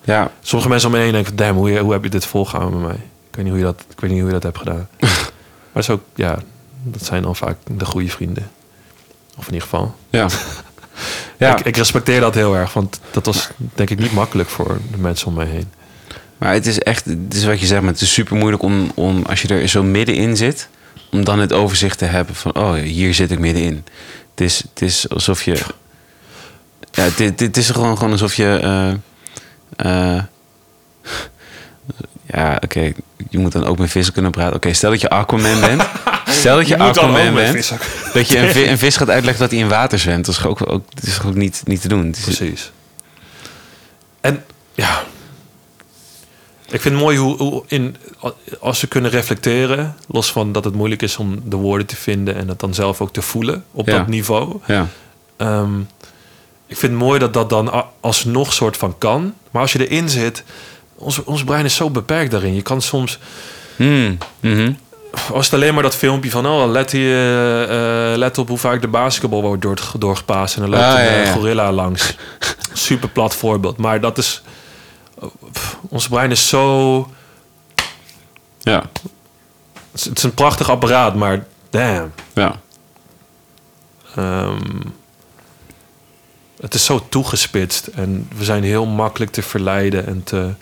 Ja, 0.05 0.31
Sommige 0.41 0.69
mensen 0.69 0.89
om 0.89 0.95
me 0.95 1.01
heen 1.01 1.11
denken, 1.11 1.35
damn, 1.35 1.57
hoe, 1.57 1.77
hoe 1.77 1.91
heb 1.91 2.03
je 2.03 2.09
dit 2.09 2.25
volgehouden 2.25 2.81
met 2.81 2.89
mij? 2.89 2.99
Ik 3.33 3.39
weet 3.39 3.45
niet 3.51 3.57
hoe 3.57 3.67
je 3.67 3.73
dat, 3.73 3.85
ik 3.89 3.99
weet 3.99 4.11
niet 4.11 4.19
hoe 4.19 4.27
je 4.27 4.39
dat 4.39 4.43
hebt 4.43 4.57
gedaan. 4.57 4.89
maar 5.71 5.87
ook, 5.89 6.01
ja, 6.15 6.39
dat 6.83 7.05
zijn 7.05 7.23
dan 7.23 7.35
vaak 7.35 7.57
de 7.77 7.85
goede 7.85 8.09
vrienden. 8.09 8.51
Of 9.37 9.47
in 9.47 9.53
ieder 9.53 9.67
geval. 9.67 9.95
ja. 10.09 10.27
ja. 11.37 11.57
Ik, 11.57 11.65
ik 11.65 11.77
respecteer 11.77 12.19
dat 12.19 12.33
heel 12.33 12.55
erg, 12.55 12.73
want 12.73 12.99
dat 13.11 13.25
was 13.25 13.49
denk 13.57 13.89
ik 13.89 13.99
niet 13.99 14.13
makkelijk 14.13 14.49
voor 14.49 14.79
de 14.91 14.97
mensen 14.97 15.27
om 15.27 15.33
mij 15.33 15.45
heen. 15.45 15.71
Maar 16.37 16.53
het 16.53 16.65
is 16.65 16.79
echt, 16.79 17.05
het 17.05 17.33
is 17.33 17.45
wat 17.45 17.59
je 17.59 17.65
zegt, 17.65 17.81
maar 17.81 17.91
het 17.91 18.01
is 18.01 18.13
super 18.13 18.35
moeilijk 18.35 18.63
om, 18.63 18.91
om, 18.95 19.23
als 19.23 19.41
je 19.41 19.47
er 19.47 19.67
zo 19.67 19.83
middenin 19.83 20.37
zit, 20.37 20.69
om 21.11 21.23
dan 21.23 21.39
het 21.39 21.53
overzicht 21.53 21.97
te 21.97 22.05
hebben 22.05 22.35
van, 22.35 22.55
oh, 22.55 22.73
hier 22.73 23.13
zit 23.13 23.31
ik 23.31 23.39
middenin. 23.39 23.85
Het 24.31 24.41
is, 24.41 24.63
het 24.73 24.81
is 24.81 25.09
alsof 25.09 25.43
je, 25.43 25.59
ja, 26.91 27.03
het, 27.03 27.19
het, 27.19 27.39
het 27.39 27.57
is 27.57 27.69
gewoon, 27.69 27.97
gewoon 27.97 28.11
alsof 28.11 28.35
je, 28.35 28.59
eh, 29.77 30.15
eh, 30.15 30.23
ja, 32.33 32.57
oké, 32.63 32.91
je 33.29 33.37
moet 33.39 33.51
dan 33.51 33.65
ook 33.65 33.77
met 33.77 33.91
vissen 33.91 34.13
kunnen 34.13 34.31
praten. 34.31 34.55
Oké, 34.55 34.73
stel 34.73 34.89
dat 34.89 35.01
je 35.01 35.09
Aquaman 35.09 35.59
bent. 35.59 35.83
Stel 36.25 36.55
dat 36.57 36.67
je, 36.67 36.77
Aquaman 36.77 37.33
bent. 37.33 37.73
Dat 38.13 38.27
je 38.29 38.37
een, 38.37 38.69
een 38.69 38.77
vis 38.77 38.97
gaat 38.97 39.09
uitleggen 39.09 39.41
dat 39.41 39.51
hij 39.51 39.59
in 39.59 39.67
water 39.67 39.99
zwemt. 39.99 40.25
Dat 40.25 40.35
is 40.35 40.45
ook, 40.45 40.69
ook, 40.71 40.83
dat 40.93 41.03
is 41.03 41.21
ook 41.25 41.35
niet, 41.35 41.61
niet 41.65 41.81
te 41.81 41.87
doen. 41.87 42.09
Is- 42.11 42.19
Precies. 42.23 42.71
En 44.21 44.43
ja, 44.73 45.03
ik 46.69 46.81
vind 46.81 46.93
het 46.93 47.03
mooi 47.03 47.17
hoe, 47.17 47.37
hoe 47.37 47.63
in, 47.67 47.95
als 48.59 48.79
ze 48.79 48.87
kunnen 48.87 49.11
reflecteren, 49.11 49.95
los 50.07 50.31
van 50.31 50.51
dat 50.51 50.63
het 50.63 50.73
moeilijk 50.75 51.01
is 51.01 51.17
om 51.17 51.41
de 51.45 51.55
woorden 51.55 51.87
te 51.87 51.95
vinden 51.95 52.35
en 52.35 52.47
het 52.47 52.59
dan 52.59 52.73
zelf 52.73 53.01
ook 53.01 53.13
te 53.13 53.21
voelen 53.21 53.63
op 53.71 53.87
Ja. 53.87 53.97
dat 53.97 54.07
niveau. 54.07 54.59
ja, 54.67 54.87
Ehm, 55.37 55.79
ik 56.67 56.77
vind 56.77 56.91
het 56.91 57.01
mooi 57.01 57.19
dat 57.19 57.33
dat 57.33 57.49
dan 57.49 57.85
alsnog 57.99 58.53
soort 58.53 58.77
van 58.77 58.97
kan. 58.97 59.33
Maar 59.51 59.61
als 59.61 59.73
je 59.73 59.87
erin 59.87 60.09
zit, 60.09 60.43
ons, 61.03 61.23
ons 61.23 61.43
brein 61.43 61.65
is 61.65 61.75
zo 61.75 61.89
beperkt 61.89 62.31
daarin. 62.31 62.55
Je 62.55 62.61
kan 62.61 62.81
soms, 62.81 63.19
Hmm, 63.75 64.17
mhm. 64.39 64.73
als 65.33 65.45
het 65.45 65.53
alleen 65.53 65.73
maar 65.73 65.83
dat 65.83 65.95
filmpje 65.95 66.29
van, 66.29 66.45
oh, 66.45 66.71
let, 66.71 66.91
hier, 66.91 67.15
eh, 67.15 68.11
eh, 68.11 68.17
let 68.17 68.37
op 68.37 68.47
hoe 68.47 68.57
vaak 68.57 68.81
de 68.81 68.87
basketbal 68.87 69.41
wordt 69.41 69.61
door, 69.61 69.79
doorgepaast 69.97 70.55
en 70.55 70.61
dan 70.61 70.69
loopt 70.69 70.83
Ah, 70.83 70.89
een 70.89 71.05
ja, 71.05 71.09
eh, 71.11 71.25
ja. 71.25 71.31
gorilla 71.31 71.71
langs. 71.71 72.15
Super 72.73 73.09
plat 73.09 73.35
voorbeeld. 73.35 73.77
Maar 73.77 74.01
dat 74.01 74.17
is, 74.17 74.41
pff, 75.51 75.77
ons 75.89 76.07
brein 76.07 76.31
is 76.31 76.47
zo, 76.47 76.97
ja, 78.59 78.79
het 78.79 79.01
is, 79.93 80.05
het 80.05 80.17
is 80.17 80.23
een 80.23 80.33
prachtig 80.33 80.69
apparaat, 80.69 81.15
maar 81.15 81.45
damn. 81.69 82.13
ja. 82.33 82.61
Ehm, 84.15 84.79
het 86.59 86.73
is 86.73 86.85
zo 86.85 87.05
toegespitst 87.09 87.87
en 87.87 88.27
we 88.35 88.43
zijn 88.43 88.63
heel 88.63 88.85
makkelijk 88.85 89.31
te 89.31 89.41
verleiden 89.41 90.07
en 90.07 90.23
te. 90.23 90.53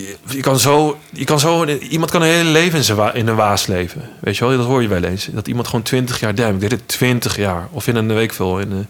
Je, 0.00 0.16
je 0.28 0.40
kan 0.40 0.58
zo, 0.58 0.98
je 1.12 1.24
kan 1.24 1.40
zo, 1.40 1.64
iemand 1.64 2.10
kan 2.10 2.22
een 2.22 2.28
hele 2.28 2.50
leven 2.50 2.78
in, 2.78 2.84
zijn 2.84 3.14
in 3.14 3.26
een 3.26 3.34
waas 3.34 3.66
leven. 3.66 4.10
Weet 4.20 4.36
je 4.36 4.46
wel, 4.46 4.56
dat 4.56 4.66
hoor 4.66 4.82
je 4.82 4.88
wel 4.88 5.04
eens. 5.04 5.28
Dat 5.32 5.48
iemand 5.48 5.66
gewoon 5.66 5.82
20 5.82 6.20
jaar, 6.20 6.34
damn, 6.34 6.54
ik 6.54 6.60
deed 6.60 6.70
het 6.70 6.88
20 6.88 7.36
jaar. 7.36 7.68
Of 7.70 7.86
in 7.86 7.96
een 7.96 8.14
week 8.14 8.32
veel. 8.32 8.58
In 8.58 8.86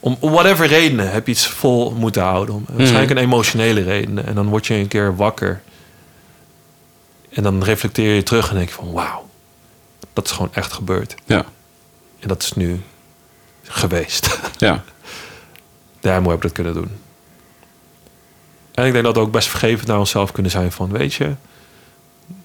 om 0.00 0.16
om 0.20 0.32
whatever 0.32 0.66
redenen 0.66 1.10
heb 1.10 1.26
je 1.26 1.32
iets 1.32 1.46
vol 1.46 1.90
moeten 1.90 2.22
houden. 2.22 2.54
Om, 2.54 2.64
waarschijnlijk 2.72 3.10
een 3.10 3.16
emotionele 3.16 3.82
reden. 3.82 4.26
En 4.26 4.34
dan 4.34 4.48
word 4.48 4.66
je 4.66 4.74
een 4.74 4.88
keer 4.88 5.16
wakker. 5.16 5.62
En 7.30 7.42
dan 7.42 7.64
reflecteer 7.64 8.14
je 8.14 8.22
terug 8.22 8.48
en 8.48 8.56
denk 8.56 8.68
je 8.68 8.74
van 8.74 8.92
wauw, 8.92 9.28
dat 10.12 10.24
is 10.24 10.30
gewoon 10.30 10.54
echt 10.54 10.72
gebeurd. 10.72 11.14
ja. 11.24 11.44
En 12.20 12.28
dat 12.28 12.42
is 12.42 12.52
nu 12.52 12.80
geweest. 13.62 14.38
ja. 14.58 14.84
Daarom 16.00 16.26
heb 16.26 16.36
ik 16.36 16.42
dat 16.42 16.52
kunnen 16.52 16.74
doen. 16.74 16.90
En 18.74 18.86
ik 18.86 18.92
denk 18.92 19.04
dat 19.04 19.14
we 19.14 19.20
ook 19.20 19.32
best 19.32 19.48
vergevend 19.48 19.88
naar 19.88 19.98
onszelf 19.98 20.32
kunnen 20.32 20.52
zijn 20.52 20.72
van, 20.72 20.90
weet 20.90 21.14
je, 21.14 21.30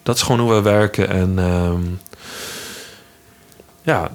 dat 0.03 0.15
is 0.15 0.21
gewoon 0.21 0.39
hoe 0.39 0.53
we 0.53 0.61
werken. 0.61 1.09
En 1.09 1.39
ehm, 1.39 1.81
ja, 3.81 4.11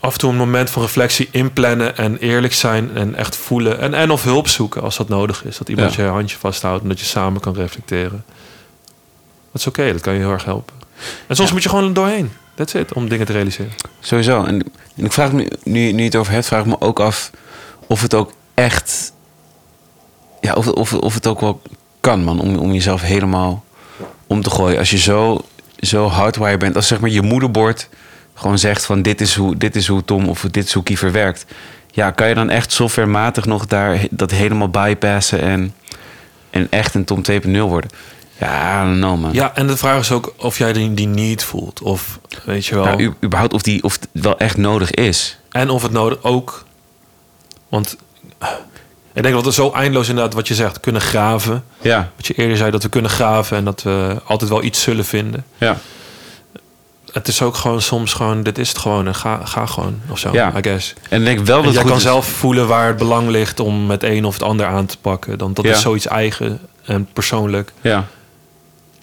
af 0.00 0.12
en 0.12 0.18
toe 0.18 0.30
een 0.30 0.36
moment 0.36 0.70
van 0.70 0.82
reflectie 0.82 1.28
inplannen 1.30 1.96
en 1.96 2.18
eerlijk 2.18 2.54
zijn 2.54 2.96
en 2.96 3.14
echt 3.14 3.36
voelen. 3.36 3.78
En, 3.80 3.94
en 3.94 4.10
of 4.10 4.22
hulp 4.22 4.48
zoeken 4.48 4.82
als 4.82 4.96
dat 4.96 5.08
nodig 5.08 5.44
is. 5.44 5.58
Dat 5.58 5.68
iemand 5.68 5.94
Ja. 5.94 6.04
je 6.04 6.10
handje 6.10 6.36
vasthoudt 6.36 6.82
en 6.82 6.88
dat 6.88 7.00
je 7.00 7.06
samen 7.06 7.40
kan 7.40 7.54
reflecteren. 7.54 8.24
Dat 9.52 9.60
is 9.60 9.66
oké, 9.66 9.92
dat 9.92 10.00
kan 10.00 10.12
je 10.12 10.18
heel 10.18 10.30
erg 10.32 10.44
helpen. 10.44 10.74
En 11.26 11.36
soms 11.36 11.48
Ja. 11.48 11.54
moet 11.54 11.62
je 11.62 11.68
gewoon 11.68 11.84
er 11.84 11.92
doorheen. 11.94 12.32
That's 12.54 12.74
it, 12.74 12.92
om 12.92 13.08
dingen 13.08 13.26
te 13.26 13.32
realiseren. 13.32 13.72
Sowieso. 14.00 14.44
En, 14.44 14.62
en 14.96 15.04
ik 15.04 15.12
vraag 15.12 15.32
me, 15.32 15.52
nu, 15.62 15.92
nu 15.92 15.98
je 15.98 16.04
het 16.04 16.16
over 16.16 16.32
hebt, 16.32 16.46
vraag 16.46 16.60
ik 16.60 16.66
me 16.66 16.80
ook 16.80 17.00
af 17.00 17.30
of 17.86 18.02
het 18.02 18.14
ook 18.14 18.32
echt. 18.54 19.12
Ja, 20.48 20.54
of, 20.54 20.66
of, 20.68 20.92
of 20.94 21.14
het 21.14 21.26
ook 21.26 21.40
wel 21.40 21.62
kan, 22.00 22.24
man. 22.24 22.40
Om, 22.40 22.56
om 22.56 22.72
jezelf 22.72 23.02
helemaal 23.02 23.64
om 24.26 24.42
te 24.42 24.50
gooien. 24.50 24.78
Als 24.78 24.90
je 24.90 24.98
zo, 24.98 25.40
zo 25.76 26.06
hardwire 26.08 26.56
bent, 26.56 26.76
als 26.76 26.86
zeg 26.86 27.00
maar 27.00 27.10
je 27.10 27.22
moederbord 27.22 27.88
gewoon 28.34 28.58
zegt 28.58 28.84
van 28.84 29.02
dit 29.02 29.20
is 29.20 29.34
hoe, 29.34 29.56
dit 29.56 29.76
is 29.76 29.86
hoe 29.86 30.04
Tom 30.04 30.28
of 30.28 30.40
dit 30.50 30.64
is 30.64 30.72
hoe 30.72 30.82
Kiefer 30.82 31.12
werkt. 31.12 31.46
Ja, 31.90 32.10
kan 32.10 32.28
je 32.28 32.34
dan 32.34 32.50
echt 32.50 32.72
softwarematig 32.72 33.44
nog 33.44 33.66
daar 33.66 34.06
dat 34.10 34.30
helemaal 34.30 34.68
bypassen 34.68 35.40
en, 35.40 35.74
en 36.50 36.66
echt 36.70 36.94
een 36.94 37.04
Tom 37.04 37.22
2.0 37.30 37.50
worden? 37.58 37.90
Ja, 38.38 38.82
I 38.82 38.84
don't 38.86 38.96
know, 38.98 39.20
man. 39.20 39.32
Ja, 39.32 39.54
en 39.54 39.66
de 39.66 39.76
vraag 39.76 40.00
is 40.00 40.12
ook 40.12 40.34
of 40.36 40.58
jij 40.58 40.72
die, 40.72 40.94
die 40.94 41.06
niet 41.06 41.42
voelt. 41.42 41.82
Of 41.82 42.18
weet 42.44 42.66
je 42.66 42.74
wel. 42.74 42.84
Nou, 42.84 43.02
u- 43.02 43.14
überhaupt 43.24 43.54
of, 43.54 43.62
die, 43.62 43.82
of 43.82 43.92
het 44.00 44.08
wel 44.22 44.38
echt 44.38 44.56
nodig 44.56 44.90
is. 44.90 45.38
En 45.50 45.70
of 45.70 45.82
het 45.82 45.92
nodig 45.92 46.22
ook. 46.22 46.64
Want 47.68 47.96
ik 49.18 49.22
denk 49.22 49.34
dat 49.34 49.44
we 49.44 49.52
zo 49.52 49.70
eindeloos 49.72 50.08
inderdaad 50.08 50.34
wat 50.34 50.48
je 50.48 50.54
zegt, 50.54 50.80
kunnen 50.80 51.00
graven. 51.02 51.64
Ja, 51.80 52.10
Wat 52.16 52.26
je 52.26 52.34
eerder 52.34 52.56
zei, 52.56 52.70
dat 52.70 52.82
we 52.82 52.88
kunnen 52.88 53.10
graven 53.10 53.56
en 53.56 53.64
dat 53.64 53.82
we 53.82 54.16
altijd 54.24 54.50
wel 54.50 54.62
iets 54.62 54.82
zullen 54.82 55.04
vinden. 55.04 55.44
ja. 55.58 55.76
Het 57.12 57.28
is 57.28 57.42
ook 57.42 57.54
gewoon 57.56 57.82
soms 57.82 58.12
gewoon, 58.12 58.42
dit 58.42 58.58
is 58.58 58.68
het 58.68 58.78
gewoon 58.78 59.06
en 59.06 59.14
ga, 59.14 59.40
ga 59.44 59.66
gewoon 59.66 60.00
of 60.10 60.18
zo, 60.18 60.32
Ja. 60.32 60.52
I 60.56 60.62
guess. 60.62 60.94
En 61.08 61.18
ik 61.20 61.24
denk 61.26 61.46
wel 61.46 61.58
En 61.58 61.62
dat 61.64 61.72
jij 61.72 61.80
het 61.80 61.88
kan 61.90 61.98
is- 61.98 62.04
zelf 62.04 62.26
voelen 62.26 62.66
waar 62.66 62.86
het 62.86 62.96
belang 62.96 63.28
ligt 63.28 63.60
om 63.60 63.86
met 63.86 64.02
een 64.02 64.24
of 64.24 64.32
het 64.34 64.42
ander 64.42 64.66
aan 64.66 64.86
te 64.86 64.98
pakken. 64.98 65.38
Dan 65.38 65.54
dat 65.54 65.64
Ja. 65.64 65.70
is 65.70 65.80
zoiets 65.80 66.06
eigen 66.06 66.60
en 66.84 67.08
persoonlijk. 67.12 67.72
Ja, 67.80 68.04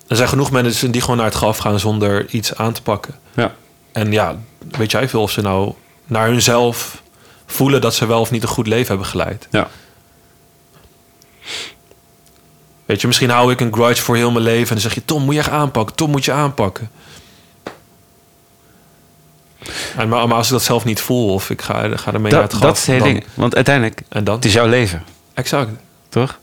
Er 0.07 0.15
zijn 0.15 0.27
genoeg 0.29 0.51
mensen 0.51 0.91
die 0.91 1.01
gewoon 1.01 1.17
naar 1.17 1.25
het 1.25 1.35
graf 1.35 1.57
gaan 1.57 1.79
zonder 1.79 2.29
iets 2.29 2.55
aan 2.55 2.73
te 2.73 2.81
pakken. 2.81 3.15
ja, 3.35 3.51
En 3.91 4.11
ja, 4.11 4.35
weet 4.77 4.91
jij 4.91 5.09
veel 5.09 5.21
of 5.21 5.31
ze 5.31 5.41
nou 5.41 5.73
naar 6.05 6.27
hunzelf 6.27 7.01
voelen 7.45 7.81
dat 7.81 7.95
ze 7.95 8.05
wel 8.05 8.19
of 8.19 8.31
niet 8.31 8.41
een 8.43 8.49
goed 8.49 8.67
leven 8.67 8.87
hebben 8.87 9.05
geleid. 9.07 9.47
ja. 9.51 9.67
Weet 12.85 13.01
je, 13.01 13.07
misschien 13.07 13.29
hou 13.29 13.51
ik 13.51 13.59
een 13.59 13.73
grudge 13.73 14.01
voor 14.03 14.15
heel 14.15 14.31
mijn 14.31 14.43
leven 14.43 14.67
en 14.67 14.73
dan 14.73 14.81
zeg 14.81 14.93
je: 14.93 15.05
Tom, 15.05 15.23
moet 15.23 15.33
je 15.33 15.39
echt 15.39 15.49
aanpakken. 15.49 15.95
Tom, 15.95 16.11
moet 16.11 16.25
je 16.25 16.31
aanpakken. 16.31 16.89
En, 19.97 20.09
maar, 20.09 20.27
maar 20.27 20.37
als 20.37 20.45
ik 20.47 20.51
dat 20.51 20.63
zelf 20.63 20.85
niet 20.85 21.01
voel 21.01 21.33
of 21.33 21.49
ik 21.49 21.61
ga, 21.61 21.97
ga 21.97 22.13
ermee 22.13 22.31
naar 22.31 22.41
het 22.41 22.51
Dat, 22.51 22.61
dat 22.61 22.75
is 22.77 22.85
het 22.87 22.89
hele 23.01 23.13
ding. 23.13 23.23
Want 23.33 23.55
uiteindelijk, 23.55 24.01
En 24.09 24.23
dan? 24.23 24.35
het 24.35 24.45
is 24.45 24.53
jouw 24.53 24.67
leven, 24.67 25.03
Exact. 25.33 25.69
toch? 26.09 26.39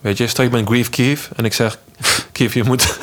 Weet 0.00 0.16
je, 0.18 0.26
stel 0.26 0.44
ik 0.44 0.50
ben 0.50 0.66
Grief 0.66 0.90
Keef 0.90 1.30
en 1.36 1.44
ik 1.44 1.52
zeg: 1.52 1.78
Keef, 2.32 2.54
je 2.54 2.64
moet. 2.64 2.82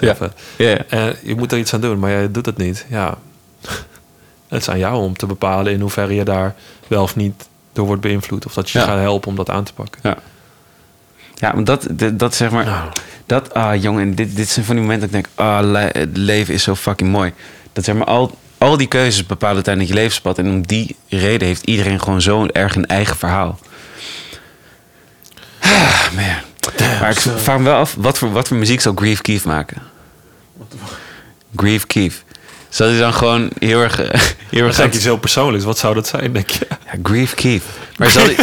Ja. 0.00 0.12
even, 0.12 0.32
Ja, 0.56 0.68
ja. 0.68 0.84
eh, 0.88 1.06
je 1.22 1.34
moet 1.36 1.52
er 1.52 1.58
iets 1.58 1.74
aan 1.74 1.80
doen, 1.80 1.98
maar 1.98 2.10
jij 2.10 2.30
doet 2.30 2.46
het 2.46 2.56
niet. 2.56 2.86
Ja. 2.88 3.18
Het 4.48 4.60
is 4.60 4.68
aan 4.70 4.78
jou 4.78 4.94
om 5.02 5.16
te 5.16 5.26
bepalen 5.26 5.72
in 5.72 5.80
hoeverre 5.80 6.14
je 6.14 6.24
daar 6.24 6.54
wel 6.86 7.02
of 7.02 7.16
niet 7.16 7.48
door 7.78 7.86
wordt 7.86 8.02
beïnvloed. 8.02 8.46
Of 8.46 8.54
dat 8.54 8.70
je 8.70 8.78
Ja. 8.78 8.84
gaat 8.84 8.98
helpen 8.98 9.28
om 9.28 9.36
dat 9.36 9.50
aan 9.50 9.64
te 9.64 9.72
pakken. 9.72 10.00
Ja, 10.02 10.16
ja 11.34 11.52
maar 11.52 11.64
dat, 11.64 11.86
dat, 11.90 12.18
dat 12.18 12.34
zeg 12.34 12.50
maar... 12.50 12.64
Nou. 12.64 12.88
Dat, 13.26 13.54
ah 13.54 13.82
jongen, 13.82 14.14
dit, 14.14 14.36
dit 14.36 14.48
zijn 14.48 14.64
van 14.64 14.74
die 14.74 14.84
momenten 14.84 15.10
dat 15.10 15.18
ik 15.20 15.24
denk... 15.36 15.48
Ah, 15.48 15.58
le- 15.70 15.90
het 15.92 16.16
leven 16.16 16.54
is 16.54 16.62
zo 16.62 16.74
fucking 16.74 17.10
mooi. 17.10 17.32
Dat 17.72 17.84
zeg 17.84 17.94
maar, 17.94 18.06
al, 18.06 18.38
al 18.58 18.76
die 18.76 18.86
keuzes 18.86 19.26
bepalen 19.26 19.54
uiteindelijk 19.54 19.94
je 19.94 20.00
levenspad. 20.00 20.38
En 20.38 20.46
om 20.50 20.66
die 20.66 20.96
reden 21.08 21.46
heeft 21.48 21.62
iedereen 21.64 22.00
gewoon 22.02 22.22
zo 22.22 22.46
erg 22.46 22.74
een 22.76 22.86
eigen 22.86 23.16
verhaal. 23.16 23.58
Ah, 25.60 26.10
man. 26.14 26.24
Maar 27.00 27.10
ik 27.10 27.18
vraag 27.20 27.58
me 27.58 27.64
wel 27.64 27.76
af, 27.78 27.94
wat 27.98 28.18
voor, 28.18 28.32
wat 28.32 28.48
voor 28.48 28.56
muziek 28.56 28.80
zal 28.80 28.92
Grief 28.94 29.20
Keef 29.20 29.44
maken? 29.44 29.82
Grief 31.56 31.86
Keef. 31.86 32.24
Zal 32.68 32.88
hij 32.88 32.98
dan 32.98 33.14
gewoon 33.14 33.50
heel 33.58 33.80
erg... 33.80 34.00
eh, 34.00 34.20
Heel 34.50 34.66
erg 34.66 34.76
denk 34.76 34.90
je 34.90 34.96
iets 34.96 35.04
heel 35.06 35.16
persoonlijks. 35.18 35.64
Wat 35.64 35.78
zou 35.78 35.94
dat 35.94 36.06
zijn, 36.08 36.32
denk 36.32 36.50
je? 36.50 36.66
ja, 36.70 36.92
Grief 37.02 37.34
Keef. 37.34 37.62
Maar 37.96 38.10
zal 38.10 38.24
hij, 38.24 38.36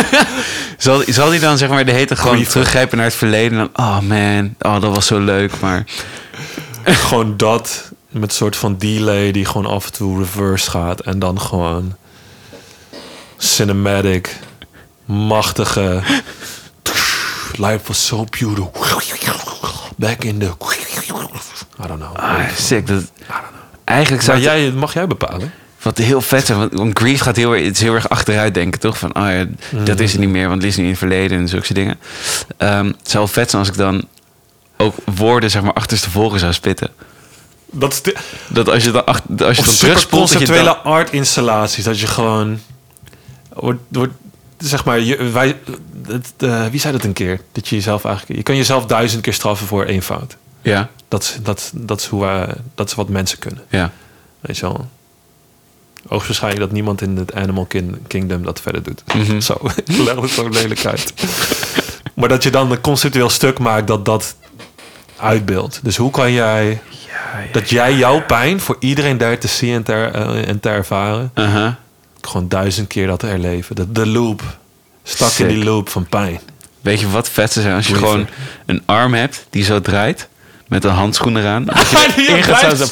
zal, 0.78 1.02
zal 1.06 1.28
hij 1.30 1.38
dan 1.38 1.58
zeg 1.58 1.68
maar 1.68 1.84
de 1.84 1.92
hete 1.92 2.16
gewoon 2.16 2.34
Grief. 2.36 2.48
teruggrijpen 2.48 2.96
naar 2.96 3.06
het 3.06 3.14
verleden? 3.14 3.58
En 3.58 3.70
dan, 3.72 3.86
oh 3.86 4.00
man, 4.00 4.54
oh, 4.60 4.80
dat 4.80 4.94
was 4.94 5.06
zo 5.06 5.18
leuk. 5.18 5.60
Maar 5.60 5.84
gewoon 6.84 7.36
dat 7.36 7.90
met 8.08 8.22
een 8.22 8.30
soort 8.30 8.56
van 8.56 8.78
delay 8.78 9.32
die 9.32 9.44
gewoon 9.44 9.66
af 9.66 9.86
en 9.86 9.92
toe 9.92 10.18
reverse 10.18 10.70
gaat 10.70 11.00
en 11.00 11.18
dan 11.18 11.40
gewoon 11.40 11.96
cinematic, 13.36 14.36
machtige. 15.04 16.02
Life 17.56 17.80
was 17.86 18.06
so 18.06 18.24
beautiful. 18.38 18.72
Back 19.96 20.24
in 20.24 20.38
the. 20.38 20.50
I 21.84 21.86
don't 21.86 22.00
know. 22.00 22.16
Ah, 22.16 22.48
sick. 22.56 22.86
Dat, 22.86 23.02
eigenlijk 23.84 24.22
zou 24.22 24.42
Maar 24.42 24.58
jij... 24.58 24.70
mag 24.70 24.92
jij 24.92 25.06
bepalen? 25.06 25.52
Wat 25.82 25.98
heel 25.98 26.20
vet 26.20 26.46
zijn, 26.46 26.58
want, 26.58 26.72
want 26.72 26.98
Grief 26.98 27.20
gaat 27.20 27.36
heel, 27.36 27.52
erg- 27.52 27.64
het 27.64 27.74
is 27.74 27.80
heel 27.82 27.94
erg 27.94 28.08
achteruit 28.08 28.54
denken, 28.54 28.80
toch? 28.80 28.98
Van, 28.98 29.16
oh 29.16 29.28
ja, 29.30 29.46
dat 29.84 30.00
is 30.00 30.12
er 30.12 30.18
niet 30.18 30.28
meer, 30.28 30.48
want 30.48 30.62
het 30.62 30.70
is 30.70 30.76
nu 30.76 30.82
in 30.82 30.88
het 30.90 30.98
verleden 30.98 31.38
en 31.38 31.48
zulke 31.48 31.74
dingen. 31.74 31.98
Ehm, 32.56 32.86
het 32.86 33.10
zou 33.10 33.28
vet 33.28 33.50
zijn 33.50 33.62
als 33.62 33.70
ik 33.70 33.76
dan 33.78 34.04
ook 34.76 34.94
woorden, 35.14 35.50
zeg 35.50 35.62
maar, 35.62 35.72
achterstevoren 35.72 36.38
zou 36.40 36.52
spitten. 36.52 36.90
Dat 37.70 38.00
de, 38.02 38.16
Dat 38.48 38.68
als 38.68 38.84
je 38.84 38.90
dan, 38.90 39.06
achter, 39.06 39.46
als 39.46 39.56
je 39.56 39.64
dan 39.64 39.74
terugspoelt, 39.74 40.22
dat 40.32 40.40
je 40.40 40.46
conceptuele 40.46 40.64
dan... 40.82 40.92
art 40.92 41.10
installaties. 41.10 41.84
Dat 41.84 42.00
je 42.00 42.06
gewoon... 42.06 42.60
Wordt, 43.54 43.80
wordt, 43.88 44.12
zeg 44.58 44.84
maar, 44.84 45.00
je, 45.00 45.16
wij, 45.30 45.56
het, 46.06 46.32
eh, 46.38 46.66
wie 46.66 46.80
zei 46.80 46.92
dat 46.92 47.04
een 47.04 47.12
keer? 47.12 47.40
Dat 47.52 47.68
je 47.68 47.74
jezelf 47.76 48.04
eigenlijk... 48.04 48.36
Je 48.38 48.42
kan 48.44 48.56
jezelf 48.56 48.86
duizend 48.86 49.22
keer 49.22 49.32
straffen 49.34 49.66
voor 49.66 49.84
één 49.84 50.02
fout. 50.02 50.36
Ja, 50.62 50.88
Dat, 51.08 51.22
is- 51.22 51.38
dat, 51.42 51.70
dat, 51.74 52.00
is 52.00 52.06
hoe 52.06 52.46
dat 52.74 52.88
is 52.88 52.94
wat 52.94 53.08
mensen 53.08 53.38
kunnen. 53.38 53.62
ja. 53.68 53.90
Weet 54.40 54.56
je 54.58 54.62
wel. 54.62 54.88
Hoogstwaarschijnlijk 56.08 56.62
dat 56.64 56.72
niemand 56.72 57.00
in 57.02 57.16
het 57.16 57.34
Animal 57.34 57.64
Kin- 57.66 58.04
Kingdom 58.06 58.42
dat 58.42 58.60
verder 58.60 58.82
doet. 58.82 59.02
Mhm. 59.14 59.40
Zo, 59.50 59.58
ik 59.84 59.96
leg 59.96 60.20
het 60.20 60.30
zo 60.30 60.48
lelijk 60.48 60.84
uit. 60.86 61.12
maar 62.14 62.28
dat 62.28 62.42
je 62.42 62.50
dan 62.50 62.70
een 62.70 62.80
conceptueel 62.80 63.28
stuk 63.28 63.58
maakt 63.58 63.86
dat 63.86 64.04
dat 64.04 64.36
uitbeeldt. 65.16 65.80
Dus 65.82 65.96
hoe 65.96 66.10
kan 66.10 66.32
jij... 66.32 66.80
Dat 67.52 67.70
jij 67.70 67.94
jouw 67.96 68.22
pijn 68.26 68.60
voor 68.60 68.76
iedereen 68.78 69.18
daar 69.18 69.38
te 69.38 69.48
zien 69.48 69.74
en 69.74 69.82
te, 69.82 69.92
eh, 69.92 70.48
en 70.48 70.60
te 70.60 70.68
ervaren... 70.68 71.30
Uh-huh. 71.34 71.72
gewoon 72.20 72.48
duizend 72.48 72.86
keer 72.88 73.06
dat 73.06 73.22
herleven. 73.22 73.76
De, 73.76 73.92
de 73.92 74.06
loop. 74.06 74.42
Stak 75.02 75.32
in 75.32 75.48
die 75.48 75.64
loop 75.64 75.88
van 75.88 76.06
pijn. 76.06 76.40
Weet 76.80 77.00
je 77.00 77.08
wat 77.10 77.28
vet 77.28 77.52
zou 77.52 77.64
zijn 77.64 77.76
als 77.76 77.86
je 77.86 77.92
Brieven. 77.92 78.10
gewoon 78.12 78.28
een 78.66 78.82
arm 78.86 79.14
hebt 79.14 79.46
die 79.50 79.64
zo 79.64 79.80
draait 79.80 80.28
met 80.72 80.84
een 80.84 80.90
handschoen 80.90 81.36
eraan. 81.36 81.68
En 81.68 82.76
ze 82.76 82.86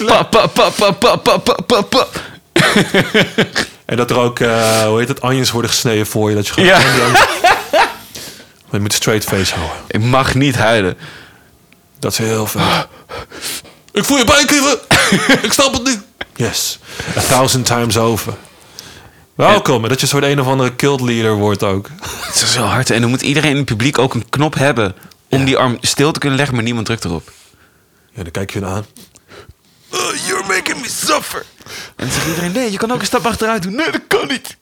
en 3.84 3.96
dat 3.96 4.10
er 4.10 4.18
ook, 4.18 4.38
uh, 4.38 4.82
hoe 4.82 4.98
heet 4.98 5.08
het, 5.08 5.20
anjens 5.20 5.50
worden 5.50 5.70
gesneden 5.70 6.06
voor 6.06 6.28
je. 6.28 6.36
Dat 6.36 6.46
je 6.46 6.52
gewoon... 6.52 6.68
Ja. 6.68 6.78
Je 8.70 8.80
moet 8.80 8.92
straight 8.92 9.24
face 9.24 9.54
houden. 9.54 9.76
Ik 9.88 10.00
mag 10.00 10.34
niet 10.34 10.56
huilen. 10.56 10.96
Dat 11.98 12.12
is 12.12 12.18
heel 12.18 12.46
veel. 12.46 12.60
Ik 13.92 14.04
voel 14.04 14.18
je 14.18 14.24
pijn, 14.24 14.48
Ik 15.44 15.52
snap 15.52 15.72
het 15.72 15.84
niet. 15.84 16.00
Yes. 16.36 16.78
A 17.16 17.20
thousand 17.20 17.66
times 17.66 17.96
over. 17.96 18.34
Welkom. 19.34 19.82
Dat 19.82 19.90
je 19.90 20.02
een 20.02 20.08
soort 20.08 20.24
een 20.24 20.40
of 20.40 20.46
andere 20.46 20.76
cult 20.76 21.00
leader 21.00 21.34
wordt 21.34 21.62
ook. 21.62 21.88
Het 22.00 22.34
is 22.34 22.52
zo 22.52 22.62
hard. 22.62 22.90
En 22.90 23.00
dan 23.00 23.10
moet 23.10 23.22
iedereen 23.22 23.50
in 23.50 23.56
het 23.56 23.64
publiek 23.64 23.98
ook 23.98 24.14
een 24.14 24.28
knop 24.28 24.54
hebben... 24.54 24.94
om 25.28 25.44
die 25.44 25.56
arm 25.56 25.78
stil 25.80 26.12
te 26.12 26.18
kunnen 26.18 26.38
leggen, 26.38 26.54
maar 26.54 26.64
niemand 26.64 26.86
drukt 26.86 27.04
erop. 27.04 27.32
Ja, 28.20 28.26
dan 28.26 28.32
kijk 28.32 28.52
je 28.52 28.58
hun 28.58 28.68
aan. 28.68 28.86
Oh, 29.92 30.14
you're 30.26 30.46
making 30.46 30.80
me 30.80 30.88
suffer. 30.88 31.44
En 31.96 32.06
dan 32.06 32.10
zegt 32.10 32.26
iedereen, 32.26 32.52
nee, 32.52 32.70
je 32.70 32.76
kan 32.78 32.92
ook 32.92 33.00
een 33.00 33.06
stap 33.06 33.26
achteruit 33.26 33.62
doen. 33.62 33.74
Nee, 33.74 33.90
dat 33.90 34.00
kan 34.08 34.28
niet. 34.28 34.56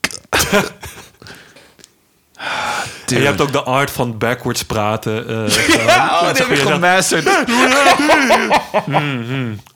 En 3.06 3.18
je 3.18 3.24
hebt 3.24 3.40
ook 3.40 3.52
de 3.52 3.62
art 3.62 3.90
van 3.90 4.18
backwards 4.18 4.64
praten. 4.64 5.28
eh, 5.28 5.76
Ja, 5.86 6.20
oh, 6.20 6.26
zeg 6.26 6.38
heb 6.48 6.56
je 6.56 6.62
gemasterd. 6.66 7.24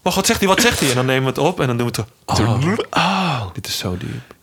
Wacht, 0.02 0.16
wat 0.16 0.26
zegt 0.26 0.38
hij? 0.38 0.48
Wat 0.48 0.60
zegt 0.60 0.80
hij? 0.80 0.88
En 0.88 0.94
dan 0.94 1.06
nemen 1.06 1.22
we 1.22 1.28
het 1.28 1.38
op 1.38 1.60
en 1.60 1.66
dan 1.66 1.76
doen 1.76 1.90
we 1.92 1.92
het 2.00 2.08
zo. 2.36 2.42
Oh, 2.42 2.76
Oh, 2.90 3.46
dit 3.52 3.66
is 3.66 3.78
zo 3.78 3.96
diep. 3.96 4.34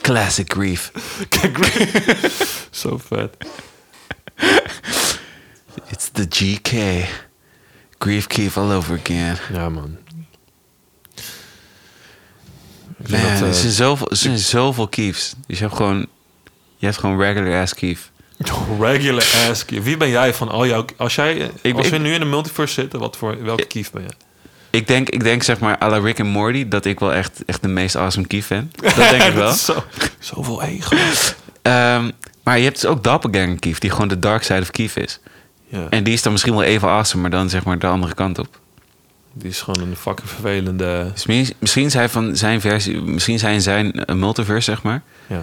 classic 0.00 0.52
grief. 0.52 0.90
Zo 2.70 3.00
vet. 3.08 3.36
It's 5.90 6.08
the 6.12 6.26
GK. 6.28 6.70
Grief 8.04 8.26
Keef 8.26 8.56
all 8.58 8.72
over 8.72 9.00
again. 9.04 9.36
Ja, 9.52 9.68
man. 9.68 9.96
Man, 13.08 13.20
dat, 13.20 13.20
er 13.40 13.46
eh, 13.46 13.52
zijn 13.52 13.72
zoveel, 13.72 14.10
er 14.10 14.16
zijn 14.16 14.38
zoveel 14.38 14.88
Keefs. 14.88 15.34
Dus 15.46 15.58
je 15.58 15.64
hebt 15.64 15.76
gewoon, 15.76 16.06
je 16.76 16.86
hebt 16.86 16.98
gewoon 16.98 17.20
regular 17.20 17.60
ass 17.62 17.74
Keef. 17.74 18.10
Regular 18.80 19.24
ass 19.50 19.64
kief. 19.64 19.82
Wie 19.82 19.96
ben 19.96 20.08
jij 20.08 20.34
van 20.34 20.48
al 20.48 20.66
jouw... 20.66 20.84
Als, 20.96 21.14
jij, 21.14 21.50
Ik- 21.62 21.76
als 21.76 21.88
we 21.88 21.96
ik- 21.96 22.02
nu 22.02 22.12
in 22.12 22.20
de 22.20 22.26
multiverse 22.26 22.74
zitten, 22.74 22.98
wat 23.00 23.16
voor, 23.16 23.42
welke 23.44 23.64
kief 23.66 23.90
ben 23.90 24.02
jij? 24.02 24.10
Ik 24.70 24.86
denk, 24.86 25.08
ik 25.08 25.22
denk 25.22 25.42
zeg 25.42 25.58
maar 25.58 25.78
à 25.82 25.88
la 25.88 25.98
Rick 25.98 26.18
en 26.18 26.26
Morty 26.26 26.68
dat 26.68 26.84
ik 26.84 26.98
wel 27.00 27.12
echt, 27.12 27.44
echt 27.46 27.62
de 27.62 27.68
meest 27.68 27.96
awesome 27.96 28.26
Keef 28.26 28.48
ben. 28.48 28.72
Dat 28.82 28.94
denk 29.10 29.22
ik 29.22 29.32
wel. 29.34 29.52
Zo, 29.52 29.84
zoveel 30.18 30.62
ego. 30.62 30.96
Ehm, 31.62 32.10
maar 32.42 32.58
je 32.58 32.64
hebt 32.64 32.80
dus 32.80 32.90
ook 32.90 33.04
Doppelganger 33.04 33.58
Keef, 33.58 33.78
die 33.78 33.90
gewoon 33.90 34.08
de 34.08 34.18
dark 34.18 34.42
side 34.42 34.60
of 34.60 34.70
Keef 34.70 34.96
is. 34.96 35.18
Ja, 35.68 35.86
En 35.90 36.04
die 36.04 36.12
is 36.14 36.22
dan 36.22 36.32
misschien 36.32 36.54
wel 36.54 36.62
even 36.62 36.88
awesome, 36.88 37.22
maar 37.22 37.30
dan 37.30 37.48
zeg 37.50 37.64
maar 37.64 37.78
de 37.78 37.86
andere 37.86 38.14
kant 38.14 38.38
op. 38.38 38.58
die 39.32 39.50
is 39.50 39.60
gewoon 39.60 39.88
een 39.88 39.96
fucking 39.96 40.28
vervelende... 40.28 41.10
Dus 41.12 41.26
misschien, 41.58 41.90
zijn 41.90 42.10
van 42.10 42.36
zijn 42.36 42.60
versie, 42.60 43.00
misschien 43.00 43.38
zijn 43.38 43.60
zijn 43.60 43.92
eh, 43.92 44.14
multiverse, 44.14 44.70
zeg 44.70 44.82
maar, 44.82 45.02
Ja, 45.26 45.42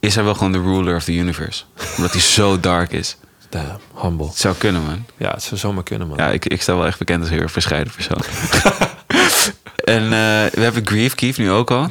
is 0.00 0.14
hij 0.14 0.24
wel 0.24 0.34
gewoon 0.34 0.52
de 0.52 0.60
ruler 0.60 0.96
of 0.96 1.04
the 1.04 1.12
universe. 1.14 1.64
Omdat 1.96 2.12
hij 2.12 2.20
zo 2.20 2.60
dark 2.60 2.92
is. 2.92 3.16
damn, 3.48 3.78
humble. 4.02 4.26
Het 4.26 4.38
zou 4.38 4.54
kunnen, 4.54 4.82
man. 4.84 5.04
Ja, 5.16 5.30
het 5.30 5.42
zou 5.42 5.60
zomaar 5.60 5.82
kunnen, 5.82 6.08
man. 6.08 6.16
Ja, 6.16 6.28
ik, 6.30 6.44
ik 6.46 6.62
sta 6.62 6.74
wel 6.76 6.86
echt 6.86 6.98
bekend 6.98 7.18
als 7.20 7.28
een 7.28 7.34
heel 7.34 7.42
erg 7.42 7.52
verscheiden 7.52 7.92
persoon. 7.92 8.22
en 9.96 10.02
eh, 10.02 10.10
we 10.52 10.60
hebben 10.60 10.86
Grief 10.86 11.14
Keef 11.14 11.38
nu 11.38 11.50
ook 11.50 11.70
al. 11.70 11.88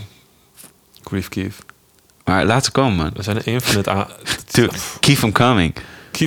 Grief 1.04 1.30
kief. 1.30 1.58
Maar 2.26 2.46
laat 2.46 2.66
ze 2.66 2.72
komen, 2.72 2.96
man. 2.96 3.12
We 3.16 3.24
zijn 3.24 3.36
een 3.38 3.46
infinite... 3.46 3.90
A- 3.90 4.08
Dude, 4.52 4.74
keep 5.00 5.18
them 5.18 5.32
coming. 5.32 5.74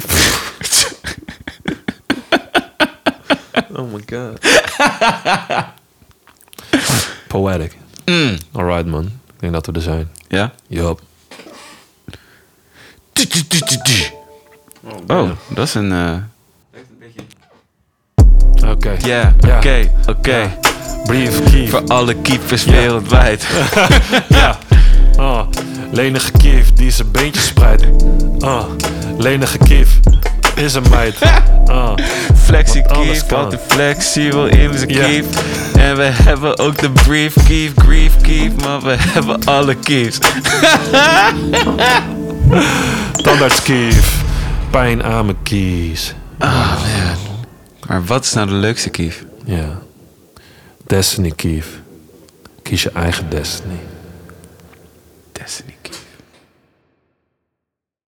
oh 3.76 3.92
my 3.92 4.02
god. 4.06 4.38
Poetic. 7.28 7.76
Mm. 8.06 8.36
Alright, 8.52 8.86
man. 8.86 9.04
Ik 9.04 9.40
denk 9.40 9.52
dat 9.52 9.66
we 9.66 9.72
er 9.72 9.80
zijn. 9.80 10.10
Ja? 10.28 10.52
Yup. 10.66 11.00
Oh, 15.06 15.30
dat 15.48 15.66
is 15.66 15.74
een... 15.74 15.92
eh, 15.92 16.14
Oké. 18.70 18.96
Ja, 19.04 19.34
Ja. 19.40 19.56
oké, 19.56 19.90
oké. 20.06 20.58
Brief, 21.04 21.44
kief. 21.50 21.70
Voor 21.70 21.84
alle 21.86 22.14
keepers 22.14 22.64
wereldwijd. 22.64 23.46
Ja. 24.28 24.58
Oh, 25.16 25.46
lenige 25.90 26.32
kief 26.32 26.72
die 26.72 26.90
zijn 26.90 27.10
beentjes 27.10 27.46
spreidt. 27.46 27.84
Oh, 28.38 28.64
lenige 29.18 29.58
kief 29.58 30.00
is 30.54 30.74
een 30.74 30.88
meid. 30.90 31.16
Oh, 31.64 31.94
Flexie 32.44 32.82
Keef, 32.82 33.32
altijd 33.32 33.60
flexibel 33.66 34.46
in 34.46 34.78
zijn. 34.78 34.86
Keef. 34.88 35.26
En 35.76 35.96
we 35.96 36.02
hebben 36.02 36.58
ook 36.58 36.78
de 36.78 36.90
Brief 36.90 37.34
Keef, 37.44 37.72
Grief 37.76 38.20
Keef, 38.20 38.54
maar 38.64 38.80
we 38.80 38.96
hebben 38.98 39.44
alle 39.44 39.74
Keefs. 39.74 40.18
tandarts 43.22 43.62
kief. 43.62 44.22
Pijn 44.70 45.02
aan 45.02 45.24
mijn 45.24 45.42
kies. 45.42 46.14
Maar 47.86 48.04
wat 48.04 48.24
is 48.24 48.32
nou 48.32 48.48
de 48.48 48.54
leukste 48.54 48.90
Keef? 48.90 49.24
Ja. 49.44 49.78
Destiny 50.86 51.30
kief. 51.30 51.66
Kies 52.62 52.82
je 52.82 52.90
eigen 52.90 53.30
destiny. 53.30 53.78
Destiny 55.32 55.73